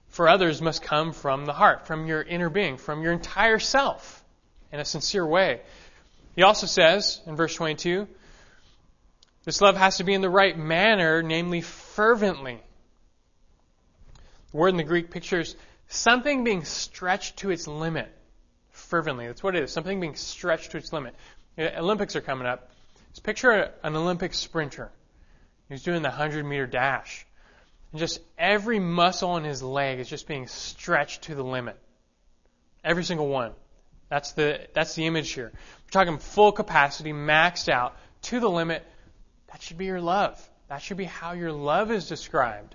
for 0.09 0.28
others 0.28 0.61
must 0.61 0.82
come 0.82 1.12
from 1.12 1.46
the 1.46 1.53
heart, 1.53 1.86
from 1.86 2.09
your 2.09 2.20
inner 2.20 2.51
being, 2.51 2.76
from 2.76 3.01
your 3.01 3.12
entire 3.12 3.61
self, 3.61 4.24
in 4.72 4.80
a 4.80 4.84
sincere 4.84 5.24
way. 5.24 5.61
He 6.34 6.42
also 6.42 6.66
says 6.66 7.20
in 7.24 7.36
verse 7.36 7.55
22 7.55 8.09
this 9.44 9.61
love 9.61 9.76
has 9.76 9.99
to 9.99 10.05
be 10.05 10.12
in 10.12 10.22
the 10.22 10.28
right 10.28 10.59
manner, 10.59 11.22
namely 11.22 11.61
fervently. 11.61 12.61
The 14.53 14.57
word 14.57 14.68
in 14.68 14.76
the 14.76 14.84
Greek 14.84 15.11
pictures 15.11 15.57
something 15.88 16.44
being 16.44 16.64
stretched 16.64 17.38
to 17.38 17.51
its 17.51 17.66
limit 17.66 18.11
fervently. 18.70 19.26
That's 19.26 19.42
what 19.42 19.57
it 19.57 19.64
is. 19.64 19.72
Something 19.72 20.01
being 20.01 20.14
stretched 20.14 20.72
to 20.72 20.78
its 20.78 20.92
limit. 20.92 21.14
Olympics 21.59 22.16
are 22.16 22.20
coming 22.20 22.46
up. 22.46 22.70
Just 23.11 23.24
picture 23.24 23.72
an 23.82 23.96
Olympic 23.96 24.34
sprinter. 24.34 24.90
He's 25.68 25.82
doing 25.82 26.03
the 26.03 26.09
100 26.09 26.44
meter 26.44 26.66
dash. 26.66 27.26
And 27.92 27.99
just 27.99 28.20
every 28.38 28.78
muscle 28.78 29.36
in 29.36 29.44
his 29.44 29.62
leg 29.62 29.99
is 29.99 30.09
just 30.09 30.28
being 30.28 30.46
stretched 30.46 31.22
to 31.22 31.34
the 31.34 31.42
limit. 31.42 31.78
Every 32.84 33.05
single 33.05 33.28
one. 33.28 33.53
That's 34.09 34.32
the, 34.32 34.66
that's 34.72 34.94
the 34.94 35.07
image 35.07 35.30
here. 35.30 35.53
We're 35.53 35.90
talking 35.90 36.18
full 36.18 36.53
capacity, 36.53 37.12
maxed 37.12 37.68
out, 37.68 37.96
to 38.22 38.40
the 38.40 38.49
limit. 38.49 38.86
That 39.49 39.62
should 39.62 39.78
be 39.78 39.86
your 39.86 40.01
love. 40.01 40.42
That 40.68 40.82
should 40.82 40.96
be 40.96 41.05
how 41.05 41.32
your 41.32 41.53
love 41.53 41.90
is 41.90 42.09
described. 42.09 42.74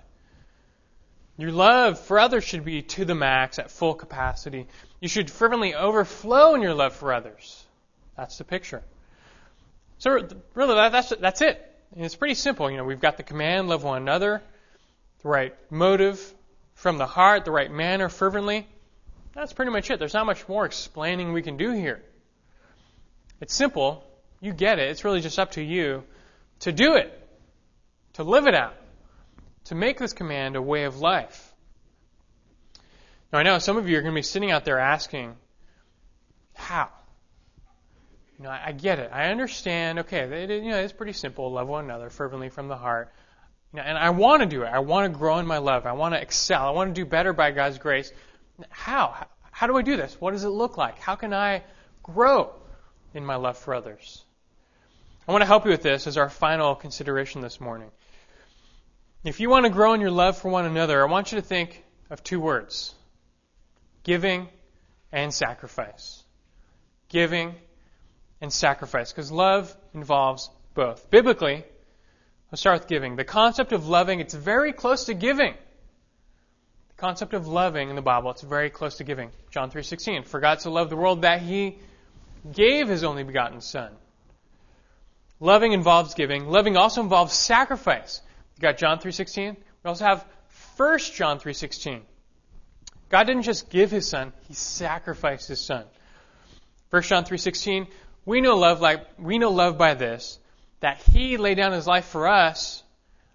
Your 1.36 1.50
love 1.50 1.98
for 1.98 2.18
others 2.18 2.44
should 2.44 2.64
be 2.64 2.82
to 2.82 3.04
the 3.04 3.14
max 3.14 3.58
at 3.58 3.70
full 3.70 3.94
capacity. 3.94 4.68
You 5.00 5.08
should 5.08 5.30
fervently 5.30 5.74
overflow 5.74 6.54
in 6.54 6.62
your 6.62 6.74
love 6.74 6.94
for 6.94 7.12
others. 7.12 7.64
That's 8.16 8.38
the 8.38 8.44
picture. 8.44 8.82
So 9.98 10.28
really, 10.54 10.74
that's 10.74 11.08
that's 11.08 11.40
it. 11.40 11.60
And 11.94 12.04
it's 12.04 12.14
pretty 12.14 12.34
simple. 12.34 12.70
You 12.70 12.76
know, 12.76 12.84
we've 12.84 13.00
got 13.00 13.16
the 13.16 13.24
command: 13.24 13.68
love 13.68 13.82
one 13.82 14.00
another, 14.00 14.42
the 15.22 15.28
right 15.28 15.54
motive 15.70 16.34
from 16.74 16.98
the 16.98 17.06
heart, 17.06 17.44
the 17.44 17.50
right 17.50 17.70
manner, 17.70 18.08
fervently. 18.08 18.66
That's 19.34 19.52
pretty 19.52 19.72
much 19.72 19.90
it. 19.90 19.98
There's 19.98 20.14
not 20.14 20.26
much 20.26 20.48
more 20.48 20.64
explaining 20.64 21.32
we 21.32 21.42
can 21.42 21.56
do 21.56 21.72
here. 21.72 22.00
It's 23.40 23.54
simple. 23.54 24.04
You 24.40 24.52
get 24.52 24.78
it. 24.78 24.90
It's 24.90 25.04
really 25.04 25.20
just 25.20 25.38
up 25.40 25.52
to 25.52 25.62
you 25.62 26.04
to 26.60 26.70
do 26.70 26.94
it, 26.94 27.12
to 28.14 28.22
live 28.22 28.46
it 28.46 28.54
out 28.54 28.74
to 29.64 29.74
make 29.74 29.98
this 29.98 30.12
command 30.12 30.56
a 30.56 30.62
way 30.62 30.84
of 30.84 30.98
life. 30.98 31.52
Now, 33.32 33.38
I 33.38 33.42
know 33.42 33.58
some 33.58 33.76
of 33.76 33.88
you 33.88 33.98
are 33.98 34.02
going 34.02 34.14
to 34.14 34.18
be 34.18 34.22
sitting 34.22 34.50
out 34.50 34.64
there 34.64 34.78
asking, 34.78 35.36
how? 36.54 36.88
You 38.38 38.44
know, 38.44 38.50
I, 38.50 38.66
I 38.66 38.72
get 38.72 38.98
it. 38.98 39.10
I 39.12 39.30
understand. 39.30 40.00
Okay, 40.00 40.18
it, 40.18 40.50
you 40.50 40.70
know, 40.70 40.78
it's 40.78 40.92
pretty 40.92 41.12
simple. 41.12 41.50
Love 41.50 41.68
one 41.68 41.84
another 41.84 42.10
fervently 42.10 42.48
from 42.48 42.68
the 42.68 42.76
heart. 42.76 43.12
You 43.72 43.78
know, 43.78 43.84
and 43.84 43.98
I 43.98 44.10
want 44.10 44.42
to 44.42 44.46
do 44.46 44.62
it. 44.62 44.66
I 44.66 44.80
want 44.80 45.12
to 45.12 45.18
grow 45.18 45.38
in 45.38 45.46
my 45.46 45.58
love. 45.58 45.86
I 45.86 45.92
want 45.92 46.14
to 46.14 46.20
excel. 46.20 46.66
I 46.66 46.70
want 46.70 46.94
to 46.94 47.00
do 47.00 47.04
better 47.04 47.32
by 47.32 47.50
God's 47.50 47.78
grace. 47.78 48.12
How? 48.68 49.26
How 49.50 49.66
do 49.66 49.76
I 49.76 49.82
do 49.82 49.96
this? 49.96 50.20
What 50.20 50.32
does 50.32 50.44
it 50.44 50.48
look 50.48 50.76
like? 50.76 50.98
How 50.98 51.14
can 51.14 51.32
I 51.32 51.62
grow 52.02 52.52
in 53.14 53.24
my 53.24 53.36
love 53.36 53.56
for 53.56 53.74
others? 53.74 54.24
I 55.26 55.32
want 55.32 55.42
to 55.42 55.46
help 55.46 55.64
you 55.64 55.70
with 55.70 55.82
this 55.82 56.06
as 56.06 56.18
our 56.18 56.28
final 56.28 56.74
consideration 56.74 57.40
this 57.40 57.60
morning. 57.60 57.90
If 59.24 59.40
you 59.40 59.48
want 59.48 59.64
to 59.64 59.70
grow 59.70 59.94
in 59.94 60.02
your 60.02 60.10
love 60.10 60.36
for 60.36 60.50
one 60.50 60.66
another, 60.66 61.02
I 61.02 61.10
want 61.10 61.32
you 61.32 61.40
to 61.40 61.46
think 61.46 61.82
of 62.10 62.22
two 62.22 62.38
words 62.38 62.94
giving 64.02 64.48
and 65.10 65.32
sacrifice. 65.32 66.22
Giving 67.08 67.54
and 68.42 68.52
sacrifice. 68.52 69.12
Because 69.12 69.32
love 69.32 69.74
involves 69.94 70.50
both. 70.74 71.10
Biblically, 71.10 71.64
let's 72.52 72.60
start 72.60 72.80
with 72.80 72.88
giving. 72.88 73.16
The 73.16 73.24
concept 73.24 73.72
of 73.72 73.88
loving, 73.88 74.20
it's 74.20 74.34
very 74.34 74.74
close 74.74 75.06
to 75.06 75.14
giving. 75.14 75.54
The 76.88 77.00
concept 77.00 77.32
of 77.32 77.46
loving 77.46 77.88
in 77.88 77.96
the 77.96 78.02
Bible, 78.02 78.30
it's 78.30 78.42
very 78.42 78.68
close 78.68 78.96
to 78.96 79.04
giving. 79.04 79.30
John 79.50 79.70
3.16, 79.70 80.26
For 80.26 80.38
God 80.38 80.60
so 80.60 80.70
loved 80.70 80.90
the 80.90 80.96
world 80.96 81.22
that 81.22 81.40
he 81.40 81.78
gave 82.52 82.88
his 82.88 83.04
only 83.04 83.22
begotten 83.22 83.62
Son. 83.62 83.90
Loving 85.40 85.72
involves 85.72 86.12
giving. 86.12 86.46
Loving 86.46 86.76
also 86.76 87.00
involves 87.00 87.32
sacrifice. 87.32 88.20
You 88.56 88.62
got 88.62 88.78
John 88.78 88.98
3:16. 88.98 89.56
We 89.82 89.88
also 89.88 90.04
have 90.04 90.24
1 90.76 90.98
John 91.14 91.38
3:16. 91.38 92.02
God 93.08 93.24
didn't 93.24 93.42
just 93.42 93.70
give 93.70 93.90
his 93.90 94.08
son, 94.08 94.32
he 94.48 94.54
sacrificed 94.54 95.48
his 95.48 95.60
son. 95.60 95.84
1 96.90 97.02
John 97.02 97.24
3:16, 97.24 97.86
we 98.24 98.40
know 98.40 98.56
love 98.56 98.80
like 98.80 99.06
we 99.18 99.38
know 99.38 99.50
love 99.50 99.76
by 99.78 99.94
this 99.94 100.38
that 100.80 100.98
he 100.98 101.36
laid 101.36 101.56
down 101.56 101.72
his 101.72 101.86
life 101.86 102.06
for 102.06 102.28
us 102.28 102.82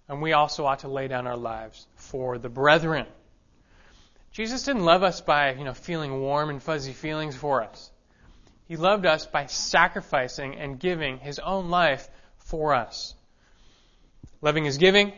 and 0.07 0.21
we 0.21 0.33
also 0.33 0.65
ought 0.65 0.79
to 0.79 0.87
lay 0.87 1.07
down 1.07 1.27
our 1.27 1.37
lives 1.37 1.87
for 1.95 2.37
the 2.37 2.49
brethren. 2.49 3.05
Jesus 4.31 4.63
didn't 4.63 4.85
love 4.85 5.03
us 5.03 5.21
by, 5.21 5.53
you 5.53 5.63
know, 5.63 5.73
feeling 5.73 6.19
warm 6.19 6.49
and 6.49 6.61
fuzzy 6.61 6.93
feelings 6.93 7.35
for 7.35 7.63
us. 7.63 7.91
He 8.67 8.75
loved 8.75 9.05
us 9.05 9.25
by 9.25 9.45
sacrificing 9.45 10.55
and 10.55 10.79
giving 10.79 11.17
his 11.17 11.39
own 11.39 11.69
life 11.69 12.07
for 12.37 12.73
us. 12.73 13.15
Loving 14.41 14.65
is 14.65 14.77
giving, 14.77 15.13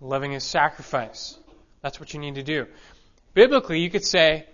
loving 0.00 0.32
is 0.32 0.44
sacrifice. 0.44 1.38
That's 1.82 1.98
what 1.98 2.12
you 2.12 2.20
need 2.20 2.34
to 2.34 2.42
do. 2.42 2.66
Biblically, 3.34 3.80
you 3.80 3.90
could 3.90 4.04
say 4.04 4.46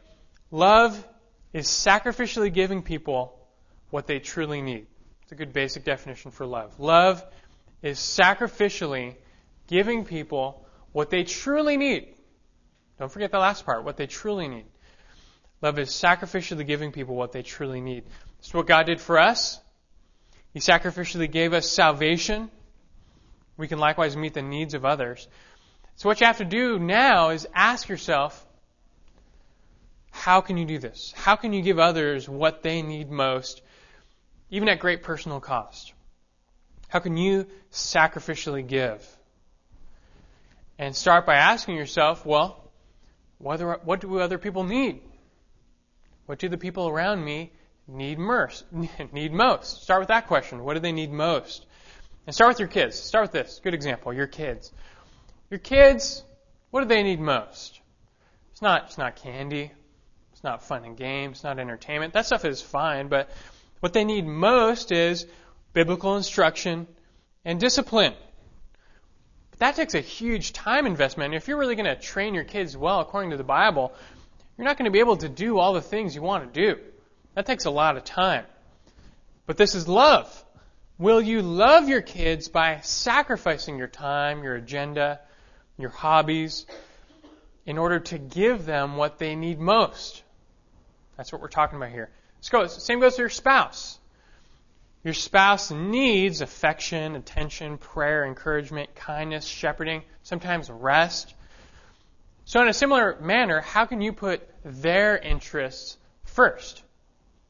love 0.50 1.06
is 1.52 1.66
sacrificially 1.66 2.52
giving 2.52 2.82
people 2.82 3.38
what 3.90 4.06
they 4.06 4.18
truly 4.18 4.62
need. 4.62 4.86
It's 5.22 5.32
a 5.32 5.34
good 5.34 5.52
basic 5.52 5.84
definition 5.84 6.30
for 6.30 6.46
love. 6.46 6.78
Love 6.78 7.24
is 7.82 7.98
sacrificially 7.98 9.14
giving 9.68 10.04
people 10.04 10.66
what 10.92 11.10
they 11.10 11.24
truly 11.24 11.76
need. 11.76 12.14
Don't 12.98 13.10
forget 13.10 13.32
the 13.32 13.38
last 13.38 13.64
part, 13.64 13.84
what 13.84 13.96
they 13.96 14.06
truly 14.06 14.48
need. 14.48 14.66
Love 15.62 15.78
is 15.78 15.90
sacrificially 15.90 16.66
giving 16.66 16.92
people 16.92 17.14
what 17.14 17.32
they 17.32 17.42
truly 17.42 17.80
need. 17.80 18.04
It's 18.38 18.52
what 18.52 18.66
God 18.66 18.86
did 18.86 19.00
for 19.00 19.18
us. 19.18 19.60
He 20.52 20.60
sacrificially 20.60 21.30
gave 21.30 21.52
us 21.52 21.68
salvation 21.68 22.50
we 23.56 23.68
can 23.68 23.78
likewise 23.78 24.16
meet 24.16 24.34
the 24.34 24.42
needs 24.42 24.74
of 24.74 24.84
others. 24.84 25.28
So 25.96 26.08
what 26.08 26.20
you 26.20 26.26
have 26.26 26.38
to 26.38 26.44
do 26.44 26.78
now 26.78 27.30
is 27.30 27.46
ask 27.54 27.88
yourself, 27.88 28.44
how 30.10 30.40
can 30.40 30.56
you 30.56 30.64
do 30.64 30.78
this? 30.78 31.12
How 31.16 31.36
can 31.36 31.52
you 31.52 31.62
give 31.62 31.78
others 31.78 32.28
what 32.28 32.62
they 32.62 32.82
need 32.82 33.10
most, 33.10 33.62
even 34.50 34.68
at 34.68 34.78
great 34.78 35.02
personal 35.02 35.40
cost? 35.40 35.92
How 36.88 37.00
can 37.00 37.16
you 37.16 37.46
sacrificially 37.72 38.66
give? 38.66 39.04
And 40.78 40.94
start 40.94 41.26
by 41.26 41.36
asking 41.36 41.76
yourself, 41.76 42.24
well, 42.24 42.70
what, 43.38 43.84
what 43.84 44.00
do 44.00 44.18
other 44.18 44.38
people 44.38 44.64
need? 44.64 45.00
What 46.26 46.38
do 46.38 46.48
the 46.48 46.58
people 46.58 46.88
around 46.88 47.24
me 47.24 47.52
need? 47.86 48.18
Need 49.12 49.32
most? 49.32 49.82
Start 49.82 50.00
with 50.00 50.08
that 50.08 50.26
question. 50.26 50.64
What 50.64 50.74
do 50.74 50.80
they 50.80 50.92
need 50.92 51.12
most? 51.12 51.66
And 52.26 52.34
start 52.34 52.50
with 52.50 52.58
your 52.58 52.68
kids. 52.68 52.98
Start 52.98 53.24
with 53.24 53.32
this. 53.32 53.60
Good 53.62 53.74
example. 53.74 54.12
Your 54.12 54.26
kids. 54.26 54.72
Your 55.50 55.58
kids, 55.58 56.22
what 56.70 56.80
do 56.80 56.86
they 56.86 57.02
need 57.02 57.20
most? 57.20 57.80
It's 58.52 58.62
not, 58.62 58.84
it's 58.86 58.98
not 58.98 59.16
candy. 59.16 59.70
It's 60.32 60.42
not 60.42 60.64
fun 60.64 60.84
and 60.84 60.96
games. 60.96 61.38
It's 61.38 61.44
not 61.44 61.58
entertainment. 61.58 62.14
That 62.14 62.26
stuff 62.26 62.44
is 62.44 62.62
fine, 62.62 63.08
but 63.08 63.30
what 63.80 63.92
they 63.92 64.04
need 64.04 64.26
most 64.26 64.90
is 64.90 65.26
biblical 65.72 66.16
instruction 66.16 66.86
and 67.44 67.60
discipline. 67.60 68.14
But 69.50 69.58
that 69.58 69.76
takes 69.76 69.94
a 69.94 70.00
huge 70.00 70.52
time 70.52 70.86
investment. 70.86 71.34
If 71.34 71.46
you're 71.48 71.58
really 71.58 71.76
going 71.76 71.86
to 71.86 72.00
train 72.00 72.34
your 72.34 72.44
kids 72.44 72.76
well 72.76 73.00
according 73.00 73.30
to 73.30 73.36
the 73.36 73.44
Bible, 73.44 73.92
you're 74.56 74.64
not 74.64 74.78
going 74.78 74.86
to 74.86 74.90
be 74.90 75.00
able 75.00 75.18
to 75.18 75.28
do 75.28 75.58
all 75.58 75.74
the 75.74 75.82
things 75.82 76.14
you 76.14 76.22
want 76.22 76.52
to 76.52 76.60
do. 76.60 76.80
That 77.34 77.46
takes 77.46 77.64
a 77.64 77.70
lot 77.70 77.96
of 77.96 78.04
time. 78.04 78.44
But 79.46 79.56
this 79.56 79.74
is 79.74 79.86
love. 79.86 80.44
Will 80.98 81.20
you 81.20 81.42
love 81.42 81.88
your 81.88 82.02
kids 82.02 82.48
by 82.48 82.80
sacrificing 82.82 83.78
your 83.78 83.88
time, 83.88 84.44
your 84.44 84.54
agenda, 84.54 85.20
your 85.76 85.90
hobbies, 85.90 86.66
in 87.66 87.78
order 87.78 87.98
to 87.98 88.18
give 88.18 88.64
them 88.64 88.96
what 88.96 89.18
they 89.18 89.34
need 89.34 89.58
most? 89.58 90.22
That's 91.16 91.32
what 91.32 91.40
we're 91.40 91.48
talking 91.48 91.76
about 91.76 91.90
here. 91.90 92.10
Go. 92.50 92.66
Same 92.66 93.00
goes 93.00 93.16
to 93.16 93.22
your 93.22 93.28
spouse. 93.28 93.98
Your 95.02 95.14
spouse 95.14 95.70
needs 95.70 96.40
affection, 96.40 97.16
attention, 97.16 97.78
prayer, 97.78 98.24
encouragement, 98.24 98.94
kindness, 98.94 99.44
shepherding, 99.44 100.02
sometimes 100.22 100.70
rest. 100.70 101.34
So, 102.44 102.62
in 102.62 102.68
a 102.68 102.72
similar 102.72 103.18
manner, 103.20 103.60
how 103.60 103.86
can 103.86 104.00
you 104.00 104.12
put 104.12 104.48
their 104.64 105.18
interests 105.18 105.96
first? 106.24 106.82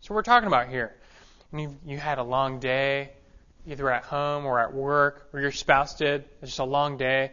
So, 0.01 0.15
we're 0.15 0.23
talking 0.23 0.47
about 0.47 0.69
here. 0.69 0.95
You, 1.53 1.77
you 1.85 1.99
had 1.99 2.19
a 2.19 2.25
long 2.25 2.59
day, 2.59 3.13
either 3.67 3.91
at 3.91 4.05
home 4.05 4.47
or 4.47 4.61
at 4.61 4.75
work, 4.75 5.29
or 5.33 5.41
your 5.41 5.53
spouse 5.53 5.97
did. 5.97 6.25
It's 6.41 6.51
just 6.51 6.59
a 6.59 6.65
long 6.65 6.97
day. 6.97 7.33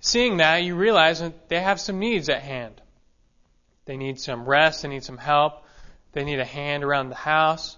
Seeing 0.00 0.36
that, 0.38 0.62
you 0.62 0.76
realize 0.76 1.20
that 1.20 1.48
they 1.48 1.60
have 1.60 1.80
some 1.80 1.98
needs 1.98 2.28
at 2.28 2.42
hand. 2.42 2.80
They 3.86 3.96
need 3.96 4.20
some 4.20 4.44
rest, 4.44 4.82
they 4.82 4.88
need 4.88 5.04
some 5.04 5.18
help, 5.18 5.64
they 6.12 6.24
need 6.24 6.40
a 6.40 6.44
hand 6.44 6.84
around 6.84 7.08
the 7.08 7.14
house. 7.14 7.76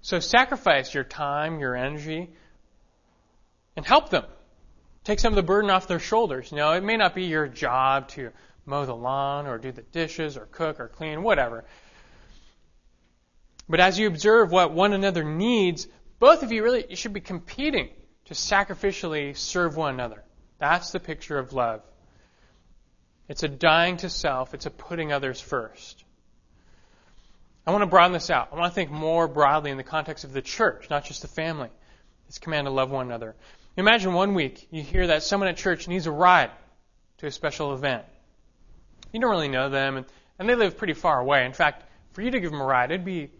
So 0.00 0.20
sacrifice 0.20 0.92
your 0.92 1.04
time, 1.04 1.58
your 1.58 1.76
energy, 1.76 2.30
and 3.76 3.86
help 3.86 4.10
them. 4.10 4.24
Take 5.04 5.18
some 5.18 5.32
of 5.32 5.36
the 5.36 5.42
burden 5.42 5.70
off 5.70 5.88
their 5.88 5.98
shoulders. 5.98 6.50
You 6.50 6.58
know, 6.58 6.72
it 6.72 6.82
may 6.82 6.96
not 6.96 7.14
be 7.14 7.24
your 7.24 7.48
job 7.48 8.08
to 8.10 8.30
mow 8.66 8.84
the 8.84 8.94
lawn 8.94 9.46
or 9.46 9.58
do 9.58 9.72
the 9.72 9.82
dishes 9.82 10.36
or 10.36 10.46
cook 10.46 10.78
or 10.78 10.88
clean, 10.88 11.22
whatever. 11.22 11.64
But 13.68 13.80
as 13.80 13.98
you 13.98 14.06
observe 14.06 14.52
what 14.52 14.72
one 14.72 14.92
another 14.92 15.24
needs, 15.24 15.88
both 16.22 16.44
of 16.44 16.52
you 16.52 16.62
really 16.62 16.84
you 16.88 16.94
should 16.94 17.12
be 17.12 17.20
competing 17.20 17.88
to 18.26 18.34
sacrificially 18.34 19.36
serve 19.36 19.76
one 19.76 19.92
another. 19.92 20.22
That's 20.60 20.92
the 20.92 21.00
picture 21.00 21.36
of 21.36 21.52
love. 21.52 21.82
It's 23.28 23.42
a 23.42 23.48
dying 23.48 23.96
to 23.98 24.08
self, 24.08 24.54
it's 24.54 24.64
a 24.64 24.70
putting 24.70 25.12
others 25.12 25.40
first. 25.40 26.04
I 27.66 27.72
want 27.72 27.82
to 27.82 27.86
broaden 27.86 28.12
this 28.12 28.30
out. 28.30 28.50
I 28.52 28.56
want 28.56 28.70
to 28.70 28.74
think 28.74 28.92
more 28.92 29.26
broadly 29.26 29.72
in 29.72 29.76
the 29.76 29.82
context 29.82 30.22
of 30.22 30.32
the 30.32 30.42
church, 30.42 30.88
not 30.90 31.04
just 31.04 31.22
the 31.22 31.28
family. 31.28 31.70
This 32.28 32.38
command 32.38 32.66
to 32.66 32.70
love 32.70 32.92
one 32.92 33.06
another. 33.06 33.34
Imagine 33.76 34.12
one 34.12 34.34
week 34.34 34.68
you 34.70 34.80
hear 34.80 35.08
that 35.08 35.24
someone 35.24 35.48
at 35.48 35.56
church 35.56 35.88
needs 35.88 36.06
a 36.06 36.12
ride 36.12 36.52
to 37.18 37.26
a 37.26 37.32
special 37.32 37.74
event. 37.74 38.04
You 39.12 39.20
don't 39.20 39.30
really 39.30 39.48
know 39.48 39.70
them, 39.70 39.96
and, 39.96 40.06
and 40.38 40.48
they 40.48 40.54
live 40.54 40.76
pretty 40.76 40.94
far 40.94 41.18
away. 41.18 41.44
In 41.46 41.52
fact, 41.52 41.82
for 42.12 42.22
you 42.22 42.30
to 42.30 42.38
give 42.38 42.52
them 42.52 42.60
a 42.60 42.64
ride, 42.64 42.92
it'd 42.92 43.04
be 43.04 43.30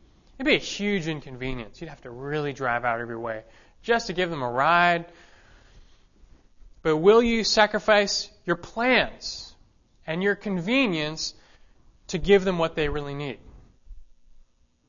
It'd 0.42 0.50
be 0.50 0.56
a 0.56 0.58
huge 0.58 1.06
inconvenience. 1.06 1.80
You'd 1.80 1.90
have 1.90 2.00
to 2.00 2.10
really 2.10 2.52
drive 2.52 2.84
out 2.84 3.00
of 3.00 3.08
your 3.08 3.20
way 3.20 3.44
just 3.84 4.08
to 4.08 4.12
give 4.12 4.28
them 4.28 4.42
a 4.42 4.50
ride. 4.50 5.04
But 6.82 6.96
will 6.96 7.22
you 7.22 7.44
sacrifice 7.44 8.28
your 8.44 8.56
plans 8.56 9.54
and 10.04 10.20
your 10.20 10.34
convenience 10.34 11.34
to 12.08 12.18
give 12.18 12.42
them 12.42 12.58
what 12.58 12.74
they 12.74 12.88
really 12.88 13.14
need? 13.14 13.38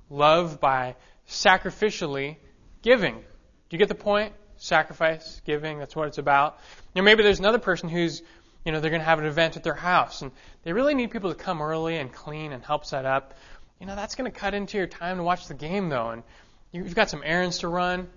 Love 0.10 0.60
by 0.60 0.96
sacrificially 1.30 2.38
giving. 2.82 3.14
Do 3.14 3.24
you 3.70 3.78
get 3.78 3.90
the 3.90 3.94
point? 3.94 4.34
Sacrifice, 4.58 5.40
giving, 5.46 5.78
that's 5.78 5.96
what 5.96 6.08
it's 6.08 6.18
about. 6.18 6.58
You 6.96 7.04
know, 7.04 7.06
maybe 7.06 7.22
there's 7.22 7.38
another 7.38 7.60
person 7.60 7.90
who's, 7.90 8.24
you 8.66 8.72
know, 8.72 8.80
they're 8.80 8.90
going 8.90 9.02
to 9.02 9.06
have 9.06 9.20
an 9.20 9.26
event 9.26 9.56
at 9.56 9.64
their 9.64 9.76
house 9.76 10.24
and 10.24 10.32
they 10.64 10.74
really 10.74 10.96
need 10.96 11.12
people 11.12 11.30
to 11.30 11.36
come 11.38 11.62
early 11.62 11.98
and 11.98 12.12
clean 12.12 12.54
and 12.54 12.66
help 12.66 12.86
set 12.86 13.06
up. 13.06 13.36
You 13.84 13.88
know, 13.88 13.98
that's 13.98 14.16
going 14.16 14.32
to 14.32 14.40
cut 14.40 14.54
into 14.54 14.78
your 14.78 14.88
time 14.88 15.18
to 15.18 15.24
watch 15.24 15.50
the 15.50 15.54
game, 15.54 15.90
though, 15.90 16.12
and 16.12 16.24
you've 16.72 16.96
got 16.96 17.10
some 17.10 17.22
errands 17.22 17.58
to 17.60 17.68
run. 17.68 18.08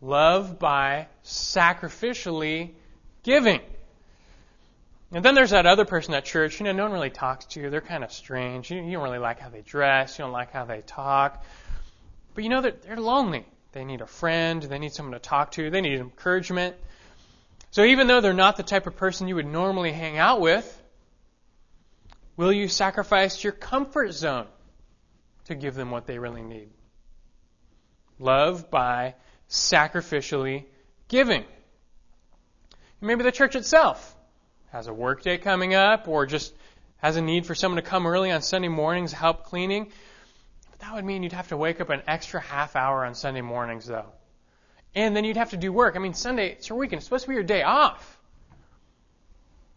Love 0.00 0.60
by 0.60 1.08
sacrificially 1.24 2.70
giving. 3.24 3.62
And 5.10 5.24
then 5.24 5.34
there's 5.34 5.50
that 5.50 5.66
other 5.66 5.84
person 5.84 6.14
at 6.14 6.24
church, 6.24 6.60
you 6.60 6.64
know, 6.66 6.70
no 6.70 6.84
one 6.84 6.92
really 6.92 7.10
talks 7.10 7.46
to 7.46 7.60
you. 7.60 7.68
They're 7.68 7.80
kind 7.80 8.04
of 8.04 8.12
strange. 8.12 8.70
You, 8.70 8.80
don't 8.80 9.02
really 9.02 9.18
like 9.18 9.40
how 9.40 9.48
they 9.48 9.62
dress. 9.62 10.16
You 10.16 10.26
don't 10.26 10.30
like 10.30 10.52
how 10.52 10.66
they 10.66 10.82
talk. 10.82 11.44
But 12.36 12.44
you 12.44 12.50
know 12.50 12.60
that 12.60 12.82
they're 12.82 12.94
lonely. 12.94 13.46
They 13.72 13.84
need 13.84 14.02
a 14.02 14.06
friend. 14.06 14.62
They 14.62 14.78
need 14.78 14.92
someone 14.92 15.14
to 15.14 15.18
talk 15.18 15.50
to. 15.52 15.68
They 15.68 15.80
need 15.80 15.98
encouragement. 15.98 16.76
So 17.72 17.82
even 17.82 18.06
though 18.06 18.20
they're 18.20 18.34
not 18.34 18.56
the 18.56 18.62
type 18.62 18.86
of 18.86 18.96
person 18.96 19.26
you 19.26 19.34
would 19.34 19.46
normally 19.46 19.90
hang 19.90 20.16
out 20.16 20.40
with, 20.40 20.80
will 22.36 22.52
you 22.52 22.68
sacrifice 22.68 23.42
your 23.42 23.52
comfort 23.52 24.12
zone 24.12 24.46
to 25.50 25.56
give 25.56 25.74
them 25.74 25.90
what 25.90 26.06
they 26.06 26.18
really 26.18 26.42
need. 26.42 26.70
Love 28.18 28.70
by 28.70 29.14
sacrificially 29.48 30.64
giving. 31.08 31.44
Maybe 33.00 33.22
the 33.22 33.32
church 33.32 33.56
itself 33.56 34.16
has 34.72 34.86
a 34.86 34.92
workday 34.92 35.38
coming 35.38 35.74
up 35.74 36.06
or 36.06 36.26
just 36.26 36.54
has 36.98 37.16
a 37.16 37.22
need 37.22 37.46
for 37.46 37.54
someone 37.54 37.82
to 37.82 37.88
come 37.88 38.06
early 38.06 38.30
on 38.30 38.42
Sunday 38.42 38.68
mornings, 38.68 39.12
help 39.12 39.44
cleaning. 39.44 39.90
But 40.70 40.80
that 40.80 40.94
would 40.94 41.04
mean 41.04 41.22
you'd 41.22 41.32
have 41.32 41.48
to 41.48 41.56
wake 41.56 41.80
up 41.80 41.90
an 41.90 42.02
extra 42.06 42.40
half 42.40 42.76
hour 42.76 43.04
on 43.04 43.14
Sunday 43.14 43.40
mornings, 43.40 43.86
though. 43.86 44.12
And 44.94 45.16
then 45.16 45.24
you'd 45.24 45.36
have 45.36 45.50
to 45.50 45.56
do 45.56 45.72
work. 45.72 45.96
I 45.96 45.98
mean, 45.98 46.14
Sunday, 46.14 46.52
it's 46.52 46.68
your 46.68 46.78
weekend. 46.78 46.98
It's 46.98 47.06
supposed 47.06 47.24
to 47.24 47.28
be 47.28 47.34
your 47.34 47.42
day 47.42 47.62
off. 47.62 48.18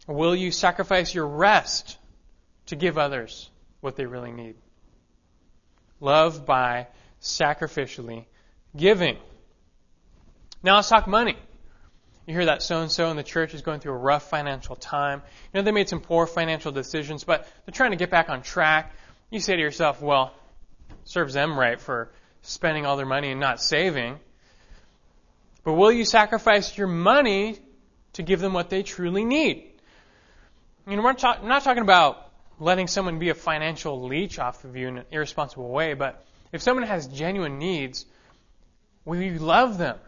Will 0.06 0.36
you 0.36 0.50
sacrifice 0.50 1.14
your 1.14 1.26
rest 1.26 1.96
to 2.66 2.76
give 2.76 2.98
others 2.98 3.50
what 3.80 3.96
they 3.96 4.04
really 4.04 4.32
need? 4.32 4.56
Love 6.00 6.44
by 6.44 6.86
sacrificially 7.20 8.24
giving. 8.76 9.16
Now 10.62 10.76
let's 10.76 10.88
talk 10.88 11.06
money. 11.06 11.36
You 12.26 12.34
hear 12.34 12.46
that 12.46 12.62
so 12.62 12.80
and 12.80 12.90
so 12.90 13.10
in 13.10 13.16
the 13.16 13.22
church 13.22 13.52
is 13.52 13.62
going 13.62 13.80
through 13.80 13.92
a 13.92 13.98
rough 13.98 14.30
financial 14.30 14.76
time. 14.76 15.22
You 15.52 15.58
know, 15.58 15.62
they 15.62 15.72
made 15.72 15.88
some 15.88 16.00
poor 16.00 16.26
financial 16.26 16.72
decisions, 16.72 17.24
but 17.24 17.46
they're 17.64 17.72
trying 17.72 17.90
to 17.90 17.96
get 17.96 18.10
back 18.10 18.30
on 18.30 18.42
track. 18.42 18.94
You 19.30 19.40
say 19.40 19.56
to 19.56 19.60
yourself, 19.60 20.00
well, 20.00 20.32
serves 21.04 21.34
them 21.34 21.58
right 21.58 21.78
for 21.78 22.10
spending 22.42 22.86
all 22.86 22.96
their 22.96 23.06
money 23.06 23.30
and 23.30 23.40
not 23.40 23.60
saving. 23.60 24.18
But 25.64 25.74
will 25.74 25.92
you 25.92 26.04
sacrifice 26.04 26.76
your 26.76 26.86
money 26.86 27.58
to 28.14 28.22
give 28.22 28.40
them 28.40 28.54
what 28.54 28.70
they 28.70 28.82
truly 28.82 29.24
need? 29.24 29.72
You 30.86 30.96
know, 30.96 31.02
we're 31.02 31.12
not, 31.12 31.40
I'm 31.40 31.48
not 31.48 31.62
talking 31.62 31.82
about 31.82 32.23
letting 32.58 32.86
someone 32.86 33.18
be 33.18 33.30
a 33.30 33.34
financial 33.34 34.02
leech 34.02 34.38
off 34.38 34.64
of 34.64 34.76
you 34.76 34.88
in 34.88 34.98
an 34.98 35.04
irresponsible 35.10 35.68
way, 35.68 35.94
but 35.94 36.24
if 36.52 36.62
someone 36.62 36.86
has 36.86 37.06
genuine 37.06 37.58
needs, 37.58 38.06
we 39.04 39.38
love 39.38 39.78
them. 39.78 39.98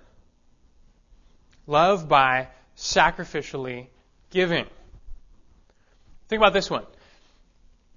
Love 1.66 2.09
by 2.09 2.49
sacrificially 2.76 3.88
giving. 4.30 4.66
Think 6.28 6.40
about 6.40 6.53
this 6.53 6.70
one. 6.70 6.84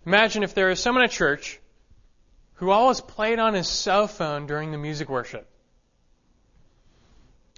Imagine 0.05 0.43
if 0.43 0.55
there 0.55 0.69
is 0.69 0.79
someone 0.79 1.03
at 1.03 1.11
church 1.11 1.59
who 2.55 2.71
always 2.71 3.01
played 3.01 3.39
on 3.39 3.53
his 3.53 3.67
cell 3.67 4.07
phone 4.07 4.47
during 4.47 4.71
the 4.71 4.77
music 4.77 5.09
worship. 5.09 5.47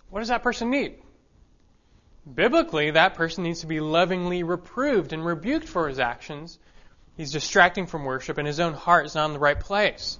What 0.09 0.19
does 0.19 0.27
that 0.27 0.43
person 0.43 0.69
need? 0.69 0.95
Biblically, 2.31 2.91
that 2.91 3.15
person 3.15 3.43
needs 3.43 3.61
to 3.61 3.67
be 3.67 3.79
lovingly 3.79 4.43
reproved 4.43 5.13
and 5.13 5.25
rebuked 5.25 5.67
for 5.67 5.87
his 5.87 5.97
actions 5.97 6.59
He's 7.17 7.31
distracting 7.31 7.87
from 7.87 8.05
worship, 8.05 8.37
and 8.37 8.47
his 8.47 8.59
own 8.59 8.73
heart 8.73 9.05
is 9.05 9.15
not 9.15 9.25
in 9.25 9.33
the 9.33 9.39
right 9.39 9.59
place. 9.59 10.17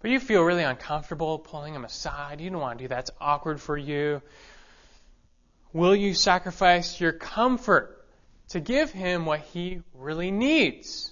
But 0.00 0.10
you 0.10 0.20
feel 0.20 0.42
really 0.42 0.64
uncomfortable 0.64 1.38
pulling 1.38 1.74
him 1.74 1.84
aside. 1.84 2.40
You 2.40 2.50
don't 2.50 2.60
want 2.60 2.78
to 2.78 2.84
do 2.84 2.88
that. 2.88 3.00
It's 3.00 3.10
awkward 3.20 3.60
for 3.60 3.76
you. 3.76 4.20
Will 5.72 5.96
you 5.96 6.14
sacrifice 6.14 7.00
your 7.00 7.12
comfort 7.12 8.04
to 8.50 8.60
give 8.60 8.92
him 8.92 9.24
what 9.24 9.40
he 9.40 9.80
really 9.94 10.30
needs? 10.30 11.10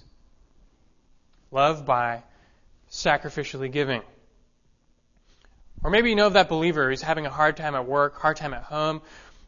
Love 1.51 1.85
by 1.85 2.23
sacrificially 2.91 3.71
giving. 3.71 4.01
Or 5.83 5.89
maybe 5.89 6.09
you 6.09 6.15
know 6.15 6.27
of 6.27 6.33
that 6.33 6.47
believer 6.47 6.89
who's 6.89 7.01
having 7.01 7.25
a 7.25 7.29
hard 7.29 7.57
time 7.57 7.75
at 7.75 7.87
work, 7.87 8.17
hard 8.19 8.37
time 8.37 8.53
at 8.53 8.63
home. 8.63 9.01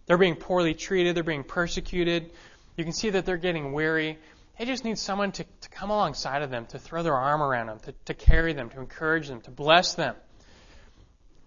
They're 0.06 0.18
being 0.18 0.36
poorly 0.36 0.74
treated, 0.74 1.16
they're 1.16 1.24
being 1.24 1.44
persecuted. 1.44 2.32
You 2.76 2.84
can 2.84 2.94
see 2.94 3.12
that 3.12 3.26
they're 3.26 3.38
getting 3.38 3.72
weary. 3.72 4.20
They 4.58 4.66
just 4.66 4.86
need 4.86 4.98
someone 4.98 5.32
to, 5.34 5.44
to 5.44 5.70
come 5.70 5.90
alongside 5.90 6.42
of 6.42 6.50
them, 6.50 6.66
to 6.68 6.80
throw 6.80 7.04
their 7.04 7.16
arm 7.16 7.42
around 7.42 7.68
them, 7.68 7.80
to, 7.80 7.94
to 8.06 8.14
carry 8.14 8.54
them, 8.54 8.70
to 8.70 8.80
encourage 8.80 9.28
them, 9.28 9.42
to 9.42 9.52
bless 9.52 9.96
them. 9.96 10.16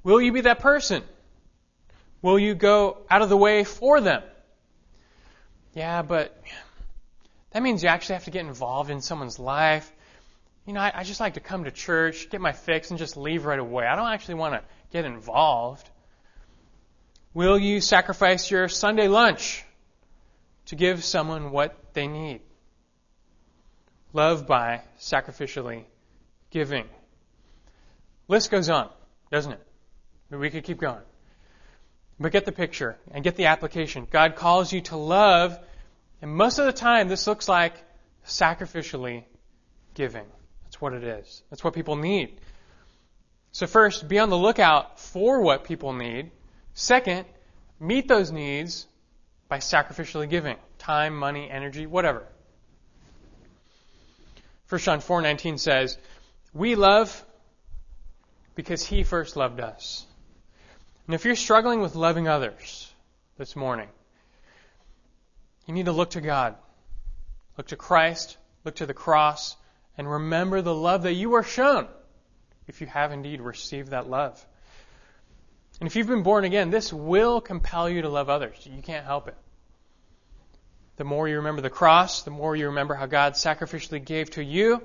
Will 0.02 0.20
you 0.20 0.32
be 0.32 0.42
that 0.42 0.60
person? 0.60 1.02
Will 2.20 2.38
you 2.38 2.54
go 2.54 2.98
out 3.08 3.22
of 3.22 3.28
the 3.28 3.36
way 3.36 3.64
for 3.64 4.00
them? 4.00 4.22
Yeah, 5.72 6.02
but 6.02 6.42
that 7.52 7.62
means 7.62 7.82
you 7.82 7.88
actually 7.88 8.14
have 8.14 8.24
to 8.24 8.30
get 8.30 8.44
involved 8.44 8.90
in 8.90 9.00
someone's 9.00 9.38
life. 9.38 9.90
You 10.66 10.74
know, 10.74 10.80
I, 10.80 10.92
I 10.94 11.04
just 11.04 11.20
like 11.20 11.34
to 11.34 11.40
come 11.40 11.64
to 11.64 11.70
church, 11.70 12.28
get 12.28 12.40
my 12.40 12.52
fix, 12.52 12.90
and 12.90 12.98
just 12.98 13.16
leave 13.16 13.46
right 13.46 13.58
away. 13.58 13.86
I 13.86 13.96
don't 13.96 14.08
actually 14.08 14.34
want 14.34 14.54
to 14.54 14.62
get 14.92 15.06
involved. 15.06 15.88
Will 17.32 17.58
you 17.58 17.80
sacrifice 17.80 18.50
your 18.50 18.68
Sunday 18.68 19.08
lunch 19.08 19.64
to 20.66 20.76
give 20.76 21.04
someone 21.04 21.52
what 21.52 21.94
they 21.94 22.06
need? 22.06 22.40
Love 24.12 24.46
by 24.46 24.82
sacrificially 24.98 25.84
giving. 26.50 26.86
List 28.26 28.50
goes 28.50 28.68
on, 28.68 28.90
doesn't 29.30 29.52
it? 29.52 29.66
We 30.30 30.50
could 30.50 30.64
keep 30.64 30.78
going. 30.78 31.02
But 32.20 32.32
get 32.32 32.44
the 32.44 32.52
picture 32.52 32.96
and 33.10 33.22
get 33.22 33.36
the 33.36 33.46
application. 33.46 34.06
God 34.10 34.36
calls 34.36 34.72
you 34.72 34.80
to 34.82 34.96
love, 34.96 35.58
and 36.20 36.30
most 36.30 36.58
of 36.58 36.66
the 36.66 36.72
time 36.72 37.08
this 37.08 37.26
looks 37.26 37.48
like 37.48 37.74
sacrificially 38.26 39.24
giving. 39.94 40.26
That's 40.64 40.80
what 40.80 40.92
it 40.94 41.04
is. 41.04 41.42
That's 41.50 41.62
what 41.62 41.74
people 41.74 41.96
need. 41.96 42.40
So 43.52 43.66
first, 43.66 44.08
be 44.08 44.18
on 44.18 44.30
the 44.30 44.36
lookout 44.36 45.00
for 45.00 45.40
what 45.40 45.64
people 45.64 45.92
need. 45.92 46.30
Second, 46.74 47.24
meet 47.80 48.08
those 48.08 48.30
needs 48.30 48.86
by 49.48 49.58
sacrificially 49.58 50.28
giving 50.28 50.56
time, 50.78 51.16
money, 51.16 51.48
energy, 51.50 51.86
whatever. 51.86 52.26
1 54.68 54.80
John 54.80 55.00
4:19 55.00 55.58
says, 55.58 55.98
"We 56.52 56.74
love 56.74 57.24
because 58.54 58.84
he 58.84 59.02
first 59.02 59.36
loved 59.36 59.60
us." 59.60 60.06
And 61.06 61.14
if 61.14 61.24
you're 61.24 61.36
struggling 61.36 61.80
with 61.80 61.94
loving 61.94 62.28
others 62.28 62.92
this 63.38 63.56
morning, 63.56 63.88
you 65.66 65.74
need 65.74 65.86
to 65.86 65.92
look 65.92 66.10
to 66.10 66.20
God. 66.20 66.56
Look 67.56 67.68
to 67.68 67.76
Christ, 67.76 68.36
look 68.64 68.76
to 68.76 68.86
the 68.86 68.94
cross, 68.94 69.56
and 69.96 70.10
remember 70.10 70.60
the 70.60 70.74
love 70.74 71.02
that 71.02 71.14
you 71.14 71.34
are 71.34 71.42
shown 71.42 71.88
if 72.66 72.80
you 72.80 72.86
have 72.86 73.10
indeed 73.10 73.40
received 73.40 73.90
that 73.90 74.08
love. 74.08 74.44
And 75.80 75.86
if 75.86 75.96
you've 75.96 76.06
been 76.06 76.22
born 76.22 76.44
again, 76.44 76.70
this 76.70 76.92
will 76.92 77.40
compel 77.40 77.88
you 77.88 78.02
to 78.02 78.08
love 78.08 78.28
others. 78.28 78.66
You 78.66 78.82
can't 78.82 79.06
help 79.06 79.28
it. 79.28 79.36
The 80.98 81.04
more 81.04 81.28
you 81.28 81.36
remember 81.36 81.62
the 81.62 81.70
cross, 81.70 82.22
the 82.22 82.32
more 82.32 82.56
you 82.56 82.66
remember 82.66 82.92
how 82.92 83.06
God 83.06 83.34
sacrificially 83.34 84.04
gave 84.04 84.30
to 84.30 84.42
you, 84.42 84.82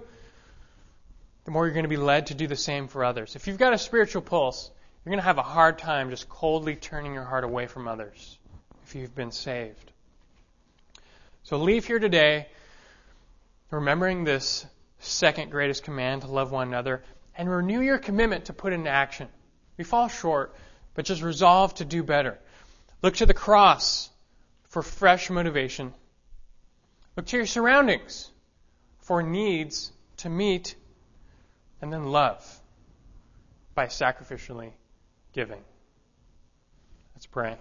the 1.46 1.50
more 1.50 1.66
you're 1.66 1.74
going 1.74 1.86
to 1.86 1.90
be 1.90 1.98
led 1.98 2.28
to 2.28 2.36
do 2.36 2.46
the 2.46 2.56
same 2.56 2.88
for 2.88 3.04
others. 3.04 3.36
If 3.36 3.48
you've 3.48 3.58
got 3.58 3.74
a 3.74 3.80
spiritual 3.80 4.22
pulse, 4.22 4.70
you're 5.04 5.10
going 5.10 5.20
to 5.20 5.26
have 5.26 5.40
a 5.40 5.42
hard 5.44 5.80
time 5.80 6.12
just 6.12 6.30
coldly 6.30 6.76
turning 6.76 7.16
your 7.16 7.24
heart 7.24 7.44
away 7.44 7.66
from 7.66 7.88
others 7.88 8.38
if 8.86 8.94
you've 8.94 9.16
been 9.16 9.32
saved. 9.32 9.92
So 11.42 11.58
leave 11.58 11.88
here 11.88 11.98
today 11.98 12.46
remembering 13.72 14.24
this 14.24 14.68
second 15.00 15.50
greatest 15.50 15.84
command 15.84 16.22
to 16.22 16.28
love 16.28 16.52
one 16.52 16.68
another 16.68 17.04
and 17.36 17.50
renew 17.50 17.82
your 17.82 17.98
commitment 17.98 18.46
to 18.46 18.54
put 18.54 18.72
into 18.72 18.92
action. 18.92 19.30
We 19.78 19.84
fall 19.84 20.10
short, 20.10 20.56
but 20.94 21.06
just 21.06 21.24
resolve 21.24 21.74
to 21.76 21.86
do 21.86 22.04
better. 22.04 22.38
Look 23.02 23.16
to 23.16 23.26
the 23.26 23.34
cross 23.34 24.12
for 24.70 24.84
fresh 24.84 25.32
motivation 25.32 25.92
Look 27.16 27.28
to 27.28 27.38
your 27.38 27.46
surroundings 27.46 28.30
for 29.00 29.22
needs 29.22 29.92
to 30.18 30.30
meet 30.30 30.76
and 31.82 31.92
then 31.92 32.06
love 32.06 32.44
by 33.76 33.88
sacrificially 33.88 34.72
giving. 35.34 35.62
Let's 37.16 37.26
pray. 37.26 37.58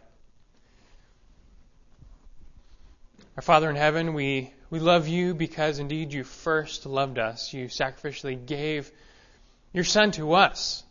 Our 3.37 3.43
Father 3.43 3.71
in 3.71 3.77
heaven, 3.77 4.15
we, 4.15 4.53
we 4.71 4.79
love 4.79 5.09
you 5.09 5.35
because 5.35 5.79
indeed 5.79 6.13
you 6.13 6.23
first 6.23 6.87
loved 6.87 7.19
us. 7.19 7.53
You 7.53 7.67
sacrificially 7.67 8.47
gave 8.47 8.91
your 9.73 9.85
Son 9.85 10.11
to 10.13 10.35
us. 10.35 10.85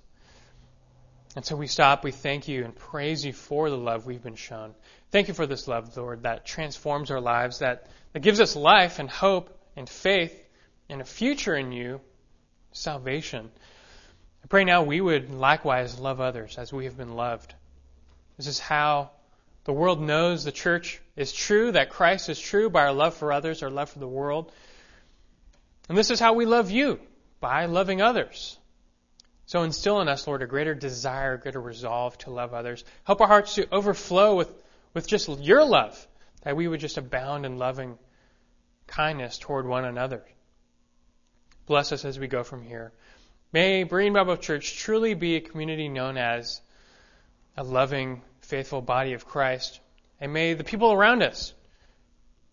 And 1.36 1.45
so 1.45 1.55
we 1.55 1.68
stop, 1.68 2.03
we 2.03 2.12
thank 2.12 2.47
you 2.47 2.66
and 2.66 2.76
praise 2.76 3.24
you 3.24 3.32
for 3.32 3.70
the 3.70 3.78
love 3.78 4.05
we've 4.05 4.24
been 4.24 4.36
shown. 4.36 4.74
Thank 5.12 5.30
you 5.30 5.34
for 5.34 5.45
this 5.45 5.68
love, 5.68 5.95
Lord, 5.95 6.24
that 6.24 6.45
transforms 6.45 7.12
our 7.12 7.22
lives, 7.22 7.59
that 7.59 7.88
that 8.14 8.22
gives 8.22 8.39
us 8.39 8.55
life 8.55 8.99
and 8.99 9.09
hope 9.09 9.57
and 9.76 9.89
faith 9.89 10.38
and 10.89 11.01
a 11.01 11.05
future 11.05 11.55
in 11.55 11.72
you, 11.72 12.01
salvation. 12.74 13.49
I 14.43 14.47
pray 14.47 14.64
now 14.64 14.84
we 14.84 14.99
would 14.99 15.32
likewise 15.32 15.99
love 15.99 16.20
others 16.20 16.57
as 16.57 16.74
we 16.74 16.86
have 16.86 16.97
been 16.97 17.16
loved. 17.16 17.53
This 18.38 18.47
is 18.47 18.59
how 18.59 19.12
the 19.64 19.74
world 19.74 20.01
knows 20.01 20.43
the 20.43 20.51
church 20.51 20.99
is 21.16 21.32
true, 21.32 21.72
that 21.72 21.91
Christ 21.91 22.30
is 22.30 22.39
true 22.39 22.70
by 22.70 22.82
our 22.82 22.93
love 22.93 23.14
for 23.14 23.32
others, 23.32 23.64
our 23.64 23.70
love 23.70 23.89
for 23.89 23.99
the 23.99 24.07
world. 24.07 24.51
And 25.88 25.97
this 25.97 26.12
is 26.12 26.20
how 26.20 26.34
we 26.34 26.45
love 26.45 26.72
you, 26.72 26.99
by 27.39 27.66
loving 27.66 28.01
others. 28.01 28.57
So 29.45 29.64
instill 29.64 30.01
in 30.01 30.07
us, 30.07 30.28
Lord, 30.28 30.41
a 30.41 30.47
greater 30.47 30.74
desire, 30.74 31.34
a 31.34 31.39
greater 31.39 31.62
resolve 31.62 32.18
to 32.20 32.32
love 32.32 32.53
others. 32.53 32.84
Help 33.03 33.22
our 33.22 33.28
hearts 33.28 33.55
to 33.55 33.68
overflow 33.72 34.36
with, 34.36 34.51
with 34.93 35.07
just 35.07 35.30
your 35.39 35.66
love 35.66 36.07
that 36.42 36.56
we 36.56 36.68
would 36.68 36.80
just 36.80 36.98
abound 36.98 37.46
in 37.46 37.58
loving 37.58 37.98
kindness 38.88 39.38
toward 39.38 39.66
one 39.66 39.86
another. 39.86 40.24
Bless 41.66 41.92
us 41.92 42.04
as 42.06 42.20
we 42.20 42.28
go 42.28 42.44
from 42.44 42.62
here. 42.62 42.92
May 43.54 43.86
Berean 43.86 44.14
Bible 44.14 44.38
Church 44.38 44.78
truly 44.78 45.14
be 45.14 45.36
a 45.36 45.42
community 45.42 45.89
known 45.89 46.18
as 46.18 46.62
a 47.58 47.64
loving, 47.64 48.22
faithful 48.42 48.82
body 48.82 49.14
of 49.14 49.26
Christ. 49.26 49.80
And 50.20 50.34
may 50.34 50.54
the 50.54 50.64
people 50.64 50.92
around 50.92 51.22
us 51.22 51.54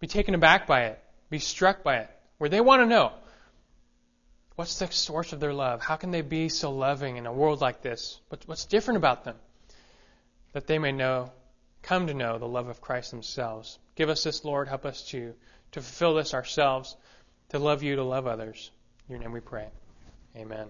be 0.01 0.07
taken 0.07 0.35
aback 0.35 0.67
by 0.67 0.87
it, 0.87 1.03
be 1.31 1.39
struck 1.39 1.83
by 1.83 1.99
it, 1.99 2.11
where 2.39 2.51
they 2.51 2.61
want 2.61 2.83
to 2.83 2.87
know 2.87 3.13
what's 4.57 4.79
the 4.79 4.91
source 4.91 5.33
of 5.33 5.41
their 5.41 5.55
love? 5.55 5.81
How 5.81 5.97
can 5.97 6.11
they 6.11 6.23
be 6.23 6.49
so 6.49 6.73
loving 6.73 7.17
in 7.17 7.27
a 7.27 7.33
world 7.33 7.61
like 7.61 7.81
this? 7.81 8.21
What's 8.47 8.65
different 8.65 8.99
about 8.99 9.25
them? 9.25 9.37
That 10.53 10.67
they 10.67 10.79
may 10.79 10.93
know 10.93 11.31
come 11.89 12.07
to 12.07 12.13
know 12.13 12.37
the 12.37 12.47
love 12.47 12.69
of 12.69 12.83
Christ 12.83 13.11
themselves. 13.11 13.79
Give 13.97 14.11
us 14.11 14.23
this, 14.23 14.45
Lord. 14.45 14.69
Help 14.69 14.85
us 14.85 15.03
to, 15.09 15.33
to 15.73 15.81
fulfill 15.81 16.15
this 16.15 16.35
ourselves, 16.35 16.95
to 17.49 17.59
love 17.59 17.83
you, 17.83 17.97
to 17.97 18.05
love 18.05 18.27
others. 18.27 18.71
In 19.09 19.15
your 19.15 19.23
name 19.23 19.33
we 19.33 19.41
pray. 19.41 19.69
Amen. 20.37 20.69